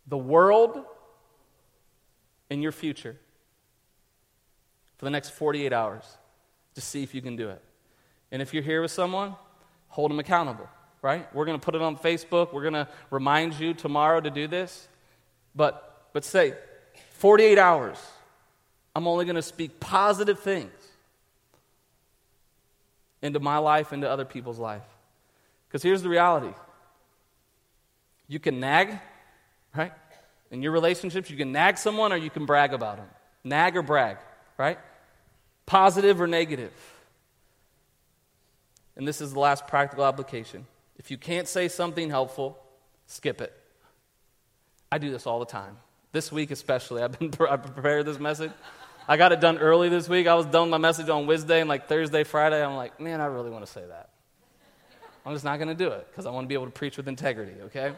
the 0.06 0.18
world, 0.18 0.84
and 2.52 2.62
your 2.62 2.72
future 2.72 3.16
for 4.98 5.06
the 5.06 5.10
next 5.10 5.30
48 5.30 5.72
hours 5.72 6.04
to 6.74 6.80
see 6.80 7.02
if 7.02 7.14
you 7.14 7.22
can 7.22 7.34
do 7.34 7.48
it. 7.48 7.62
And 8.30 8.42
if 8.42 8.52
you're 8.52 8.62
here 8.62 8.82
with 8.82 8.90
someone, 8.90 9.34
hold 9.88 10.10
them 10.10 10.18
accountable, 10.18 10.68
right? 11.00 11.34
We're 11.34 11.46
going 11.46 11.58
to 11.58 11.64
put 11.64 11.74
it 11.74 11.82
on 11.82 11.96
Facebook. 11.96 12.52
We're 12.52 12.62
going 12.62 12.74
to 12.74 12.88
remind 13.10 13.54
you 13.54 13.74
tomorrow 13.74 14.20
to 14.20 14.30
do 14.30 14.46
this. 14.46 14.86
But, 15.54 16.08
but 16.12 16.24
say, 16.24 16.54
48 17.14 17.58
hours, 17.58 17.98
I'm 18.94 19.06
only 19.06 19.24
going 19.24 19.36
to 19.36 19.42
speak 19.42 19.80
positive 19.80 20.38
things 20.38 20.70
into 23.22 23.40
my 23.40 23.58
life, 23.58 23.92
into 23.92 24.10
other 24.10 24.24
people's 24.24 24.58
life. 24.58 24.82
Because 25.68 25.82
here's 25.82 26.02
the 26.02 26.08
reality 26.08 26.52
you 28.28 28.38
can 28.38 28.60
nag, 28.60 28.98
right? 29.76 29.92
In 30.50 30.62
your 30.62 30.72
relationships, 30.72 31.30
you 31.30 31.36
can 31.36 31.52
nag 31.52 31.78
someone 31.78 32.12
or 32.12 32.16
you 32.16 32.30
can 32.30 32.46
brag 32.46 32.74
about 32.74 32.98
them. 32.98 33.08
Nag 33.44 33.76
or 33.76 33.82
brag, 33.82 34.18
right? 34.58 34.78
Positive 35.66 36.20
or 36.20 36.26
negative. 36.26 36.72
And 38.96 39.08
this 39.08 39.20
is 39.20 39.32
the 39.32 39.40
last 39.40 39.66
practical 39.66 40.04
application. 40.04 40.66
If 40.98 41.10
you 41.10 41.16
can't 41.16 41.48
say 41.48 41.68
something 41.68 42.10
helpful, 42.10 42.58
skip 43.06 43.40
it. 43.40 43.52
I 44.90 44.98
do 44.98 45.10
this 45.10 45.26
all 45.26 45.38
the 45.38 45.46
time. 45.46 45.78
This 46.12 46.30
week, 46.30 46.50
especially, 46.50 47.02
I've 47.02 47.18
been 47.18 47.32
I 47.48 47.56
prepared 47.56 48.04
this 48.04 48.18
message. 48.18 48.52
I 49.08 49.16
got 49.16 49.32
it 49.32 49.40
done 49.40 49.58
early 49.58 49.88
this 49.88 50.08
week. 50.08 50.26
I 50.26 50.34
was 50.34 50.46
done 50.46 50.70
my 50.70 50.78
message 50.78 51.08
on 51.08 51.26
Wednesday, 51.26 51.60
and 51.60 51.68
like 51.68 51.88
Thursday, 51.88 52.24
Friday, 52.24 52.64
I'm 52.64 52.76
like, 52.76 53.00
man, 53.00 53.20
I 53.20 53.26
really 53.26 53.50
want 53.50 53.64
to 53.66 53.72
say 53.72 53.82
that. 53.88 54.10
I'm 55.24 55.32
just 55.32 55.44
not 55.44 55.56
going 55.56 55.68
to 55.68 55.74
do 55.74 55.88
it 55.88 56.06
because 56.10 56.26
I 56.26 56.30
want 56.30 56.44
to 56.44 56.48
be 56.48 56.54
able 56.54 56.66
to 56.66 56.72
preach 56.72 56.96
with 56.96 57.08
integrity, 57.08 57.54
okay? 57.62 57.92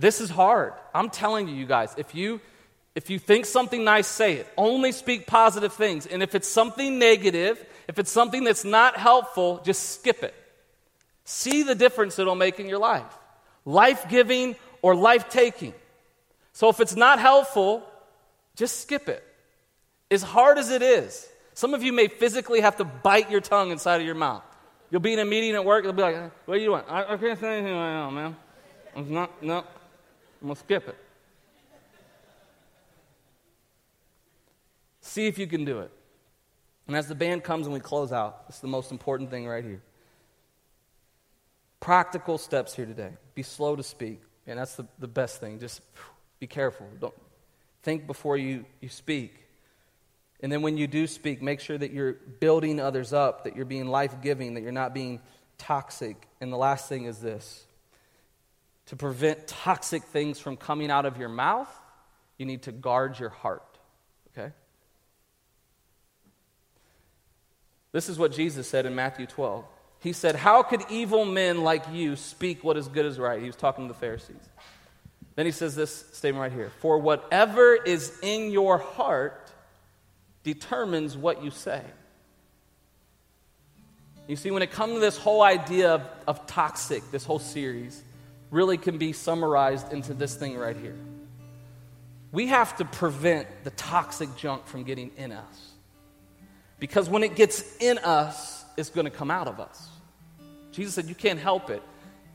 This 0.00 0.22
is 0.22 0.30
hard. 0.30 0.72
I'm 0.94 1.10
telling 1.10 1.46
you, 1.46 1.54
you 1.54 1.66
guys, 1.66 1.94
if 1.98 2.14
you 2.14 2.40
if 2.94 3.10
you 3.10 3.18
think 3.18 3.44
something 3.44 3.84
nice, 3.84 4.06
say 4.06 4.34
it. 4.34 4.48
Only 4.56 4.92
speak 4.92 5.26
positive 5.26 5.74
things. 5.74 6.06
And 6.06 6.22
if 6.22 6.34
it's 6.34 6.48
something 6.48 6.98
negative, 6.98 7.64
if 7.86 7.98
it's 7.98 8.10
something 8.10 8.42
that's 8.42 8.64
not 8.64 8.96
helpful, 8.96 9.60
just 9.62 9.90
skip 9.90 10.22
it. 10.24 10.34
See 11.24 11.62
the 11.62 11.74
difference 11.74 12.18
it'll 12.18 12.34
make 12.34 12.58
in 12.58 12.68
your 12.68 12.78
life. 12.78 13.16
Life 13.64 14.08
giving 14.08 14.56
or 14.82 14.96
life 14.96 15.28
taking. 15.28 15.74
So 16.52 16.70
if 16.70 16.80
it's 16.80 16.96
not 16.96 17.20
helpful, 17.20 17.86
just 18.56 18.80
skip 18.80 19.08
it. 19.08 19.22
As 20.10 20.22
hard 20.22 20.58
as 20.58 20.70
it 20.70 20.82
is, 20.82 21.28
some 21.52 21.74
of 21.74 21.82
you 21.82 21.92
may 21.92 22.08
physically 22.08 22.62
have 22.62 22.76
to 22.78 22.84
bite 22.84 23.30
your 23.30 23.40
tongue 23.40 23.70
inside 23.70 24.00
of 24.00 24.06
your 24.06 24.16
mouth. 24.16 24.42
You'll 24.90 25.02
be 25.02 25.12
in 25.12 25.20
a 25.20 25.24
meeting 25.24 25.54
at 25.54 25.64
work, 25.64 25.84
you'll 25.84 25.92
be 25.92 26.02
like, 26.02 26.16
What 26.46 26.54
are 26.54 26.60
you 26.60 26.66
doing? 26.66 26.82
I, 26.88 27.14
I 27.14 27.16
can't 27.18 27.38
say 27.38 27.58
anything 27.58 27.76
right 27.76 27.92
now, 27.92 28.10
man. 28.10 28.36
I'm 28.96 29.12
not, 29.12 29.42
no, 29.42 29.64
I'm 30.40 30.48
going 30.48 30.56
to 30.56 30.60
skip 30.60 30.88
it. 30.88 30.96
See 35.00 35.26
if 35.26 35.38
you 35.38 35.46
can 35.46 35.64
do 35.64 35.80
it. 35.80 35.90
And 36.86 36.96
as 36.96 37.08
the 37.08 37.14
band 37.14 37.44
comes 37.44 37.66
and 37.66 37.74
we 37.74 37.80
close 37.80 38.12
out, 38.12 38.46
this 38.46 38.56
is 38.56 38.62
the 38.62 38.68
most 38.68 38.90
important 38.90 39.30
thing 39.30 39.46
right 39.46 39.64
here. 39.64 39.82
Practical 41.78 42.38
steps 42.38 42.74
here 42.74 42.86
today. 42.86 43.12
Be 43.34 43.42
slow 43.42 43.76
to 43.76 43.82
speak. 43.82 44.20
And 44.46 44.58
that's 44.58 44.76
the, 44.76 44.86
the 44.98 45.08
best 45.08 45.40
thing. 45.40 45.58
Just 45.58 45.82
be 46.38 46.46
careful. 46.46 46.86
Don't 46.98 47.14
think 47.82 48.06
before 48.06 48.36
you, 48.36 48.64
you 48.80 48.88
speak. 48.88 49.34
And 50.40 50.50
then 50.50 50.62
when 50.62 50.76
you 50.76 50.86
do 50.86 51.06
speak, 51.06 51.42
make 51.42 51.60
sure 51.60 51.76
that 51.76 51.92
you're 51.92 52.14
building 52.40 52.80
others 52.80 53.12
up, 53.12 53.44
that 53.44 53.56
you're 53.56 53.66
being 53.66 53.86
life 53.88 54.22
giving, 54.22 54.54
that 54.54 54.62
you're 54.62 54.72
not 54.72 54.94
being 54.94 55.20
toxic. 55.58 56.26
And 56.40 56.52
the 56.52 56.56
last 56.56 56.88
thing 56.88 57.04
is 57.04 57.18
this 57.18 57.66
to 58.90 58.96
prevent 58.96 59.46
toxic 59.46 60.02
things 60.02 60.40
from 60.40 60.56
coming 60.56 60.90
out 60.90 61.06
of 61.06 61.16
your 61.16 61.28
mouth, 61.28 61.68
you 62.38 62.44
need 62.44 62.62
to 62.62 62.72
guard 62.72 63.16
your 63.20 63.28
heart. 63.28 63.78
Okay? 64.36 64.52
This 67.92 68.08
is 68.08 68.18
what 68.18 68.32
Jesus 68.32 68.66
said 68.66 68.86
in 68.86 68.96
Matthew 68.96 69.26
12. 69.26 69.64
He 70.00 70.12
said, 70.12 70.34
How 70.34 70.64
could 70.64 70.82
evil 70.90 71.24
men 71.24 71.62
like 71.62 71.84
you 71.92 72.16
speak 72.16 72.64
what 72.64 72.76
is 72.76 72.88
good 72.88 73.06
as 73.06 73.16
right? 73.16 73.40
He 73.40 73.46
was 73.46 73.54
talking 73.54 73.86
to 73.86 73.94
the 73.94 73.98
Pharisees. 73.98 74.48
Then 75.36 75.46
he 75.46 75.52
says 75.52 75.76
this 75.76 76.06
statement 76.12 76.42
right 76.42 76.52
here 76.52 76.72
For 76.80 76.98
whatever 76.98 77.76
is 77.76 78.18
in 78.24 78.50
your 78.50 78.78
heart 78.78 79.52
determines 80.42 81.16
what 81.16 81.44
you 81.44 81.52
say. 81.52 81.84
You 84.26 84.34
see, 84.34 84.50
when 84.50 84.62
it 84.62 84.72
comes 84.72 84.94
to 84.94 85.00
this 85.00 85.16
whole 85.16 85.42
idea 85.42 85.94
of, 85.94 86.02
of 86.26 86.46
toxic, 86.48 87.08
this 87.12 87.24
whole 87.24 87.38
series, 87.38 88.02
really 88.50 88.78
can 88.78 88.98
be 88.98 89.12
summarized 89.12 89.92
into 89.92 90.14
this 90.14 90.34
thing 90.34 90.56
right 90.56 90.76
here. 90.76 90.96
We 92.32 92.46
have 92.46 92.76
to 92.76 92.84
prevent 92.84 93.48
the 93.64 93.70
toxic 93.70 94.36
junk 94.36 94.66
from 94.66 94.84
getting 94.84 95.10
in 95.16 95.32
us. 95.32 95.72
Because 96.78 97.10
when 97.10 97.22
it 97.22 97.36
gets 97.36 97.76
in 97.78 97.98
us, 97.98 98.64
it's 98.76 98.90
going 98.90 99.04
to 99.04 99.10
come 99.10 99.30
out 99.30 99.48
of 99.48 99.60
us. 99.60 99.88
Jesus 100.72 100.94
said, 100.94 101.06
You 101.06 101.14
can't 101.14 101.38
help 101.38 101.70
it. 101.70 101.82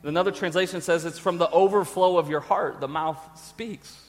Another 0.03 0.31
translation 0.31 0.81
says 0.81 1.03
it's 1.03 1.17
from 1.17 1.39
the 1.39 1.49
overflow 1.49 2.19
of 2.19 2.29
your 2.29 2.39
heart, 2.39 2.79
the 2.79 2.87
mouth 2.87 3.19
speaks. 3.39 3.99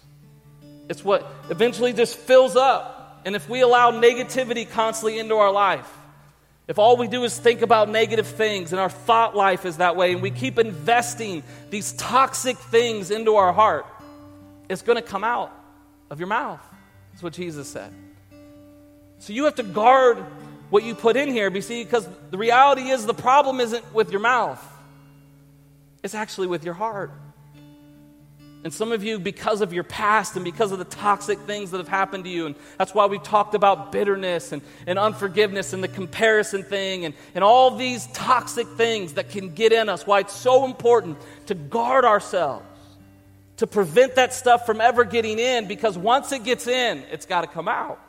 It's 0.91 1.03
what 1.03 1.27
eventually 1.49 1.95
just 1.95 2.17
fills 2.17 2.55
up. 2.55 3.23
And 3.25 3.35
if 3.35 3.49
we 3.49 3.63
allow 3.63 3.91
negativity 3.91 4.69
constantly 4.69 5.19
into 5.19 5.37
our 5.37 5.51
life, 5.51 5.91
if 6.69 6.79
all 6.79 6.97
we 6.97 7.07
do 7.07 7.23
is 7.25 7.39
think 7.39 7.62
about 7.62 7.89
negative 7.89 8.27
things 8.27 8.73
and 8.73 8.81
our 8.81 8.91
thought 8.91 9.37
life 9.37 9.64
is 9.64 9.77
that 9.77 9.95
way, 9.97 10.12
and 10.12 10.23
we 10.23 10.31
keep 10.31 10.59
investing 10.59 11.43
these 11.71 11.93
toxic 11.93 12.57
things 12.57 13.11
into 13.11 13.37
our 13.37 13.53
heart, 13.53 13.87
it's 14.69 14.83
going 14.83 14.97
to 14.97 15.09
come 15.09 15.23
out 15.23 15.53
of 16.11 16.19
your 16.19 16.27
mouth. 16.27 16.61
That's 17.12 17.23
what 17.23 17.35
Jesus 17.35 17.69
said. 17.69 17.93
So 19.19 19.33
you 19.33 19.45
have 19.45 19.55
to 19.57 19.62
guard 19.62 20.19
what 20.69 20.83
you 20.83 20.95
put 20.97 21.17
in 21.17 21.31
here, 21.31 21.51
because 21.51 22.09
the 22.31 22.39
reality 22.39 22.89
is 22.91 23.07
the 23.07 23.14
problem 23.14 23.61
isn't 23.61 23.95
with 23.95 24.11
your 24.11 24.21
mouth, 24.21 24.62
it's 26.03 26.14
actually 26.14 26.49
with 26.49 26.64
your 26.64 26.75
heart. 26.75 27.12
And 28.67 28.75
some 28.75 28.91
of 28.91 29.05
you, 29.05 29.21
because 29.21 29.61
of 29.61 29.73
your 29.73 29.85
past 29.85 30.35
and 30.35 30.45
because 30.45 30.73
of 30.73 30.81
the 30.81 30.85
toxic 30.85 31.39
things 31.43 31.71
that 31.71 31.79
have 31.79 31.87
happened 31.87 32.25
to 32.25 32.31
you, 32.31 32.47
and 32.47 32.57
that's 32.79 32.93
why 32.93 33.07
we 33.07 33.21
talked 33.21 33.55
about 33.55 33.93
bitterness 33.93 34.51
and, 34.51 34.61
and 34.89 34.99
unforgiveness 34.99 35.73
and 35.73 35.85
the 35.85 35.89
comparison 35.89 36.64
thing 36.64 37.05
and, 37.05 37.14
and 37.37 37.45
all 37.45 37.77
these 37.77 38.09
toxic 38.09 38.67
things 38.71 39.12
that 39.12 39.29
can 39.29 39.55
get 39.55 39.73
in 39.73 39.89
us, 39.89 40.05
why 40.05 40.19
it's 40.19 40.35
so 40.35 40.64
important 40.64 41.17
to 41.47 41.55
guard 41.55 42.05
ourselves, 42.05 42.67
to 43.59 43.69
prevent 43.69 44.17
that 44.17 44.35
stuff 44.35 44.67
from 44.67 44.81
ever 44.81 45.05
getting 45.05 45.39
in, 45.39 45.69
because 45.69 45.97
once 45.97 46.33
it 46.33 46.43
gets 46.43 46.67
in, 46.67 47.05
it's 47.12 47.27
got 47.27 47.43
to 47.43 47.47
come 47.47 47.69
out. 47.69 48.01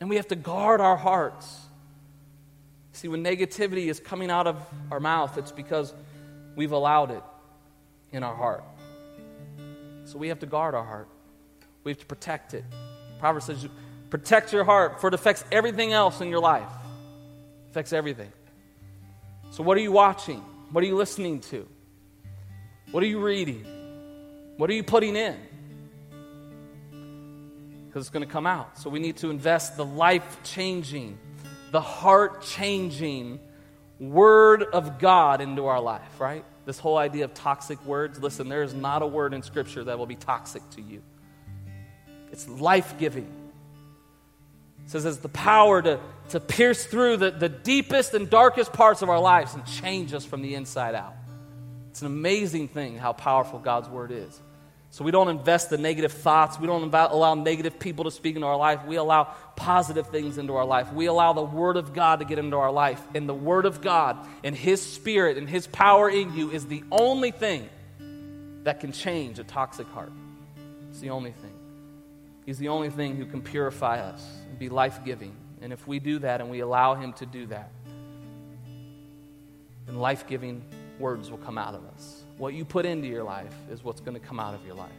And 0.00 0.10
we 0.10 0.16
have 0.16 0.28
to 0.28 0.36
guard 0.36 0.82
our 0.82 0.98
hearts. 0.98 1.60
See, 2.92 3.08
when 3.08 3.24
negativity 3.24 3.86
is 3.86 4.00
coming 4.00 4.30
out 4.30 4.46
of 4.46 4.62
our 4.90 5.00
mouth, 5.00 5.38
it's 5.38 5.50
because 5.50 5.94
we've 6.56 6.72
allowed 6.72 7.10
it 7.10 7.22
in 8.12 8.22
our 8.22 8.34
heart. 8.34 8.64
So 10.04 10.18
we 10.18 10.28
have 10.28 10.40
to 10.40 10.46
guard 10.46 10.74
our 10.74 10.84
heart. 10.84 11.08
We 11.84 11.92
have 11.92 11.98
to 11.98 12.06
protect 12.06 12.54
it. 12.54 12.64
Proverbs 13.18 13.46
says, 13.46 13.66
protect 14.10 14.52
your 14.52 14.64
heart, 14.64 15.00
for 15.00 15.08
it 15.08 15.14
affects 15.14 15.44
everything 15.50 15.92
else 15.92 16.20
in 16.20 16.28
your 16.28 16.40
life. 16.40 16.68
It 17.66 17.70
affects 17.70 17.92
everything. 17.92 18.32
So 19.50 19.62
what 19.62 19.76
are 19.76 19.80
you 19.80 19.92
watching? 19.92 20.38
What 20.70 20.84
are 20.84 20.86
you 20.86 20.96
listening 20.96 21.40
to? 21.40 21.68
What 22.90 23.02
are 23.02 23.06
you 23.06 23.20
reading? 23.20 23.64
What 24.56 24.70
are 24.70 24.74
you 24.74 24.82
putting 24.82 25.16
in? 25.16 25.36
Because 27.86 28.02
it's 28.02 28.10
going 28.10 28.26
to 28.26 28.32
come 28.32 28.46
out. 28.46 28.78
So 28.78 28.90
we 28.90 28.98
need 28.98 29.18
to 29.18 29.30
invest 29.30 29.76
the 29.76 29.84
life 29.84 30.38
changing, 30.44 31.18
the 31.70 31.80
heart 31.80 32.42
changing 32.42 33.40
Word 33.98 34.62
of 34.62 34.98
God 34.98 35.40
into 35.40 35.66
our 35.66 35.80
life, 35.80 36.20
right? 36.20 36.44
This 36.64 36.78
whole 36.78 36.96
idea 36.96 37.24
of 37.24 37.34
toxic 37.34 37.84
words, 37.84 38.20
listen, 38.20 38.48
there 38.48 38.62
is 38.62 38.74
not 38.74 39.02
a 39.02 39.06
word 39.06 39.34
in 39.34 39.42
Scripture 39.42 39.84
that 39.84 39.98
will 39.98 40.06
be 40.06 40.16
toxic 40.16 40.62
to 40.70 40.82
you. 40.82 41.02
It's 42.30 42.48
life 42.48 42.98
giving. 42.98 43.30
It 44.84 44.90
says 44.90 45.04
it's 45.04 45.18
the 45.18 45.28
power 45.28 45.82
to, 45.82 46.00
to 46.30 46.40
pierce 46.40 46.86
through 46.86 47.18
the, 47.18 47.30
the 47.30 47.48
deepest 47.48 48.14
and 48.14 48.30
darkest 48.30 48.72
parts 48.72 49.02
of 49.02 49.08
our 49.08 49.20
lives 49.20 49.54
and 49.54 49.64
change 49.66 50.14
us 50.14 50.24
from 50.24 50.42
the 50.42 50.54
inside 50.54 50.94
out. 50.94 51.14
It's 51.90 52.00
an 52.00 52.06
amazing 52.06 52.68
thing 52.68 52.96
how 52.96 53.12
powerful 53.12 53.58
God's 53.58 53.88
word 53.88 54.12
is. 54.12 54.40
So 54.92 55.06
we 55.06 55.10
don't 55.10 55.28
invest 55.28 55.70
the 55.70 55.78
negative 55.78 56.12
thoughts. 56.12 56.60
We 56.60 56.66
don't 56.66 56.92
allow 56.92 57.34
negative 57.34 57.78
people 57.78 58.04
to 58.04 58.10
speak 58.10 58.34
into 58.34 58.46
our 58.46 58.58
life. 58.58 58.84
We 58.84 58.96
allow 58.96 59.24
positive 59.56 60.08
things 60.08 60.36
into 60.36 60.54
our 60.54 60.66
life. 60.66 60.92
We 60.92 61.06
allow 61.06 61.32
the 61.32 61.42
Word 61.42 61.78
of 61.78 61.94
God 61.94 62.18
to 62.18 62.26
get 62.26 62.38
into 62.38 62.58
our 62.58 62.70
life. 62.70 63.00
And 63.14 63.26
the 63.26 63.32
Word 63.32 63.64
of 63.64 63.80
God 63.80 64.18
and 64.44 64.54
His 64.54 64.82
Spirit 64.82 65.38
and 65.38 65.48
His 65.48 65.66
power 65.66 66.10
in 66.10 66.36
you 66.36 66.50
is 66.50 66.66
the 66.66 66.84
only 66.92 67.30
thing 67.30 67.70
that 68.64 68.80
can 68.80 68.92
change 68.92 69.38
a 69.38 69.44
toxic 69.44 69.86
heart. 69.88 70.12
It's 70.90 71.00
the 71.00 71.08
only 71.08 71.32
thing. 71.32 71.54
He's 72.44 72.58
the 72.58 72.68
only 72.68 72.90
thing 72.90 73.16
who 73.16 73.24
can 73.24 73.40
purify 73.40 73.98
us 73.98 74.22
and 74.46 74.58
be 74.58 74.68
life 74.68 75.02
giving. 75.06 75.34
And 75.62 75.72
if 75.72 75.86
we 75.88 76.00
do 76.00 76.18
that 76.18 76.42
and 76.42 76.50
we 76.50 76.60
allow 76.60 76.96
Him 76.96 77.14
to 77.14 77.24
do 77.24 77.46
that, 77.46 77.70
then 79.86 79.96
life 79.96 80.26
giving 80.26 80.62
words 80.98 81.30
will 81.30 81.38
come 81.38 81.56
out 81.56 81.74
of 81.74 81.82
us. 81.94 82.24
What 82.42 82.54
you 82.54 82.64
put 82.64 82.86
into 82.86 83.06
your 83.06 83.22
life 83.22 83.54
is 83.70 83.84
what's 83.84 84.00
going 84.00 84.18
to 84.18 84.26
come 84.26 84.40
out 84.40 84.52
of 84.52 84.66
your 84.66 84.74
life. 84.74 84.90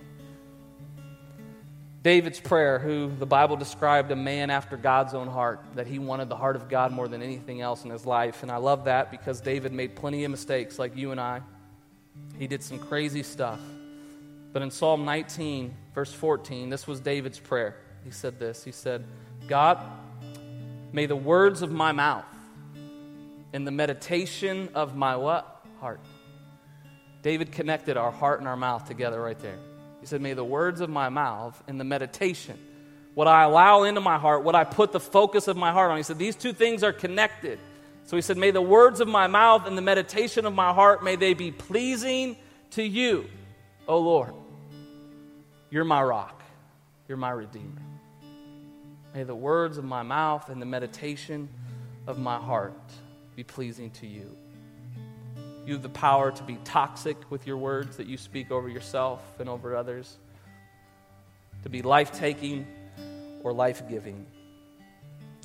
David's 2.01 2.39
prayer, 2.39 2.79
who 2.79 3.11
the 3.19 3.25
Bible 3.25 3.57
described 3.57 4.11
a 4.11 4.15
man 4.15 4.49
after 4.49 4.77
God's 4.77 5.13
own 5.13 5.27
heart, 5.27 5.59
that 5.75 5.85
he 5.85 5.99
wanted 5.99 6.29
the 6.29 6.37
heart 6.37 6.55
of 6.55 6.69
God 6.69 6.93
more 6.93 7.09
than 7.09 7.21
anything 7.21 7.59
else 7.59 7.83
in 7.83 7.89
his 7.89 8.05
life. 8.05 8.43
And 8.43 8.49
I 8.49 8.55
love 8.55 8.85
that 8.85 9.11
because 9.11 9.41
David 9.41 9.73
made 9.73 9.93
plenty 9.93 10.23
of 10.23 10.31
mistakes, 10.31 10.79
like 10.79 10.95
you 10.95 11.11
and 11.11 11.19
I. 11.19 11.41
He 12.39 12.47
did 12.47 12.63
some 12.63 12.79
crazy 12.79 13.23
stuff. 13.23 13.59
But 14.53 14.61
in 14.61 14.71
Psalm 14.71 15.03
19, 15.03 15.75
verse 15.93 16.13
14, 16.13 16.69
this 16.69 16.87
was 16.87 17.01
David's 17.01 17.39
prayer. 17.39 17.75
He 18.05 18.11
said 18.11 18.39
this 18.39 18.63
He 18.63 18.71
said, 18.71 19.03
God, 19.49 19.85
may 20.93 21.07
the 21.07 21.17
words 21.17 21.61
of 21.61 21.73
my 21.73 21.91
mouth 21.91 22.23
and 23.51 23.67
the 23.67 23.71
meditation 23.71 24.69
of 24.73 24.95
my 24.95 25.17
what? 25.17 25.65
Heart 25.81 25.99
David 27.24 27.51
connected 27.51 27.97
our 27.97 28.11
heart 28.11 28.39
and 28.39 28.47
our 28.47 28.57
mouth 28.57 28.86
together 28.86 29.19
right 29.19 29.39
there. 29.39 29.57
He 30.01 30.05
said, 30.05 30.21
May 30.21 30.34
the 30.34 30.43
words 30.43 30.82
of 30.82 30.89
my 30.89 31.09
mouth 31.09 31.61
and 31.67 31.80
the 31.80 31.86
meditation, 31.86 32.59
what 33.15 33.28
I 33.28 33.43
allow 33.43 33.84
into 33.84 34.01
my 34.01 34.17
heart, 34.19 34.43
what 34.43 34.55
I 34.55 34.65
put 34.65 34.91
the 34.91 34.99
focus 34.99 35.47
of 35.47 35.55
my 35.55 35.71
heart 35.71 35.89
on, 35.89 35.97
he 35.97 36.03
said, 36.03 36.19
these 36.19 36.36
two 36.36 36.51
things 36.51 36.84
are 36.84 36.91
connected. 36.91 37.57
So 38.05 38.17
he 38.17 38.21
said, 38.21 38.38
May 38.38 38.51
the 38.51 38.61
words 38.61 38.99
of 38.99 39.07
my 39.07 39.28
mouth 39.28 39.65
and 39.65 39.78
the 39.78 39.82
meditation 39.82 40.45
of 40.45 40.53
my 40.53 40.74
heart, 40.74 41.03
may 41.03 41.15
they 41.15 41.34
be 41.34 41.51
pleasing 41.51 42.36
to 42.71 42.84
you, 42.84 43.30
O 43.88 43.97
Lord. 43.99 44.34
You're 45.69 45.86
my 45.86 46.03
rock, 46.03 46.43
you're 47.07 47.17
my 47.17 47.32
redeemer. 47.32 47.82
May 49.15 49.24
the 49.24 49.36
words 49.36 49.78
of 49.78 49.86
my 49.86 50.03
mouth 50.03 50.49
and 50.49 50.61
the 50.61 50.65
meditation 50.65 51.47
of 52.05 52.19
my 52.19 52.38
heart 52.38 52.74
be 53.36 53.43
pleasing 53.43 53.91
to 53.91 54.07
you. 54.07 54.36
You 55.66 55.74
have 55.74 55.82
the 55.82 55.89
power 55.89 56.32
to 56.32 56.43
be 56.43 56.57
toxic 56.66 57.18
with 57.30 57.47
your 57.47 57.57
words 57.57 57.97
that 57.97 58.07
you 58.07 58.18
speak 58.18 58.51
over 58.51 58.68
yourself 58.68 59.22
and 59.39 59.47
over 59.47 59.76
others, 59.76 60.18
to 61.64 61.70
be 61.70 61.82
life 61.82 62.11
taking 62.11 62.68
or 63.43 63.53
life 63.53 63.88
giving. 63.88 64.26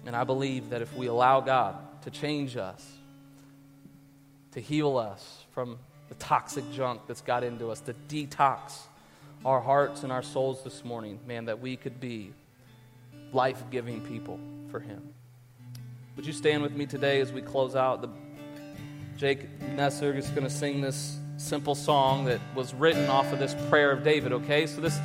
And 0.07 0.16
I 0.16 0.25
believe 0.25 0.71
that 0.71 0.83
if 0.83 0.93
we 0.97 1.07
allow 1.07 1.41
God 1.41 1.77
to 2.03 2.11
change 2.11 2.57
us, 2.57 2.85
to 4.53 4.61
heal 4.61 4.97
us 4.97 5.45
from 5.53 5.79
the 6.09 6.14
toxic 6.14 6.64
junk 6.73 7.03
that's 7.07 7.21
got 7.21 7.45
into 7.45 7.71
us, 7.71 7.81
to 7.83 7.95
detox 8.09 8.79
our 9.45 9.61
hearts 9.61 10.03
and 10.03 10.11
our 10.11 10.23
souls 10.23 10.64
this 10.64 10.85
morning, 10.85 11.21
man, 11.27 11.45
that 11.45 11.61
we 11.61 11.77
could 11.77 12.01
be 12.01 12.33
life 13.33 13.62
giving 13.71 14.01
people 14.01 14.41
for 14.71 14.81
Him. 14.81 15.14
Would 16.16 16.27
you 16.27 16.33
stand 16.33 16.62
with 16.62 16.73
me 16.73 16.87
today 16.87 17.21
as 17.21 17.33
we 17.33 17.43
close 17.43 17.77
out 17.77 18.03
the 18.03 18.09
Jake 19.19 19.59
Nesser 19.75 20.16
is 20.16 20.29
going 20.31 20.45
to 20.45 20.51
sing 20.51 20.81
this 20.81 21.19
simple 21.39 21.75
song 21.75 22.27
that 22.27 22.41
was 22.55 22.73
written 22.73 23.09
off 23.09 23.33
of 23.33 23.41
this 23.41 23.53
prayer 23.69 23.91
of 23.91 24.05
David, 24.05 24.33
okay? 24.33 24.69
So 24.69 24.81
this 24.81 24.97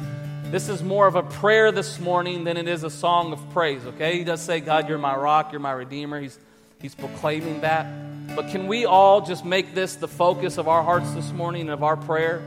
this 0.51 0.69
is 0.69 0.83
more 0.83 1.07
of 1.07 1.15
a 1.15 1.23
prayer 1.23 1.71
this 1.71 1.99
morning 1.99 2.43
than 2.43 2.55
it 2.55 2.67
is 2.67 2.83
a 2.83 2.91
song 2.91 3.33
of 3.33 3.39
praise, 3.49 3.83
okay? 3.87 4.19
He 4.19 4.23
does 4.23 4.39
say, 4.39 4.59
God, 4.59 4.87
you're 4.87 4.99
my 4.99 5.15
rock, 5.15 5.51
you're 5.51 5.59
my 5.59 5.71
redeemer. 5.71 6.21
He's 6.21 6.37
he's 6.79 6.93
proclaiming 6.93 7.61
that. 7.61 7.87
But 8.35 8.49
can 8.49 8.67
we 8.67 8.85
all 8.85 9.21
just 9.21 9.45
make 9.45 9.73
this 9.73 9.95
the 9.95 10.07
focus 10.07 10.59
of 10.59 10.67
our 10.67 10.83
hearts 10.83 11.11
this 11.13 11.31
morning 11.31 11.61
and 11.61 11.71
of 11.71 11.81
our 11.81 11.97
prayer? 11.97 12.43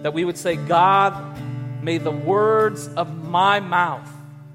That 0.00 0.14
we 0.14 0.24
would 0.24 0.38
say, 0.38 0.56
God, 0.56 1.38
may 1.82 1.98
the 1.98 2.10
words 2.10 2.88
of 2.88 3.28
my 3.28 3.60
mouth, 3.60 4.08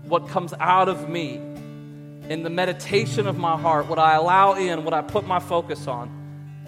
what 0.06 0.30
comes 0.30 0.52
out 0.60 0.90
of 0.90 1.08
me, 1.10 1.36
in 1.36 2.42
the 2.42 2.50
meditation 2.50 3.28
of 3.28 3.38
my 3.38 3.56
heart, 3.56 3.86
what 3.86 4.00
I 4.00 4.16
allow 4.16 4.54
in, 4.54 4.84
what 4.84 4.96
I 4.96 5.04
put 5.04 5.28
my 5.28 5.40
focus 5.40 5.86
on, 5.86 6.15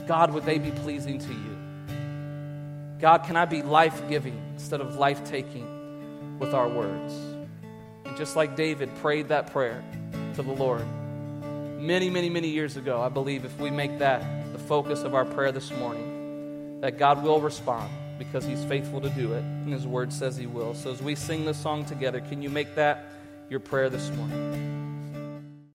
God, 0.07 0.33
would 0.33 0.45
they 0.45 0.57
be 0.57 0.71
pleasing 0.71 1.19
to 1.19 1.33
you? 1.33 2.97
God, 2.99 3.23
can 3.25 3.35
I 3.35 3.45
be 3.45 3.61
life 3.61 4.07
giving 4.09 4.41
instead 4.53 4.81
of 4.81 4.95
life 4.95 5.23
taking 5.25 6.39
with 6.39 6.53
our 6.53 6.67
words? 6.67 7.13
And 8.05 8.17
just 8.17 8.35
like 8.35 8.55
David 8.55 8.93
prayed 8.95 9.27
that 9.27 9.51
prayer 9.51 9.83
to 10.35 10.41
the 10.41 10.53
Lord 10.53 10.85
many, 11.87 12.09
many, 12.09 12.29
many 12.29 12.49
years 12.49 12.75
ago, 12.75 13.01
I 13.01 13.09
believe 13.09 13.45
if 13.45 13.57
we 13.59 13.69
make 13.69 13.99
that 13.99 14.51
the 14.51 14.59
focus 14.59 15.03
of 15.03 15.13
our 15.13 15.25
prayer 15.25 15.51
this 15.51 15.71
morning, 15.71 16.81
that 16.81 16.97
God 16.97 17.23
will 17.23 17.39
respond 17.39 17.89
because 18.17 18.45
He's 18.45 18.63
faithful 18.65 18.99
to 19.01 19.09
do 19.09 19.33
it, 19.33 19.43
and 19.43 19.71
His 19.71 19.85
word 19.85 20.11
says 20.11 20.35
He 20.35 20.47
will. 20.47 20.73
So 20.73 20.91
as 20.91 21.01
we 21.01 21.15
sing 21.15 21.45
this 21.45 21.57
song 21.57 21.85
together, 21.85 22.19
can 22.19 22.41
you 22.41 22.49
make 22.49 22.75
that 22.75 23.05
your 23.49 23.59
prayer 23.59 23.89
this 23.89 24.09
morning? 24.11 24.86